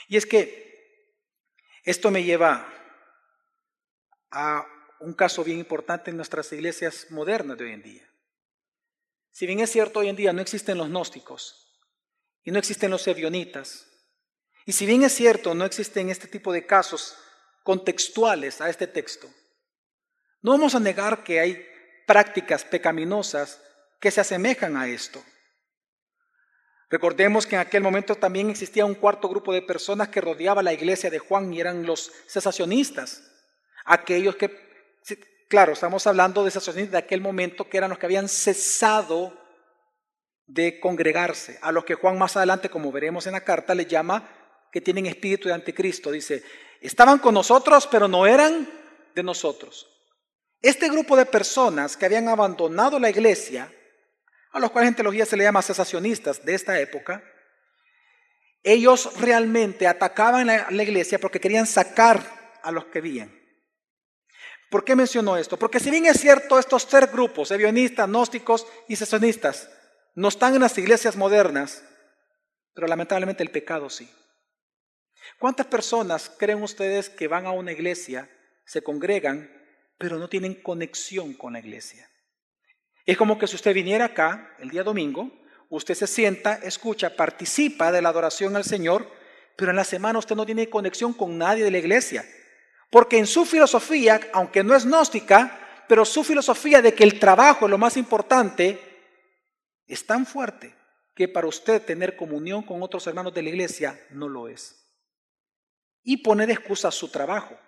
Y 0.09 0.17
es 0.17 0.27
que 0.27 1.17
esto 1.85 2.11
me 2.11 2.25
lleva 2.25 2.69
a 4.31 4.67
un 5.01 5.15
caso 5.15 5.43
bien 5.45 5.59
importante 5.59 6.11
en 6.11 6.17
nuestras 6.17 6.53
iglesias 6.53 7.07
modernas 7.11 7.59
de 7.59 7.65
hoy 7.65 7.73
en 7.73 7.83
día. 7.83 8.09
Si 9.31 9.47
bien 9.47 9.61
es 9.61 9.71
cierto, 9.71 10.01
hoy 10.01 10.09
en 10.09 10.17
día 10.17 10.33
no 10.33 10.43
existen 10.43 10.79
los 10.79 10.89
gnósticos 10.89 11.81
y 12.45 12.51
no 12.51 12.59
existen 12.59 12.91
los 12.91 13.07
evionitas, 13.07 13.89
y 14.65 14.73
si 14.73 14.87
bien 14.87 15.03
es 15.03 15.15
cierto, 15.15 15.55
no 15.55 15.65
existen 15.65 16.11
este 16.11 16.29
tipo 16.29 16.53
de 16.53 16.67
casos 16.67 17.17
contextuales 17.63 18.61
a 18.61 18.69
este 18.69 18.87
texto. 18.87 19.29
No 20.43 20.53
vamos 20.53 20.75
a 20.75 20.81
negar 20.81 21.23
que 21.23 21.41
hay 21.41 21.67
prácticas 22.07 22.65
pecaminosas 22.65 23.61
que 24.01 24.11
se 24.11 24.21
asemejan 24.21 24.77
a 24.77 24.89
esto. 24.89 25.23
Recordemos 26.91 27.47
que 27.47 27.55
en 27.55 27.63
aquel 27.63 27.83
momento 27.83 28.17
también 28.17 28.51
existía 28.51 28.85
un 28.85 28.97
cuarto 28.97 29.29
grupo 29.29 29.53
de 29.53 29.63
personas 29.63 30.09
que 30.09 30.21
rodeaba 30.21 30.63
la 30.63 30.75
iglesia 30.75 31.09
de 31.09 31.21
Juan 31.21 31.53
y 31.55 31.61
eran 31.61 31.87
los 31.87 32.13
cesacionistas, 32.29 33.23
aquellos 33.87 34.37
que, 34.37 34.51
claro, 35.49 35.73
estamos 35.73 36.07
hablando 36.07 36.45
de 36.45 36.51
cesacionistas 36.51 36.93
de 36.93 36.99
aquel 36.99 37.23
momento 37.23 37.69
que 37.69 37.79
eran 37.79 37.89
los 37.89 37.99
que 37.99 38.07
habían 38.07 38.29
cesado 38.29 39.33
de 40.47 40.81
congregarse, 40.81 41.59
a 41.63 41.73
los 41.73 41.85
que 41.85 41.95
Juan 41.95 42.19
más 42.19 42.37
adelante, 42.37 42.69
como 42.69 42.93
veremos 42.93 43.27
en 43.27 43.33
la 43.33 43.41
carta, 43.41 43.75
le 43.75 43.87
llama 43.87 44.29
que 44.71 44.83
tienen 44.83 45.07
espíritu 45.07 45.49
de 45.49 45.55
anticristo. 45.55 46.11
Dice, 46.11 46.43
Estaban 46.83 47.19
con 47.19 47.35
nosotros, 47.35 47.87
pero 47.87 48.09
no 48.09 48.27
eran 48.27 48.69
de 49.15 49.23
nosotros. 49.23 49.89
Este 50.61 50.89
grupo 50.89 51.17
de 51.17 51.27
personas 51.27 51.97
que 51.97 52.07
habían 52.07 52.29
abandonado 52.29 52.99
la 52.99 53.09
iglesia, 53.09 53.73
a 54.51 54.59
los 54.59 54.71
cuales 54.71 54.89
en 54.89 54.97
teología 54.97 55.25
se 55.25 55.37
le 55.37 55.45
llama 55.45 55.63
cesacionistas 55.63 56.45
de 56.45 56.55
esta 56.55 56.79
época, 56.81 57.23
ellos 58.65 59.11
realmente 59.21 59.87
atacaban 59.87 60.47
la, 60.49 60.67
la 60.71 60.83
iglesia 60.83 61.19
porque 61.19 61.41
querían 61.41 61.67
sacar 61.67 62.59
a 62.63 62.73
los 62.73 62.87
que 62.87 63.01
vivían. 63.01 63.33
¿Por 64.71 64.85
qué 64.85 64.97
menciono 64.97 65.37
esto? 65.37 65.57
Porque 65.59 65.79
si 65.79 65.91
bien 65.91 66.07
es 66.07 66.19
cierto, 66.19 66.59
estos 66.59 66.89
tres 66.89 67.13
grupos, 67.13 67.51
evionistas, 67.51 68.09
gnósticos 68.09 68.67
y 68.89 68.97
cesacionistas, 68.97 69.69
no 70.15 70.29
están 70.29 70.55
en 70.55 70.63
las 70.63 70.77
iglesias 70.79 71.17
modernas, 71.17 71.85
pero 72.75 72.87
lamentablemente 72.87 73.43
el 73.43 73.51
pecado 73.51 73.91
sí. 73.91 74.11
¿Cuántas 75.39 75.67
personas 75.67 76.31
creen 76.39 76.63
ustedes 76.63 77.09
que 77.09 77.29
van 77.29 77.47
a 77.47 77.53
una 77.53 77.73
iglesia, 77.73 78.31
se 78.65 78.83
congregan, 78.83 79.51
pero 79.99 80.19
no 80.19 80.29
tienen 80.29 80.55
conexión 80.63 81.35
con 81.35 81.53
la 81.55 81.59
iglesia? 81.59 82.09
Es 83.05 83.17
como 83.17 83.39
que 83.39 83.47
si 83.47 83.57
usted 83.57 83.75
viniera 83.75 84.07
acá 84.07 84.55
el 84.59 84.71
día 84.71 84.83
domingo, 84.83 85.31
usted 85.69 85.95
se 85.95 86.07
sienta, 86.07 86.55
escucha, 86.63 87.17
participa 87.17 87.91
de 87.91 88.03
la 88.03 88.11
adoración 88.11 88.57
al 88.57 88.65
Señor, 88.65 89.11
pero 89.57 89.71
en 89.71 89.77
la 89.77 89.85
semana 89.85 90.19
usted 90.19 90.37
no 90.37 90.47
tiene 90.47 90.71
conexión 90.71 91.13
con 91.13 91.37
nadie 91.37 91.65
de 91.65 91.71
la 91.71 91.79
iglesia. 91.79 92.25
Porque 92.91 93.19
en 93.19 93.27
su 93.27 93.45
filosofía, 93.45 94.21
aunque 94.33 94.63
no 94.63 94.75
es 94.75 94.85
gnóstica, 94.85 95.85
pero 95.89 96.05
su 96.05 96.23
filosofía 96.25 96.83
de 96.83 96.95
que 96.95 97.05
el 97.05 97.19
trabajo 97.19 97.67
es 97.67 97.71
lo 97.71 97.79
más 97.79 97.97
importante, 97.97 98.79
es 99.87 100.07
tan 100.07 100.27
fuerte 100.27 100.75
que 101.15 101.29
para 101.29 101.47
usted 101.47 101.83
tener 101.83 102.17
comunión 102.17 102.63
con 102.63 102.83
otros 102.83 103.07
hermanos 103.07 103.35
de 103.35 103.43
la 103.43 103.49
iglesia 103.49 104.01
no 104.11 104.29
lo 104.29 104.49
es. 104.49 104.82
Y 106.03 106.19
poner 106.19 106.51
excusa 106.51 106.89
a 106.89 106.93
su 106.93 107.09
trabajo. 107.09 107.59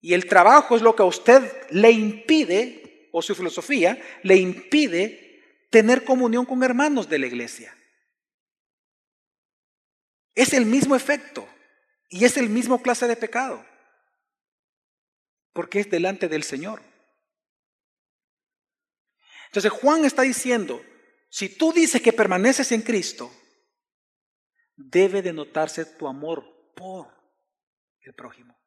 Y 0.00 0.14
el 0.14 0.26
trabajo 0.26 0.76
es 0.76 0.82
lo 0.82 0.96
que 0.96 1.02
a 1.02 1.06
usted 1.06 1.68
le 1.70 1.90
impide, 1.90 3.08
o 3.12 3.22
su 3.22 3.34
filosofía, 3.34 4.00
le 4.22 4.36
impide 4.36 5.66
tener 5.70 6.04
comunión 6.04 6.46
con 6.46 6.62
hermanos 6.62 7.08
de 7.08 7.18
la 7.18 7.26
iglesia. 7.26 7.74
Es 10.34 10.52
el 10.52 10.64
mismo 10.64 10.96
efecto 10.96 11.48
y 12.08 12.24
es 12.24 12.36
el 12.36 12.48
mismo 12.48 12.80
clase 12.82 13.06
de 13.06 13.16
pecado, 13.16 13.64
porque 15.52 15.80
es 15.80 15.90
delante 15.90 16.28
del 16.28 16.42
Señor. 16.42 16.82
Entonces 19.46 19.70
Juan 19.70 20.04
está 20.04 20.22
diciendo, 20.22 20.80
si 21.28 21.48
tú 21.48 21.72
dices 21.72 22.00
que 22.00 22.12
permaneces 22.12 22.72
en 22.72 22.82
Cristo, 22.82 23.30
debe 24.76 25.22
de 25.22 25.32
notarse 25.32 25.84
tu 25.84 26.08
amor 26.08 26.72
por 26.74 27.19
el 28.02 28.14
prójimo. 28.14 28.58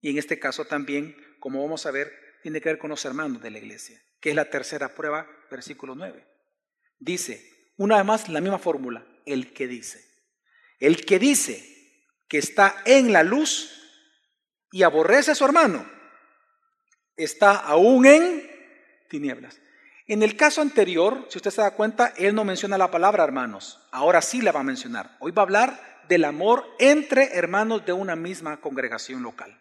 Y 0.00 0.10
en 0.10 0.18
este 0.18 0.38
caso 0.38 0.64
también, 0.64 1.16
como 1.40 1.62
vamos 1.62 1.86
a 1.86 1.90
ver, 1.90 2.12
tiene 2.42 2.60
que 2.60 2.68
ver 2.68 2.78
con 2.78 2.90
los 2.90 3.04
hermanos 3.04 3.42
de 3.42 3.50
la 3.50 3.58
iglesia, 3.58 4.00
que 4.20 4.30
es 4.30 4.36
la 4.36 4.50
tercera 4.50 4.94
prueba, 4.94 5.26
versículo 5.50 5.94
9. 5.94 6.26
Dice, 6.98 7.72
una 7.76 7.96
vez 7.96 8.04
más, 8.04 8.28
la 8.28 8.40
misma 8.40 8.58
fórmula, 8.58 9.06
el 9.24 9.52
que 9.52 9.66
dice. 9.66 10.04
El 10.78 11.04
que 11.04 11.18
dice 11.18 12.04
que 12.28 12.38
está 12.38 12.82
en 12.84 13.12
la 13.12 13.22
luz 13.22 13.72
y 14.70 14.82
aborrece 14.82 15.30
a 15.30 15.34
su 15.34 15.44
hermano, 15.44 15.90
está 17.16 17.56
aún 17.56 18.06
en 18.06 18.50
tinieblas. 19.08 19.60
En 20.06 20.22
el 20.22 20.36
caso 20.36 20.60
anterior, 20.60 21.26
si 21.30 21.38
usted 21.38 21.50
se 21.50 21.62
da 21.62 21.72
cuenta, 21.72 22.14
él 22.16 22.34
no 22.34 22.44
menciona 22.44 22.78
la 22.78 22.90
palabra 22.90 23.24
hermanos. 23.24 23.88
Ahora 23.90 24.22
sí 24.22 24.40
la 24.40 24.52
va 24.52 24.60
a 24.60 24.64
mencionar. 24.64 25.16
Hoy 25.18 25.32
va 25.32 25.42
a 25.42 25.44
hablar 25.44 25.95
del 26.08 26.24
amor 26.24 26.66
entre 26.78 27.36
hermanos 27.36 27.84
de 27.84 27.92
una 27.92 28.16
misma 28.16 28.60
congregación 28.60 29.22
local. 29.22 29.60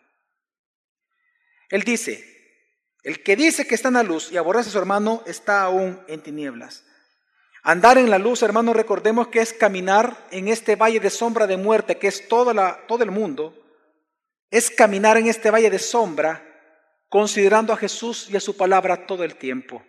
Él 1.70 1.84
dice, 1.84 2.36
el 3.04 3.24
que 3.24 3.36
dice 3.36 3.68
que 3.68 3.76
está 3.76 3.90
en 3.90 3.96
la 3.96 4.04
luz 4.04 4.32
y 4.32 4.38
aborrece 4.38 4.70
a 4.70 4.72
su 4.72 4.80
hermano 4.80 5.24
está 5.26 5.62
aún 5.62 6.02
en 6.08 6.22
tinieblas. 6.22 6.84
Andar 7.64 7.98
en 7.98 8.12
la 8.12 8.20
luz, 8.20 8.44
hermano, 8.44 8.74
recordemos 8.74 9.30
que 9.30 9.42
es 9.42 9.52
caminar 9.52 10.28
en 10.30 10.48
este 10.48 10.76
valle 10.76 11.00
de 11.00 11.10
sombra 11.10 11.48
de 11.48 11.58
muerte, 11.58 11.98
que 11.98 12.08
es 12.08 12.28
todo, 12.28 12.54
la, 12.54 12.86
todo 12.88 13.04
el 13.04 13.10
mundo. 13.10 13.56
Es 14.52 14.70
caminar 14.70 15.18
en 15.18 15.28
este 15.28 15.50
valle 15.50 15.72
de 15.72 15.80
sombra, 15.80 16.44
considerando 17.10 17.74
a 17.74 17.78
Jesús 17.78 18.30
y 18.30 18.38
a 18.38 18.40
su 18.40 18.56
palabra 18.56 19.08
todo 19.08 19.24
el 19.24 19.36
tiempo. 19.36 19.84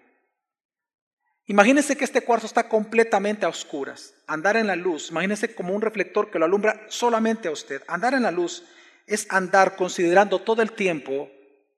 Imagínense 1.49 1.97
que 1.97 2.05
este 2.05 2.23
cuarzo 2.23 2.47
está 2.47 2.69
completamente 2.69 3.47
a 3.47 3.49
oscuras. 3.49 4.15
Andar 4.27 4.57
en 4.57 4.67
la 4.67 4.75
luz, 4.75 5.11
imagínense 5.11 5.55
como 5.55 5.75
un 5.75 5.83
reflector 5.83 6.31
que 6.31 6.41
lo 6.41 6.45
alumbra 6.45 6.87
solamente 6.89 7.47
a 7.47 7.53
usted. 7.53 7.83
Andar 7.87 8.15
en 8.15 8.25
la 8.25 8.33
luz 8.33 8.65
es 9.07 9.27
andar 9.31 9.77
considerando 9.77 10.41
todo 10.41 10.61
el 10.61 10.73
tiempo 10.73 11.31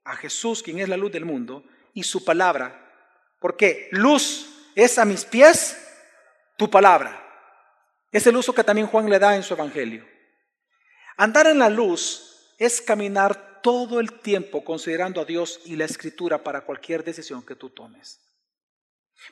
a 0.05 0.17
Jesús, 0.17 0.63
quien 0.63 0.79
es 0.79 0.89
la 0.89 0.97
luz 0.97 1.13
del 1.13 1.27
mundo, 1.27 1.65
y 1.93 2.03
su 2.05 2.25
palabra. 2.25 2.87
Porque 3.41 3.89
luz 3.93 4.71
es 4.75 4.99
a 4.99 5.05
mis 5.05 5.27
pies 5.27 5.77
tu 6.57 6.71
palabra. 6.71 7.25
Es 8.11 8.27
el 8.27 8.37
uso 8.37 8.55
que 8.55 8.65
también 8.65 8.87
Juan 8.87 9.11
le 9.11 9.19
da 9.19 9.37
en 9.37 9.43
su 9.43 9.53
evangelio. 9.53 10.07
Andar 11.19 11.47
en 11.47 11.59
la 11.59 11.69
luz 11.69 12.55
es 12.59 12.81
caminar 12.81 13.61
todo 13.61 14.01
el 14.01 14.21
tiempo 14.21 14.65
considerando 14.65 15.21
a 15.21 15.27
Dios 15.27 15.61
y 15.67 15.77
la 15.77 15.85
escritura 15.85 16.43
para 16.43 16.63
cualquier 16.63 17.05
decisión 17.05 17.45
que 17.45 17.55
tú 17.55 17.69
tomes. 17.69 18.28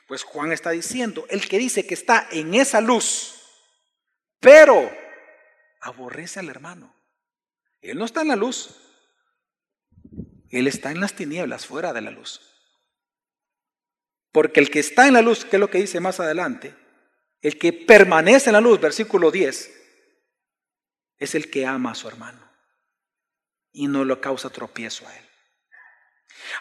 Pues 0.07 0.23
Juan 0.23 0.51
está 0.51 0.71
diciendo, 0.71 1.25
el 1.29 1.47
que 1.47 1.57
dice 1.57 1.85
que 1.85 1.93
está 1.93 2.27
en 2.31 2.53
esa 2.53 2.81
luz, 2.81 3.41
pero 4.39 4.91
aborrece 5.81 6.39
al 6.39 6.49
hermano. 6.49 6.93
Él 7.81 7.97
no 7.97 8.05
está 8.05 8.21
en 8.21 8.29
la 8.29 8.35
luz, 8.35 8.75
él 10.49 10.67
está 10.67 10.91
en 10.91 10.99
las 10.99 11.13
tinieblas, 11.13 11.65
fuera 11.65 11.93
de 11.93 12.01
la 12.01 12.11
luz. 12.11 12.41
Porque 14.31 14.59
el 14.59 14.69
que 14.69 14.79
está 14.79 15.07
en 15.07 15.13
la 15.13 15.21
luz, 15.21 15.45
que 15.45 15.55
es 15.55 15.59
lo 15.59 15.69
que 15.69 15.79
dice 15.79 15.99
más 15.99 16.19
adelante, 16.19 16.75
el 17.41 17.57
que 17.57 17.73
permanece 17.73 18.49
en 18.49 18.53
la 18.53 18.61
luz, 18.61 18.79
versículo 18.79 19.31
10, 19.31 19.73
es 21.17 21.35
el 21.35 21.49
que 21.49 21.65
ama 21.65 21.91
a 21.91 21.95
su 21.95 22.07
hermano 22.07 22.47
y 23.71 23.87
no 23.87 24.05
lo 24.05 24.21
causa 24.21 24.49
tropiezo 24.49 25.07
a 25.07 25.15
él. 25.15 25.25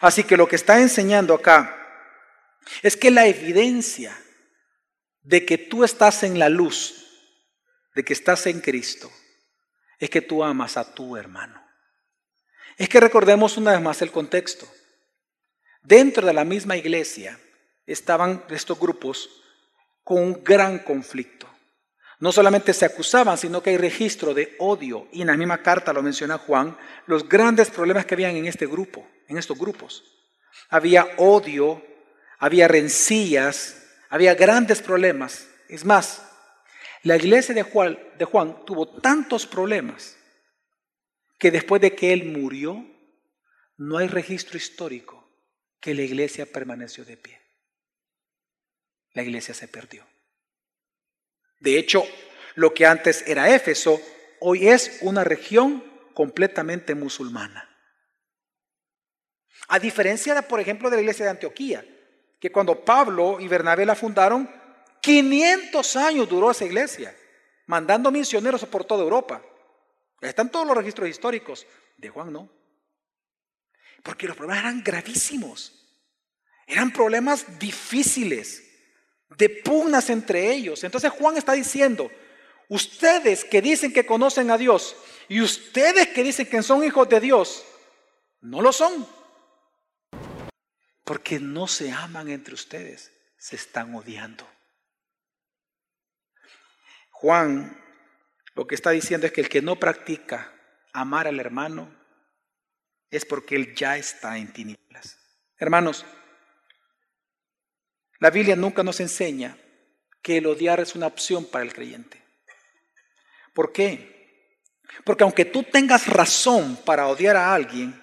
Así 0.00 0.24
que 0.24 0.36
lo 0.36 0.48
que 0.48 0.56
está 0.56 0.80
enseñando 0.80 1.34
acá 1.34 1.85
es 2.82 2.96
que 2.96 3.10
la 3.10 3.26
evidencia 3.26 4.16
de 5.22 5.44
que 5.44 5.58
tú 5.58 5.84
estás 5.84 6.22
en 6.22 6.38
la 6.38 6.48
luz, 6.48 7.06
de 7.94 8.04
que 8.04 8.12
estás 8.12 8.46
en 8.46 8.60
Cristo, 8.60 9.10
es 9.98 10.10
que 10.10 10.22
tú 10.22 10.44
amas 10.44 10.76
a 10.76 10.94
tu 10.94 11.16
hermano. 11.16 11.62
Es 12.76 12.88
que 12.88 13.00
recordemos 13.00 13.56
una 13.56 13.72
vez 13.72 13.80
más 13.80 14.02
el 14.02 14.12
contexto. 14.12 14.68
Dentro 15.82 16.26
de 16.26 16.34
la 16.34 16.44
misma 16.44 16.76
iglesia 16.76 17.38
estaban 17.86 18.44
estos 18.50 18.78
grupos 18.78 19.30
con 20.04 20.22
un 20.22 20.44
gran 20.44 20.80
conflicto. 20.80 21.48
No 22.18 22.32
solamente 22.32 22.72
se 22.72 22.84
acusaban, 22.84 23.36
sino 23.36 23.62
que 23.62 23.70
hay 23.70 23.76
registro 23.76 24.32
de 24.34 24.56
odio. 24.58 25.08
Y 25.12 25.20
en 25.22 25.28
la 25.28 25.36
misma 25.36 25.62
carta 25.62 25.92
lo 25.92 26.02
menciona 26.02 26.38
Juan, 26.38 26.76
los 27.06 27.28
grandes 27.28 27.70
problemas 27.70 28.06
que 28.06 28.14
habían 28.14 28.36
en 28.36 28.46
este 28.46 28.66
grupo, 28.66 29.06
en 29.28 29.38
estos 29.38 29.58
grupos. 29.58 30.04
Había 30.70 31.06
odio, 31.18 31.82
había 32.38 32.68
rencillas, 32.68 33.82
había 34.08 34.34
grandes 34.34 34.82
problemas. 34.82 35.48
Es 35.68 35.84
más, 35.84 36.22
la 37.02 37.16
iglesia 37.16 37.54
de 37.54 37.62
Juan, 37.62 37.98
de 38.18 38.24
Juan 38.24 38.64
tuvo 38.64 39.00
tantos 39.00 39.46
problemas 39.46 40.16
que 41.38 41.50
después 41.50 41.80
de 41.82 41.94
que 41.94 42.12
él 42.12 42.24
murió, 42.24 42.84
no 43.76 43.98
hay 43.98 44.08
registro 44.08 44.56
histórico 44.56 45.30
que 45.80 45.94
la 45.94 46.02
iglesia 46.02 46.46
permaneció 46.46 47.04
de 47.04 47.16
pie. 47.16 47.40
La 49.12 49.22
iglesia 49.22 49.54
se 49.54 49.68
perdió. 49.68 50.06
De 51.60 51.78
hecho, 51.78 52.04
lo 52.54 52.74
que 52.74 52.86
antes 52.86 53.26
era 53.26 53.54
Éfeso, 53.54 54.00
hoy 54.40 54.68
es 54.68 54.98
una 55.02 55.24
región 55.24 55.84
completamente 56.14 56.94
musulmana. 56.94 57.68
A 59.68 59.78
diferencia, 59.78 60.40
por 60.42 60.60
ejemplo, 60.60 60.90
de 60.90 60.96
la 60.96 61.02
iglesia 61.02 61.24
de 61.24 61.32
Antioquía, 61.32 61.84
que 62.46 62.52
cuando 62.52 62.78
Pablo 62.78 63.40
y 63.40 63.48
Bernabé 63.48 63.84
la 63.84 63.96
fundaron, 63.96 64.48
500 65.00 65.96
años 65.96 66.28
duró 66.28 66.52
esa 66.52 66.64
iglesia, 66.64 67.12
mandando 67.66 68.12
misioneros 68.12 68.64
por 68.66 68.84
toda 68.84 69.02
Europa. 69.02 69.42
Están 70.20 70.48
todos 70.48 70.64
los 70.64 70.76
registros 70.76 71.08
históricos. 71.08 71.66
De 71.96 72.08
Juan 72.08 72.32
no. 72.32 72.48
Porque 74.00 74.28
los 74.28 74.36
problemas 74.36 74.62
eran 74.62 74.84
gravísimos. 74.84 75.72
Eran 76.68 76.92
problemas 76.92 77.58
difíciles, 77.58 78.62
de 79.36 79.48
pugnas 79.48 80.08
entre 80.08 80.52
ellos. 80.52 80.84
Entonces 80.84 81.10
Juan 81.10 81.36
está 81.36 81.52
diciendo, 81.52 82.08
ustedes 82.68 83.44
que 83.44 83.60
dicen 83.60 83.92
que 83.92 84.06
conocen 84.06 84.52
a 84.52 84.58
Dios 84.58 84.94
y 85.28 85.40
ustedes 85.40 86.06
que 86.10 86.22
dicen 86.22 86.46
que 86.46 86.62
son 86.62 86.84
hijos 86.84 87.08
de 87.08 87.18
Dios, 87.18 87.64
no 88.40 88.62
lo 88.62 88.72
son. 88.72 89.04
Porque 91.06 91.40
no 91.40 91.66
se 91.68 91.90
aman 91.90 92.28
entre 92.28 92.52
ustedes, 92.52 93.10
se 93.38 93.56
están 93.56 93.94
odiando. 93.94 94.46
Juan 97.12 97.82
lo 98.56 98.66
que 98.66 98.74
está 98.74 98.90
diciendo 98.90 99.26
es 99.26 99.32
que 99.32 99.42
el 99.42 99.50
que 99.50 99.60
no 99.60 99.76
practica 99.76 100.50
amar 100.94 101.28
al 101.28 101.38
hermano 101.38 101.94
es 103.10 103.26
porque 103.26 103.54
él 103.54 103.74
ya 103.74 103.98
está 103.98 104.38
en 104.38 104.50
tinieblas. 104.50 105.18
Hermanos, 105.58 106.06
la 108.18 108.30
Biblia 108.30 108.56
nunca 108.56 108.82
nos 108.82 108.98
enseña 109.00 109.58
que 110.22 110.38
el 110.38 110.46
odiar 110.46 110.80
es 110.80 110.94
una 110.94 111.06
opción 111.06 111.44
para 111.44 111.64
el 111.64 111.74
creyente. 111.74 112.22
¿Por 113.52 113.72
qué? 113.72 114.58
Porque 115.04 115.24
aunque 115.24 115.44
tú 115.44 115.62
tengas 115.62 116.06
razón 116.06 116.76
para 116.84 117.08
odiar 117.08 117.36
a 117.36 117.52
alguien, 117.52 118.02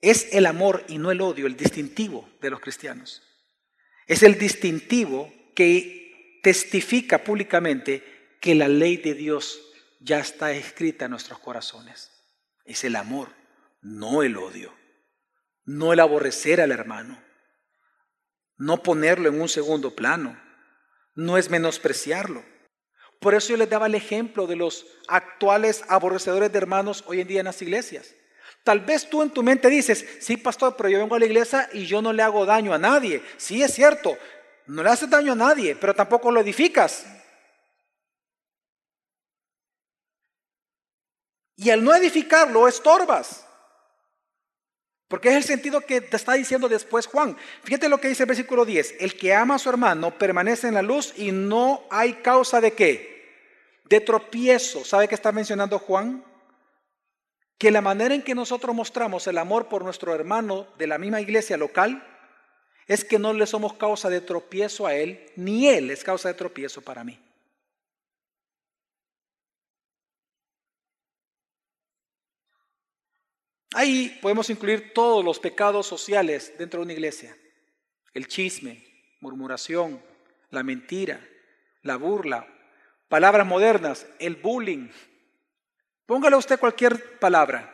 es 0.00 0.32
el 0.32 0.46
amor 0.46 0.84
y 0.88 0.98
no 0.98 1.10
el 1.10 1.20
odio 1.20 1.46
el 1.46 1.56
distintivo 1.56 2.28
de 2.40 2.50
los 2.50 2.60
cristianos. 2.60 3.22
Es 4.06 4.22
el 4.22 4.38
distintivo 4.38 5.32
que 5.54 6.40
testifica 6.42 7.24
públicamente 7.24 8.36
que 8.40 8.54
la 8.54 8.68
ley 8.68 8.96
de 8.96 9.14
Dios 9.14 9.60
ya 10.00 10.20
está 10.20 10.52
escrita 10.52 11.06
en 11.06 11.10
nuestros 11.10 11.38
corazones. 11.40 12.10
Es 12.64 12.84
el 12.84 12.96
amor, 12.96 13.30
no 13.82 14.22
el 14.22 14.36
odio. 14.36 14.76
no 15.64 15.92
el 15.92 16.00
aborrecer 16.00 16.62
al 16.62 16.72
hermano, 16.72 17.22
no 18.56 18.82
ponerlo 18.82 19.28
en 19.28 19.38
un 19.38 19.50
segundo 19.50 19.94
plano, 19.94 20.40
no 21.14 21.36
es 21.36 21.50
menospreciarlo. 21.50 22.42
Por 23.20 23.34
eso 23.34 23.50
yo 23.50 23.58
les 23.58 23.68
daba 23.68 23.86
el 23.86 23.94
ejemplo 23.94 24.46
de 24.46 24.56
los 24.56 24.86
actuales 25.08 25.84
aborrecedores 25.88 26.50
de 26.50 26.56
hermanos 26.56 27.04
hoy 27.06 27.20
en 27.20 27.28
día 27.28 27.40
en 27.40 27.46
las 27.46 27.60
iglesias. 27.60 28.14
Tal 28.68 28.80
vez 28.80 29.08
tú 29.08 29.22
en 29.22 29.30
tu 29.30 29.42
mente 29.42 29.70
dices, 29.70 30.04
sí, 30.20 30.36
pastor, 30.36 30.76
pero 30.76 30.90
yo 30.90 30.98
vengo 30.98 31.14
a 31.14 31.18
la 31.18 31.24
iglesia 31.24 31.70
y 31.72 31.86
yo 31.86 32.02
no 32.02 32.12
le 32.12 32.22
hago 32.22 32.44
daño 32.44 32.74
a 32.74 32.78
nadie. 32.78 33.22
Sí, 33.38 33.62
es 33.62 33.72
cierto, 33.72 34.18
no 34.66 34.82
le 34.82 34.90
haces 34.90 35.08
daño 35.08 35.32
a 35.32 35.36
nadie, 35.36 35.74
pero 35.74 35.94
tampoco 35.94 36.30
lo 36.30 36.38
edificas. 36.38 37.06
Y 41.56 41.70
al 41.70 41.82
no 41.82 41.94
edificarlo, 41.94 42.68
estorbas. 42.68 43.46
Porque 45.08 45.30
es 45.30 45.36
el 45.36 45.44
sentido 45.44 45.80
que 45.80 46.02
te 46.02 46.18
está 46.18 46.34
diciendo 46.34 46.68
después 46.68 47.06
Juan. 47.06 47.38
Fíjate 47.64 47.88
lo 47.88 47.98
que 47.98 48.08
dice 48.08 48.24
el 48.24 48.28
versículo 48.28 48.66
10. 48.66 48.96
El 49.00 49.16
que 49.16 49.34
ama 49.34 49.54
a 49.54 49.58
su 49.58 49.70
hermano 49.70 50.10
permanece 50.18 50.68
en 50.68 50.74
la 50.74 50.82
luz 50.82 51.14
y 51.16 51.32
no 51.32 51.84
hay 51.88 52.12
causa 52.16 52.60
de 52.60 52.74
qué? 52.74 53.32
De 53.84 54.02
tropiezo. 54.02 54.84
¿Sabe 54.84 55.08
qué 55.08 55.14
está 55.14 55.32
mencionando 55.32 55.78
Juan? 55.78 56.27
Que 57.58 57.70
la 57.70 57.80
manera 57.80 58.14
en 58.14 58.22
que 58.22 58.34
nosotros 58.34 58.74
mostramos 58.74 59.26
el 59.26 59.36
amor 59.36 59.68
por 59.68 59.84
nuestro 59.84 60.14
hermano 60.14 60.68
de 60.78 60.86
la 60.86 60.96
misma 60.96 61.20
iglesia 61.20 61.56
local 61.56 62.06
es 62.86 63.04
que 63.04 63.18
no 63.18 63.32
le 63.32 63.46
somos 63.46 63.74
causa 63.74 64.08
de 64.08 64.20
tropiezo 64.20 64.86
a 64.86 64.94
él, 64.94 65.30
ni 65.36 65.68
él 65.68 65.90
es 65.90 66.04
causa 66.04 66.28
de 66.28 66.34
tropiezo 66.34 66.80
para 66.80 67.04
mí. 67.04 67.18
Ahí 73.74 74.18
podemos 74.22 74.48
incluir 74.48 74.94
todos 74.94 75.24
los 75.24 75.38
pecados 75.38 75.86
sociales 75.86 76.54
dentro 76.58 76.80
de 76.80 76.84
una 76.84 76.92
iglesia. 76.94 77.36
El 78.14 78.26
chisme, 78.26 78.84
murmuración, 79.20 80.02
la 80.50 80.62
mentira, 80.62 81.20
la 81.82 81.96
burla, 81.96 82.46
palabras 83.08 83.46
modernas, 83.46 84.06
el 84.18 84.36
bullying. 84.36 84.88
Póngale 86.08 86.34
usted 86.34 86.58
cualquier 86.58 87.20
palabra. 87.20 87.72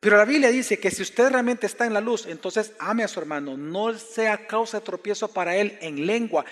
Pero 0.00 0.18
la 0.18 0.26
Biblia 0.26 0.50
dice 0.50 0.78
que 0.78 0.90
si 0.90 1.00
usted 1.00 1.30
realmente 1.30 1.66
está 1.66 1.86
en 1.86 1.94
la 1.94 2.02
luz, 2.02 2.26
entonces 2.26 2.72
ame 2.78 3.04
a 3.04 3.08
su 3.08 3.20
hermano, 3.20 3.56
no 3.56 3.96
sea 3.96 4.46
causa 4.46 4.80
de 4.80 4.84
tropiezo 4.84 5.28
para 5.28 5.56
él 5.56 5.78
en 5.80 6.06
lengua. 6.06 6.44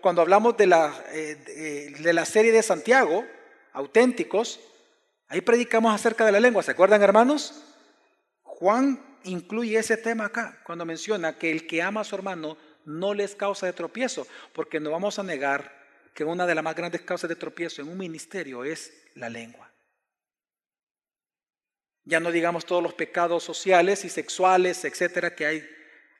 Cuando 0.00 0.22
hablamos 0.22 0.56
de 0.56 0.68
la, 0.68 0.94
eh, 1.08 1.96
de 1.98 2.12
la 2.12 2.24
serie 2.24 2.52
de 2.52 2.62
Santiago, 2.62 3.24
auténticos, 3.72 4.60
Ahí 5.30 5.42
predicamos 5.42 5.94
acerca 5.94 6.26
de 6.26 6.32
la 6.32 6.40
lengua, 6.40 6.60
¿se 6.60 6.72
acuerdan 6.72 7.02
hermanos? 7.02 7.62
Juan 8.42 9.00
incluye 9.22 9.78
ese 9.78 9.96
tema 9.96 10.24
acá, 10.24 10.58
cuando 10.64 10.84
menciona 10.84 11.38
que 11.38 11.52
el 11.52 11.68
que 11.68 11.82
ama 11.82 12.00
a 12.00 12.04
su 12.04 12.16
hermano 12.16 12.56
no 12.84 13.14
les 13.14 13.36
causa 13.36 13.66
de 13.66 13.72
tropiezo, 13.72 14.26
porque 14.52 14.80
no 14.80 14.90
vamos 14.90 15.20
a 15.20 15.22
negar 15.22 15.79
que 16.14 16.24
una 16.24 16.46
de 16.46 16.54
las 16.54 16.64
más 16.64 16.74
grandes 16.74 17.02
causas 17.02 17.28
de 17.28 17.36
tropiezo 17.36 17.82
en 17.82 17.88
un 17.88 17.98
ministerio 17.98 18.64
es 18.64 18.92
la 19.14 19.28
lengua. 19.28 19.70
Ya 22.04 22.20
no 22.20 22.30
digamos 22.32 22.64
todos 22.64 22.82
los 22.82 22.94
pecados 22.94 23.44
sociales 23.44 24.04
y 24.04 24.08
sexuales, 24.08 24.84
etcétera, 24.84 25.34
que 25.34 25.46
hay 25.46 25.70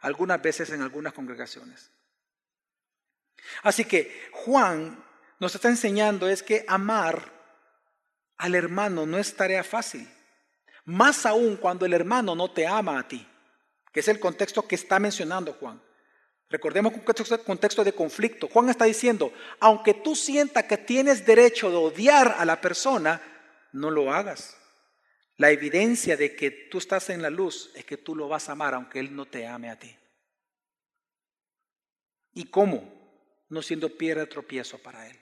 algunas 0.00 0.40
veces 0.40 0.70
en 0.70 0.82
algunas 0.82 1.12
congregaciones. 1.12 1.90
Así 3.62 3.84
que 3.84 4.30
Juan 4.32 5.02
nos 5.38 5.54
está 5.54 5.68
enseñando 5.68 6.28
es 6.28 6.42
que 6.42 6.64
amar 6.68 7.32
al 8.36 8.54
hermano 8.54 9.06
no 9.06 9.18
es 9.18 9.34
tarea 9.34 9.64
fácil. 9.64 10.08
Más 10.84 11.26
aún 11.26 11.56
cuando 11.56 11.86
el 11.86 11.92
hermano 11.92 12.34
no 12.34 12.50
te 12.50 12.66
ama 12.66 12.98
a 12.98 13.08
ti, 13.08 13.26
que 13.92 14.00
es 14.00 14.08
el 14.08 14.20
contexto 14.20 14.66
que 14.66 14.74
está 14.74 14.98
mencionando 14.98 15.52
Juan. 15.54 15.80
Recordemos 16.50 16.92
un 16.92 17.00
contexto 17.44 17.84
de 17.84 17.92
conflicto. 17.92 18.48
Juan 18.48 18.68
está 18.68 18.84
diciendo, 18.84 19.32
aunque 19.60 19.94
tú 19.94 20.16
sientas 20.16 20.64
que 20.64 20.76
tienes 20.76 21.24
derecho 21.24 21.70
de 21.70 21.76
odiar 21.76 22.34
a 22.38 22.44
la 22.44 22.60
persona, 22.60 23.22
no 23.72 23.90
lo 23.90 24.12
hagas. 24.12 24.56
La 25.36 25.50
evidencia 25.50 26.16
de 26.16 26.34
que 26.36 26.50
tú 26.50 26.78
estás 26.78 27.08
en 27.08 27.22
la 27.22 27.30
luz 27.30 27.70
es 27.74 27.84
que 27.84 27.96
tú 27.96 28.14
lo 28.14 28.28
vas 28.28 28.48
a 28.48 28.52
amar 28.52 28.74
aunque 28.74 28.98
él 28.98 29.14
no 29.14 29.26
te 29.26 29.46
ame 29.46 29.70
a 29.70 29.78
ti. 29.78 29.96
¿Y 32.32 32.50
cómo? 32.50 33.44
No 33.48 33.62
siendo 33.62 33.96
piedra 33.96 34.22
de 34.22 34.26
tropiezo 34.26 34.78
para 34.78 35.08
él 35.08 35.20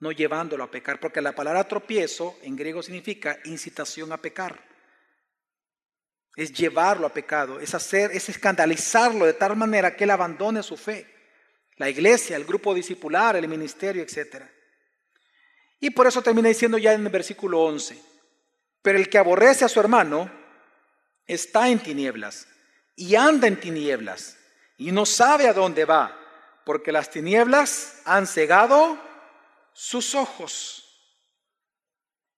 no 0.00 0.12
llevándolo 0.12 0.64
a 0.64 0.70
pecar, 0.70 0.98
porque 0.98 1.20
la 1.20 1.34
palabra 1.34 1.68
tropiezo 1.68 2.36
en 2.42 2.56
griego 2.56 2.82
significa 2.82 3.38
incitación 3.44 4.12
a 4.12 4.16
pecar. 4.16 4.69
Es 6.36 6.52
llevarlo 6.52 7.06
a 7.06 7.12
pecado, 7.12 7.60
es 7.60 7.74
hacer, 7.74 8.12
es 8.12 8.28
escandalizarlo 8.28 9.26
de 9.26 9.34
tal 9.34 9.56
manera 9.56 9.94
que 9.94 10.04
él 10.04 10.10
abandone 10.10 10.62
su 10.62 10.76
fe. 10.76 11.06
La 11.76 11.88
iglesia, 11.88 12.36
el 12.36 12.44
grupo 12.44 12.74
discipular, 12.74 13.36
el 13.36 13.48
ministerio, 13.48 14.02
etc. 14.02 14.44
Y 15.80 15.90
por 15.90 16.06
eso 16.06 16.22
termina 16.22 16.48
diciendo 16.48 16.78
ya 16.78 16.92
en 16.92 17.04
el 17.04 17.12
versículo 17.12 17.60
11, 17.62 17.98
pero 18.82 18.98
el 18.98 19.08
que 19.08 19.18
aborrece 19.18 19.64
a 19.64 19.68
su 19.68 19.80
hermano 19.80 20.30
está 21.26 21.68
en 21.68 21.78
tinieblas 21.78 22.46
y 22.96 23.14
anda 23.14 23.46
en 23.46 23.58
tinieblas 23.58 24.36
y 24.76 24.92
no 24.92 25.06
sabe 25.06 25.48
a 25.48 25.52
dónde 25.52 25.84
va, 25.84 26.18
porque 26.64 26.92
las 26.92 27.10
tinieblas 27.10 28.02
han 28.04 28.26
cegado 28.26 28.98
sus 29.72 30.14
ojos. 30.14 30.86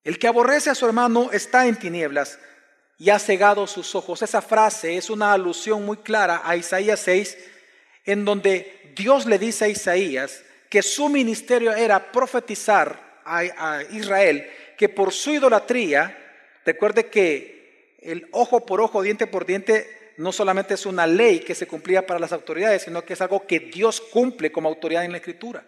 El 0.05 0.19
que 0.19 0.29
aborrece 0.29 0.71
a 0.71 0.75
su 0.75 0.87
hermano 0.87 1.31
está 1.33 1.67
en 1.67 1.79
tinieblas 1.79 2.39
y 3.03 3.11
ha 3.11 3.19
cegado 3.19 3.67
sus 3.67 3.97
ojos. 3.97 4.23
Esa 4.23 4.41
frase 4.41 4.97
es 4.97 5.11
una 5.11 5.33
alusión 5.33 5.85
muy 5.85 5.97
clara 5.97 6.43
a 6.45 6.55
Isaías 6.55 7.01
6, 7.01 7.37
en 8.05 8.25
donde 8.25 8.93
Dios 8.95 9.27
le 9.27 9.41
dice 9.41 9.65
a 9.65 9.69
Isaías 9.69 10.45
que 10.69 10.83
su 10.83 11.09
ministerio 11.09 11.75
era 11.75 12.13
profetizar 12.13 13.21
a, 13.25 13.83
Israel 13.91 14.49
que 14.79 14.89
por 14.89 15.13
su 15.13 15.33
idolatría, 15.33 16.17
recuerde 16.65 17.07
que 17.07 17.97
el 18.01 18.29
ojo 18.31 18.65
por 18.65 18.81
ojo, 18.81 19.03
diente 19.03 19.27
por 19.27 19.47
diente, 19.47 20.13
no 20.19 20.31
solamente 20.31 20.75
es 20.75 20.87
una 20.87 21.09
ley 21.09 21.41
que 21.41 21.57
se 21.57 21.67
cumplía 21.67 22.07
para 22.07 22.21
las 22.21 22.33
autoridades, 22.33 22.83
sino 22.83 23.05
que 23.05 23.15
es 23.15 23.21
algo 23.21 23.49
que 23.49 23.59
Dios 23.59 24.01
cumple 24.01 24.53
como 24.53 24.69
autoridad 24.69 25.05
en 25.05 25.11
la 25.11 25.19
escritura. 25.19 25.65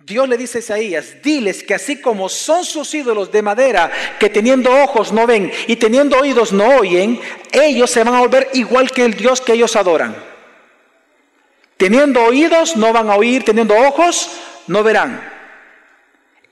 Dios 0.00 0.28
le 0.28 0.36
dice 0.36 0.58
a 0.58 0.60
Isaías, 0.60 1.22
diles 1.22 1.62
que 1.62 1.74
así 1.74 2.00
como 2.00 2.28
son 2.28 2.64
sus 2.64 2.92
ídolos 2.94 3.32
de 3.32 3.40
madera, 3.42 3.90
que 4.18 4.28
teniendo 4.28 4.70
ojos 4.82 5.12
no 5.12 5.26
ven 5.26 5.50
y 5.66 5.76
teniendo 5.76 6.18
oídos 6.18 6.52
no 6.52 6.76
oyen, 6.76 7.20
ellos 7.52 7.90
se 7.90 8.04
van 8.04 8.14
a 8.14 8.20
volver 8.20 8.50
igual 8.52 8.90
que 8.90 9.04
el 9.04 9.14
Dios 9.14 9.40
que 9.40 9.54
ellos 9.54 9.76
adoran. 9.76 10.14
Teniendo 11.78 12.22
oídos 12.22 12.76
no 12.76 12.92
van 12.92 13.08
a 13.08 13.16
oír, 13.16 13.44
teniendo 13.44 13.74
ojos 13.74 14.30
no 14.66 14.82
verán. 14.82 15.33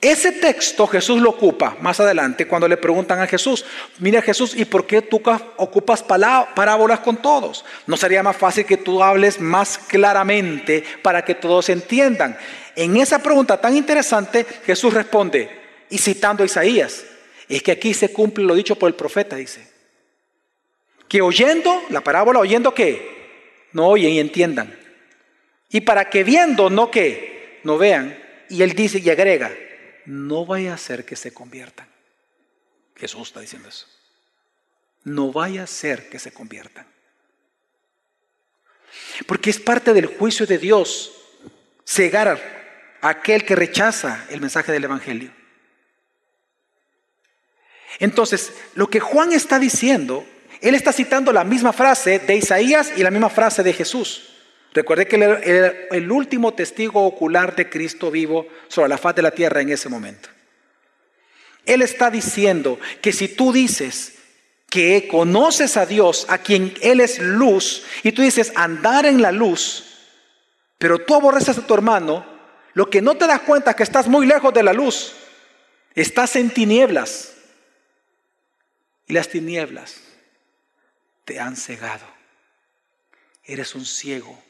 Ese 0.03 0.33
texto 0.33 0.89
Jesús 0.89 1.23
lo 1.23 1.31
ocupa 1.31 1.77
más 1.81 2.01
adelante 2.01 2.49
cuando 2.49 2.67
le 2.67 2.77
preguntan 2.77 3.21
a 3.21 3.29
Jesús, 3.29 3.65
mira 4.01 4.21
Jesús, 4.21 4.53
¿y 4.57 4.65
por 4.65 4.85
qué 4.85 5.01
tú 5.01 5.23
ocupas 5.57 6.03
parábolas 6.03 6.99
con 6.99 7.23
todos? 7.23 7.65
¿No 7.87 7.97
sería 7.97 8.21
más 8.25 8.37
fácil 8.37 8.67
que 8.67 8.77
tú 8.77 9.01
hables 9.01 9.41
más 9.41 9.79
claramente 9.79 10.83
para 11.03 11.25
que 11.25 11.37
todos 11.37 11.69
entiendan? 11.69 12.37
En 12.75 12.97
esa 12.97 13.23
pregunta 13.23 13.61
tan 13.61 13.77
interesante 13.77 14.45
Jesús 14.67 14.93
responde, 14.93 15.49
y 15.89 15.99
citando 15.99 16.43
a 16.43 16.47
Isaías, 16.47 17.05
es 17.49 17.63
que 17.63 17.71
aquí 17.71 17.95
se 17.95 18.13
cumple 18.13 18.45
lo 18.45 18.57
dicho 18.57 18.75
por 18.75 18.89
el 18.89 18.97
profeta, 18.97 19.37
dice, 19.37 19.65
que 21.07 21.23
oyendo, 21.23 21.81
la 21.91 22.01
parábola, 22.01 22.41
oyendo 22.41 22.75
qué, 22.75 23.69
no 23.71 23.87
oyen 23.87 24.11
y 24.11 24.19
entiendan. 24.19 24.77
Y 25.71 25.83
para 25.83 26.11
que 26.11 26.25
viendo, 26.25 26.71
no 26.71 26.91
que, 26.91 27.61
no 27.63 27.79
vean. 27.79 28.19
Y 28.49 28.63
él 28.63 28.73
dice 28.73 28.99
y 28.99 29.09
agrega, 29.09 29.53
no 30.07 30.45
vaya 30.47 30.75
a 30.75 30.79
ser 30.79 31.05
que 31.05 31.17
se 31.17 31.33
conviertan. 31.33 31.89
Jesús 32.97 33.29
está 33.29 33.41
diciendo 33.41 33.69
eso. 33.69 33.87
No 35.05 35.33
vaya 35.33 35.65
a 35.65 35.67
ser 35.67 36.09
que 36.09 36.19
se 36.19 36.33
conviertan. 36.33 36.87
Porque 39.27 39.51
es 39.51 39.59
parte 39.59 39.93
del 39.93 40.07
juicio 40.07 40.47
de 40.47 40.59
Dios 40.59 41.13
cegar 41.85 42.29
a 43.01 43.09
aquel 43.09 43.45
que 43.45 43.57
rechaza 43.57 44.27
el 44.31 44.41
mensaje 44.41 44.73
del 44.73 44.85
Evangelio. 44.85 45.33
Entonces, 47.99 48.53
lo 48.75 48.89
que 48.89 49.01
Juan 49.01 49.33
está 49.33 49.59
diciendo, 49.59 50.25
él 50.61 50.75
está 50.75 50.93
citando 50.93 51.33
la 51.33 51.45
misma 51.45 51.73
frase 51.73 52.19
de 52.21 52.37
Isaías 52.37 52.93
y 52.97 53.03
la 53.03 53.11
misma 53.11 53.31
frase 53.31 53.63
de 53.63 53.73
Jesús. 53.73 54.32
Recuerde 54.73 55.07
que 55.07 55.17
era 55.17 55.39
el 55.91 56.11
último 56.11 56.55
testigo 56.55 57.05
ocular 57.05 57.55
de 57.55 57.69
Cristo 57.69 58.11
vivo 58.11 58.47
sobre 58.69 58.89
la 58.89 58.99
faz 58.99 59.15
de 59.15 59.23
la 59.23 59.31
tierra 59.31 59.61
en 59.61 59.71
ese 59.71 59.89
momento. 59.89 60.29
Él 61.67 61.83
está 61.83 62.11
diciendo 62.11 62.81
que 63.01 63.13
si 63.13 63.29
tú 63.29 63.53
dices 63.53 64.15
que 64.71 65.07
conoces 65.09 65.77
a 65.77 65.85
Dios, 65.85 66.25
a 66.29 66.39
quien 66.39 66.75
Él 66.81 67.01
es 67.01 67.19
luz, 67.19 67.85
y 68.03 68.13
tú 68.13 68.23
dices 68.23 68.53
andar 68.57 69.05
en 69.05 69.21
la 69.21 69.31
luz, 69.31 69.85
pero 70.79 70.99
tú 70.99 71.15
aborreces 71.15 71.59
a 71.59 71.67
tu 71.67 71.75
hermano, 71.75 72.27
lo 72.73 72.89
que 72.89 73.03
no 73.03 73.15
te 73.15 73.27
das 73.27 73.41
cuenta 73.43 73.73
es 73.73 73.77
que 73.77 73.83
estás 73.83 74.09
muy 74.09 74.27
lejos 74.27 74.55
de 74.55 74.63
la 74.63 74.73
luz, 74.73 75.15
estás 75.95 76.37
en 76.37 76.51
tinieblas. 76.51 77.29
y 79.07 79.13
las 79.13 79.29
tinieblas 79.29 80.01
te 81.27 81.39
han 81.39 81.57
cegado. 81.57 82.07
Eres 83.45 83.75
un 83.75 83.85
ciego, 83.85 84.43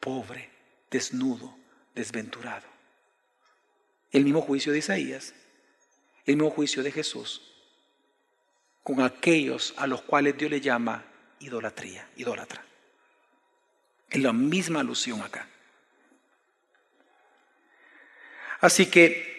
pobre, 0.00 0.50
desnudo, 0.90 1.56
desventurado. 1.94 2.66
El 4.10 4.24
mismo 4.24 4.40
juicio 4.40 4.72
de 4.72 4.78
Isaías, 4.78 5.34
el 6.26 6.36
mismo 6.36 6.50
juicio 6.50 6.82
de 6.82 6.90
Jesús, 6.90 7.42
con 8.82 9.02
aquellos 9.02 9.74
a 9.76 9.86
los 9.86 10.02
cuales 10.02 10.36
Dios 10.36 10.50
le 10.50 10.60
llama 10.60 11.04
idolatría, 11.38 12.08
idólatra. 12.16 12.64
Es 14.08 14.20
la 14.20 14.32
misma 14.32 14.80
alusión 14.80 15.22
acá. 15.22 15.46
Así 18.60 18.86
que 18.86 19.30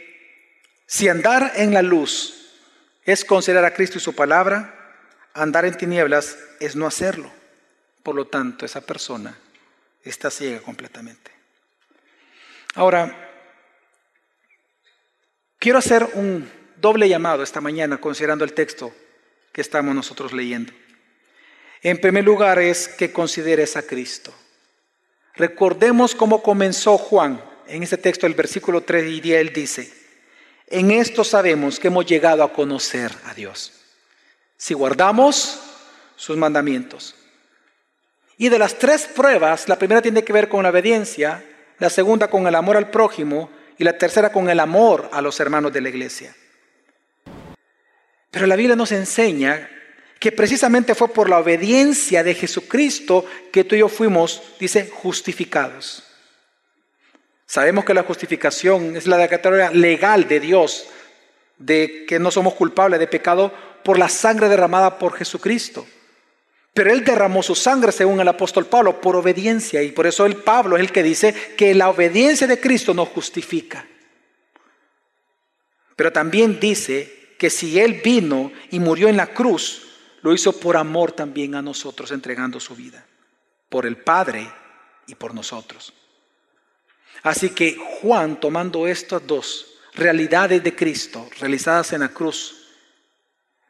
si 0.85 1.09
andar 1.09 1.53
en 1.55 1.73
la 1.73 1.81
luz 1.81 2.55
es 3.03 3.25
considerar 3.25 3.65
a 3.65 3.73
Cristo 3.73 3.97
y 3.97 4.01
su 4.01 4.15
palabra, 4.15 4.97
andar 5.33 5.65
en 5.65 5.77
tinieblas 5.77 6.37
es 6.59 6.75
no 6.75 6.87
hacerlo. 6.87 7.31
Por 8.03 8.15
lo 8.15 8.27
tanto, 8.27 8.65
esa 8.65 8.81
persona 8.81 9.37
está 10.03 10.31
ciega 10.31 10.61
completamente. 10.61 11.31
Ahora, 12.75 13.29
quiero 15.59 15.77
hacer 15.77 16.07
un 16.13 16.49
doble 16.77 17.07
llamado 17.07 17.43
esta 17.43 17.61
mañana 17.61 17.99
considerando 17.99 18.43
el 18.43 18.53
texto 18.53 18.93
que 19.51 19.61
estamos 19.61 19.93
nosotros 19.93 20.33
leyendo. 20.33 20.73
En 21.81 21.99
primer 21.99 22.23
lugar 22.23 22.59
es 22.59 22.87
que 22.87 23.11
consideres 23.11 23.75
a 23.75 23.81
Cristo. 23.81 24.33
Recordemos 25.35 26.15
cómo 26.15 26.43
comenzó 26.43 26.97
Juan 26.97 27.43
en 27.67 27.83
este 27.83 27.97
texto, 27.97 28.27
el 28.27 28.33
versículo 28.33 28.81
3 28.81 29.11
y 29.11 29.21
10, 29.21 29.41
él 29.41 29.53
dice, 29.53 29.93
en 30.67 30.91
esto 30.91 31.23
sabemos 31.23 31.79
que 31.79 31.87
hemos 31.87 32.05
llegado 32.05 32.43
a 32.43 32.51
conocer 32.51 33.11
a 33.25 33.33
Dios. 33.33 33.73
Si 34.57 34.73
guardamos 34.73 35.59
sus 36.15 36.37
mandamientos. 36.37 37.15
Y 38.41 38.49
de 38.49 38.57
las 38.57 38.79
tres 38.79 39.05
pruebas, 39.05 39.69
la 39.69 39.77
primera 39.77 40.01
tiene 40.01 40.23
que 40.23 40.33
ver 40.33 40.49
con 40.49 40.63
la 40.63 40.69
obediencia, 40.69 41.45
la 41.77 41.91
segunda 41.91 42.27
con 42.27 42.47
el 42.47 42.55
amor 42.55 42.75
al 42.75 42.89
prójimo 42.89 43.51
y 43.77 43.83
la 43.83 43.99
tercera 43.99 44.31
con 44.31 44.49
el 44.49 44.59
amor 44.59 45.11
a 45.13 45.21
los 45.21 45.39
hermanos 45.39 45.71
de 45.71 45.79
la 45.79 45.89
iglesia. 45.89 46.35
Pero 48.31 48.47
la 48.47 48.55
Biblia 48.55 48.75
nos 48.75 48.91
enseña 48.93 49.69
que 50.19 50.31
precisamente 50.31 50.95
fue 50.95 51.09
por 51.09 51.29
la 51.29 51.37
obediencia 51.37 52.23
de 52.23 52.33
Jesucristo 52.33 53.27
que 53.51 53.63
tú 53.63 53.75
y 53.75 53.79
yo 53.81 53.89
fuimos, 53.89 54.41
dice, 54.59 54.89
justificados. 54.91 56.03
Sabemos 57.45 57.85
que 57.85 57.93
la 57.93 58.01
justificación 58.01 58.95
es 58.95 59.05
la 59.05 59.17
declaratoria 59.17 59.69
legal 59.69 60.27
de 60.27 60.39
Dios, 60.39 60.87
de 61.59 62.07
que 62.07 62.17
no 62.17 62.31
somos 62.31 62.55
culpables 62.55 62.99
de 62.99 63.05
pecado 63.05 63.53
por 63.83 63.99
la 63.99 64.09
sangre 64.09 64.49
derramada 64.49 64.97
por 64.97 65.13
Jesucristo. 65.13 65.85
Pero 66.73 66.91
Él 66.91 67.03
derramó 67.03 67.43
su 67.43 67.55
sangre, 67.55 67.91
según 67.91 68.19
el 68.21 68.27
apóstol 68.27 68.65
Pablo, 68.65 69.01
por 69.01 69.15
obediencia. 69.15 69.83
Y 69.83 69.91
por 69.91 70.07
eso 70.07 70.25
el 70.25 70.37
Pablo 70.37 70.77
es 70.77 70.81
el 70.81 70.91
que 70.91 71.03
dice 71.03 71.33
que 71.57 71.75
la 71.75 71.89
obediencia 71.89 72.47
de 72.47 72.59
Cristo 72.59 72.93
nos 72.93 73.09
justifica. 73.09 73.85
Pero 75.95 76.11
también 76.11 76.59
dice 76.59 77.35
que 77.37 77.49
si 77.49 77.79
Él 77.79 78.01
vino 78.03 78.51
y 78.69 78.79
murió 78.79 79.09
en 79.09 79.17
la 79.17 79.27
cruz, 79.27 79.87
lo 80.21 80.33
hizo 80.33 80.57
por 80.59 80.77
amor 80.77 81.11
también 81.11 81.55
a 81.55 81.61
nosotros, 81.61 82.11
entregando 82.11 82.59
su 82.59 82.75
vida. 82.75 83.05
Por 83.67 83.85
el 83.85 83.97
Padre 83.97 84.49
y 85.07 85.15
por 85.15 85.33
nosotros. 85.33 85.93
Así 87.23 87.49
que 87.49 87.77
Juan, 88.01 88.39
tomando 88.39 88.87
estas 88.87 89.25
dos 89.27 89.75
realidades 89.93 90.63
de 90.63 90.75
Cristo 90.75 91.29
realizadas 91.39 91.93
en 91.93 92.01
la 92.01 92.09
cruz, 92.09 92.67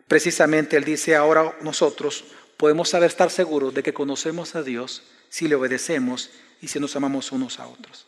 precisamente 0.08 0.78
él 0.78 0.84
dice, 0.84 1.16
ahora 1.16 1.58
nosotros 1.62 2.24
podemos 2.62 2.90
saber 2.90 3.10
estar 3.10 3.32
seguros 3.32 3.74
de 3.74 3.82
que 3.82 3.92
conocemos 3.92 4.54
a 4.54 4.62
Dios 4.62 5.02
si 5.30 5.48
le 5.48 5.56
obedecemos 5.56 6.30
y 6.62 6.68
si 6.68 6.80
nos 6.80 6.96
amamos 6.96 7.32
unos 7.32 7.60
a 7.60 7.66
otros. 7.66 8.06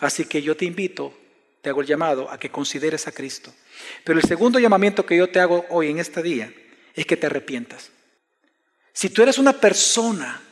Así 0.00 0.24
que 0.24 0.42
yo 0.42 0.56
te 0.56 0.64
invito, 0.64 1.16
te 1.62 1.70
hago 1.70 1.82
el 1.82 1.86
llamado 1.86 2.28
a 2.28 2.36
que 2.36 2.50
consideres 2.50 3.06
a 3.06 3.12
Cristo. 3.12 3.54
Pero 4.02 4.18
el 4.18 4.26
segundo 4.26 4.58
llamamiento 4.58 5.06
que 5.06 5.16
yo 5.16 5.30
te 5.30 5.38
hago 5.38 5.66
hoy 5.70 5.88
en 5.88 6.00
este 6.00 6.20
día 6.20 6.52
es 6.96 7.06
que 7.06 7.16
te 7.16 7.26
arrepientas. 7.26 7.92
Si 8.92 9.08
tú 9.08 9.22
eres 9.22 9.38
una 9.38 9.52
persona 9.52 10.42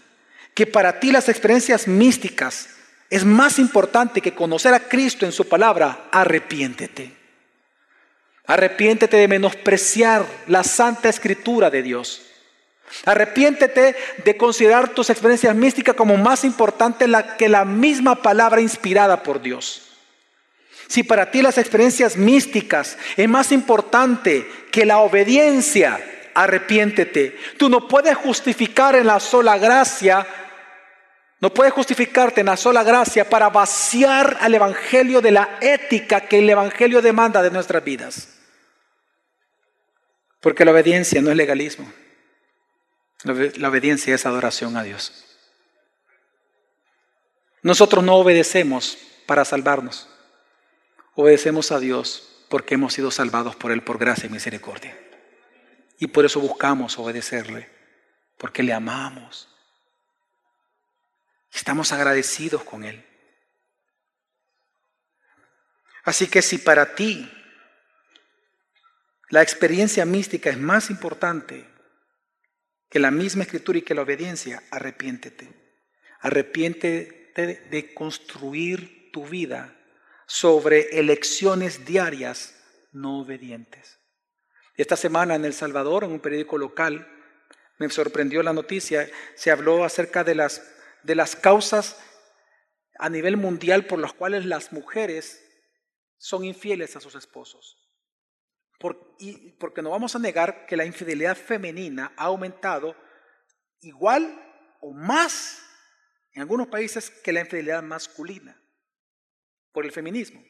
que 0.54 0.68
para 0.68 1.00
ti 1.00 1.10
las 1.10 1.28
experiencias 1.28 1.88
místicas 1.88 2.68
es 3.10 3.24
más 3.24 3.58
importante 3.58 4.20
que 4.20 4.36
conocer 4.36 4.74
a 4.74 4.88
Cristo 4.88 5.26
en 5.26 5.32
su 5.32 5.48
palabra, 5.48 6.08
arrepiéntete. 6.12 7.12
Arrepiéntete 8.46 9.16
de 9.16 9.26
menospreciar 9.26 10.24
la 10.46 10.62
santa 10.62 11.08
escritura 11.08 11.68
de 11.68 11.82
Dios. 11.82 12.23
Arrepiéntete 13.04 13.96
de 14.24 14.36
considerar 14.36 14.90
tus 14.90 15.10
experiencias 15.10 15.54
místicas 15.54 15.94
como 15.94 16.16
más 16.16 16.44
importante 16.44 17.06
que 17.36 17.48
la 17.48 17.64
misma 17.64 18.22
palabra 18.22 18.60
inspirada 18.60 19.22
por 19.22 19.42
Dios. 19.42 19.82
Si 20.86 21.02
para 21.02 21.30
ti 21.30 21.42
las 21.42 21.58
experiencias 21.58 22.16
místicas 22.16 22.98
es 23.16 23.28
más 23.28 23.52
importante 23.52 24.46
que 24.70 24.84
la 24.84 24.98
obediencia, 24.98 25.98
arrepiéntete. 26.34 27.36
Tú 27.58 27.68
no 27.68 27.88
puedes 27.88 28.16
justificar 28.16 28.94
en 28.94 29.06
la 29.06 29.18
sola 29.18 29.58
gracia 29.58 30.26
no 31.44 31.52
puedes 31.52 31.74
justificarte 31.74 32.40
en 32.40 32.46
la 32.46 32.56
sola 32.56 32.82
gracia 32.82 33.28
para 33.28 33.50
vaciar 33.50 34.38
al 34.40 34.54
Evangelio 34.54 35.20
de 35.20 35.30
la 35.30 35.58
ética 35.60 36.22
que 36.22 36.38
el 36.38 36.48
Evangelio 36.48 37.02
demanda 37.02 37.42
de 37.42 37.50
nuestras 37.50 37.84
vidas. 37.84 38.28
Porque 40.40 40.64
la 40.64 40.70
obediencia 40.70 41.20
no 41.20 41.30
es 41.30 41.36
legalismo. 41.36 41.92
La 43.24 43.68
obediencia 43.68 44.14
es 44.14 44.26
adoración 44.26 44.76
a 44.76 44.82
Dios. 44.82 45.24
Nosotros 47.62 48.04
no 48.04 48.16
obedecemos 48.16 48.98
para 49.26 49.46
salvarnos. 49.46 50.08
Obedecemos 51.14 51.72
a 51.72 51.80
Dios 51.80 52.44
porque 52.50 52.74
hemos 52.74 52.92
sido 52.92 53.10
salvados 53.10 53.56
por 53.56 53.72
Él 53.72 53.82
por 53.82 53.98
gracia 53.98 54.26
y 54.26 54.30
misericordia. 54.30 54.98
Y 55.98 56.08
por 56.08 56.26
eso 56.26 56.40
buscamos 56.40 56.98
obedecerle, 56.98 57.70
porque 58.36 58.62
le 58.62 58.74
amamos. 58.74 59.48
Estamos 61.50 61.92
agradecidos 61.92 62.62
con 62.62 62.84
Él. 62.84 63.02
Así 66.02 66.26
que 66.26 66.42
si 66.42 66.58
para 66.58 66.94
ti 66.94 67.32
la 69.30 69.40
experiencia 69.40 70.04
mística 70.04 70.50
es 70.50 70.58
más 70.58 70.90
importante 70.90 71.73
que 72.88 72.98
la 72.98 73.10
misma 73.10 73.42
escritura 73.42 73.78
y 73.78 73.82
que 73.82 73.94
la 73.94 74.02
obediencia, 74.02 74.62
arrepiéntete. 74.70 75.48
Arrepiéntete 76.20 77.68
de 77.70 77.94
construir 77.94 79.10
tu 79.12 79.26
vida 79.26 79.76
sobre 80.26 80.98
elecciones 80.98 81.84
diarias 81.84 82.54
no 82.92 83.20
obedientes. 83.20 83.98
Esta 84.76 84.96
semana 84.96 85.34
en 85.34 85.44
El 85.44 85.54
Salvador, 85.54 86.04
en 86.04 86.12
un 86.12 86.20
periódico 86.20 86.58
local, 86.58 87.08
me 87.78 87.88
sorprendió 87.90 88.42
la 88.42 88.52
noticia, 88.52 89.08
se 89.34 89.50
habló 89.50 89.84
acerca 89.84 90.24
de 90.24 90.34
las 90.34 90.62
de 91.04 91.14
las 91.14 91.36
causas 91.36 92.00
a 92.98 93.08
nivel 93.08 93.36
mundial 93.36 93.86
por 93.86 93.98
las 93.98 94.12
cuales 94.12 94.44
las 94.46 94.72
mujeres 94.72 95.40
son 96.16 96.44
infieles 96.44 96.96
a 96.96 97.00
sus 97.00 97.14
esposos. 97.14 97.78
Y 99.18 99.52
porque 99.52 99.82
no 99.82 99.90
vamos 99.90 100.14
a 100.14 100.18
negar 100.18 100.66
que 100.66 100.76
la 100.76 100.84
infidelidad 100.84 101.36
femenina 101.36 102.12
ha 102.16 102.24
aumentado 102.24 102.96
igual 103.80 104.40
o 104.80 104.92
más 104.92 105.62
en 106.32 106.42
algunos 106.42 106.68
países 106.68 107.10
que 107.10 107.32
la 107.32 107.40
infidelidad 107.40 107.82
masculina 107.82 108.60
por 109.72 109.84
el 109.84 109.92
feminismo. 109.92 110.44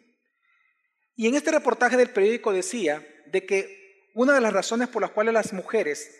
Y 1.14 1.28
en 1.28 1.34
este 1.34 1.52
reportaje 1.52 1.96
del 1.96 2.10
periódico 2.10 2.52
decía 2.52 3.06
de 3.26 3.46
que 3.46 4.10
una 4.14 4.34
de 4.34 4.40
las 4.40 4.52
razones 4.52 4.88
por 4.88 5.02
las 5.02 5.10
cuales 5.10 5.34
las 5.34 5.52
mujeres 5.52 6.10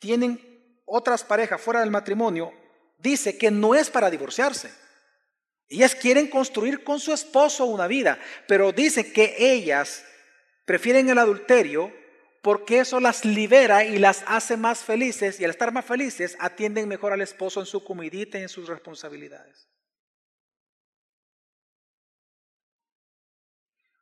tienen 0.00 0.40
otras 0.86 1.22
parejas 1.22 1.60
fuera 1.60 1.80
del 1.80 1.90
matrimonio 1.90 2.52
dice 2.98 3.38
que 3.38 3.50
no 3.50 3.74
es 3.74 3.90
para 3.90 4.10
divorciarse. 4.10 4.70
Ellas 5.68 5.94
quieren 5.94 6.28
construir 6.28 6.82
con 6.82 6.98
su 6.98 7.12
esposo 7.12 7.64
una 7.66 7.86
vida, 7.86 8.18
pero 8.48 8.72
dice 8.72 9.12
que 9.12 9.36
ellas 9.38 10.04
prefieren 10.70 11.08
el 11.08 11.18
adulterio 11.18 11.92
porque 12.42 12.78
eso 12.78 13.00
las 13.00 13.24
libera 13.24 13.84
y 13.84 13.98
las 13.98 14.22
hace 14.28 14.56
más 14.56 14.84
felices 14.84 15.40
y 15.40 15.44
al 15.44 15.50
estar 15.50 15.72
más 15.72 15.84
felices 15.84 16.36
atienden 16.38 16.86
mejor 16.86 17.12
al 17.12 17.22
esposo 17.22 17.58
en 17.58 17.66
su 17.66 17.82
comidita 17.82 18.38
y 18.38 18.42
en 18.42 18.48
sus 18.48 18.68
responsabilidades. 18.68 19.68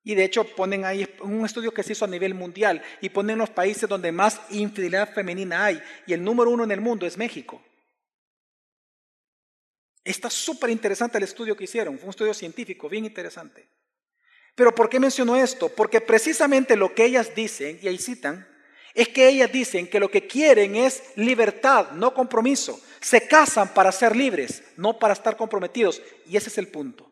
Y 0.05 0.15
de 0.15 0.25
hecho 0.25 0.45
ponen 0.45 0.85
ahí 0.85 1.09
un 1.23 1.47
estudio 1.47 1.73
que 1.73 1.83
se 1.83 1.93
hizo 1.93 2.05
a 2.05 2.09
nivel 2.09 2.35
mundial 2.35 2.83
y 3.01 3.09
ponen 3.09 3.39
los 3.39 3.49
países 3.49 3.89
donde 3.89 4.13
más 4.13 4.39
infidelidad 4.51 5.15
femenina 5.15 5.65
hay 5.65 5.83
y 6.07 6.13
el 6.13 6.23
número 6.23 6.51
uno 6.51 6.65
en 6.65 6.73
el 6.73 6.83
mundo 6.83 7.07
es 7.07 7.17
México. 7.17 7.63
Está 10.05 10.29
súper 10.29 10.69
interesante 10.69 11.17
el 11.17 11.25
estudio 11.25 11.57
que 11.57 11.65
hicieron, 11.65 11.97
fue 11.97 12.05
un 12.05 12.11
estudio 12.11 12.35
científico 12.35 12.91
bien 12.91 13.07
interesante. 13.07 13.71
Pero 14.59 14.75
¿por 14.75 14.89
qué 14.89 14.99
menciono 14.99 15.37
esto? 15.37 15.69
Porque 15.69 16.01
precisamente 16.01 16.75
lo 16.75 16.93
que 16.93 17.05
ellas 17.05 17.33
dicen, 17.33 17.79
y 17.81 17.87
ahí 17.87 17.97
citan, 17.97 18.45
es 18.93 19.09
que 19.09 19.29
ellas 19.29 19.53
dicen 19.53 19.89
que 19.89 20.01
lo 20.01 20.11
que 20.11 20.27
quieren 20.27 20.75
es 20.75 21.13
libertad, 21.15 21.93
no 21.93 22.13
compromiso. 22.13 22.81
Se 22.99 23.29
casan 23.29 23.73
para 23.73 23.93
ser 23.93 24.17
libres, 24.17 24.65
no 24.77 24.99
para 24.99 25.15
estar 25.15 25.37
comprometidos. 25.37 26.03
Y 26.27 26.37
ese 26.37 26.49
es 26.49 26.59
el 26.59 26.67
punto. 26.67 27.09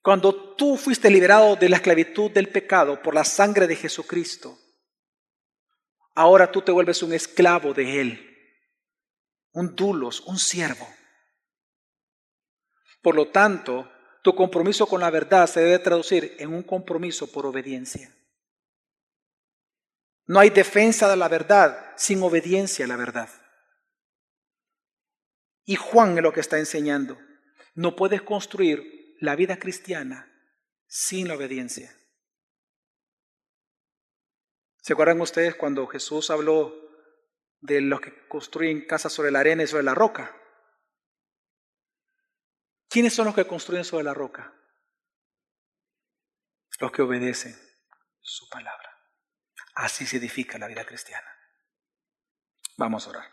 Cuando 0.00 0.54
tú 0.54 0.78
fuiste 0.78 1.10
liberado 1.10 1.56
de 1.56 1.68
la 1.68 1.76
esclavitud 1.76 2.30
del 2.30 2.48
pecado 2.48 3.02
por 3.02 3.14
la 3.14 3.24
sangre 3.24 3.66
de 3.66 3.76
Jesucristo, 3.76 4.58
ahora 6.14 6.50
tú 6.50 6.62
te 6.62 6.72
vuelves 6.72 7.02
un 7.02 7.12
esclavo 7.12 7.74
de 7.74 8.00
Él, 8.00 8.36
un 9.52 9.76
dulos, 9.76 10.20
un 10.20 10.38
siervo. 10.38 10.88
Por 13.02 13.14
lo 13.14 13.28
tanto, 13.28 13.92
tu 14.28 14.34
compromiso 14.34 14.86
con 14.86 15.00
la 15.00 15.08
verdad 15.08 15.46
se 15.46 15.60
debe 15.60 15.78
traducir 15.78 16.36
en 16.38 16.52
un 16.52 16.62
compromiso 16.62 17.32
por 17.32 17.46
obediencia. 17.46 18.14
No 20.26 20.38
hay 20.38 20.50
defensa 20.50 21.08
de 21.08 21.16
la 21.16 21.28
verdad 21.28 21.94
sin 21.96 22.22
obediencia 22.22 22.84
a 22.84 22.88
la 22.88 22.96
verdad. 22.96 23.30
Y 25.64 25.76
Juan 25.76 26.18
es 26.18 26.22
lo 26.22 26.34
que 26.34 26.40
está 26.40 26.58
enseñando. 26.58 27.16
No 27.74 27.96
puedes 27.96 28.20
construir 28.20 29.16
la 29.18 29.34
vida 29.34 29.58
cristiana 29.58 30.30
sin 30.86 31.26
la 31.28 31.36
obediencia. 31.36 31.96
¿Se 34.82 34.92
acuerdan 34.92 35.22
ustedes 35.22 35.54
cuando 35.54 35.86
Jesús 35.86 36.28
habló 36.28 36.74
de 37.60 37.80
los 37.80 38.02
que 38.02 38.12
construyen 38.28 38.84
casas 38.84 39.10
sobre 39.10 39.30
la 39.30 39.40
arena 39.40 39.62
y 39.62 39.68
sobre 39.68 39.84
la 39.84 39.94
roca? 39.94 40.36
¿Quiénes 42.88 43.14
son 43.14 43.26
los 43.26 43.34
que 43.34 43.46
construyen 43.46 43.84
sobre 43.84 44.04
la 44.04 44.14
roca? 44.14 44.52
Los 46.80 46.92
que 46.92 47.02
obedecen 47.02 47.56
su 48.20 48.48
palabra. 48.48 48.96
Así 49.74 50.06
se 50.06 50.16
edifica 50.16 50.58
la 50.58 50.68
vida 50.68 50.84
cristiana. 50.84 51.28
Vamos 52.76 53.06
a 53.06 53.10
orar. 53.10 53.32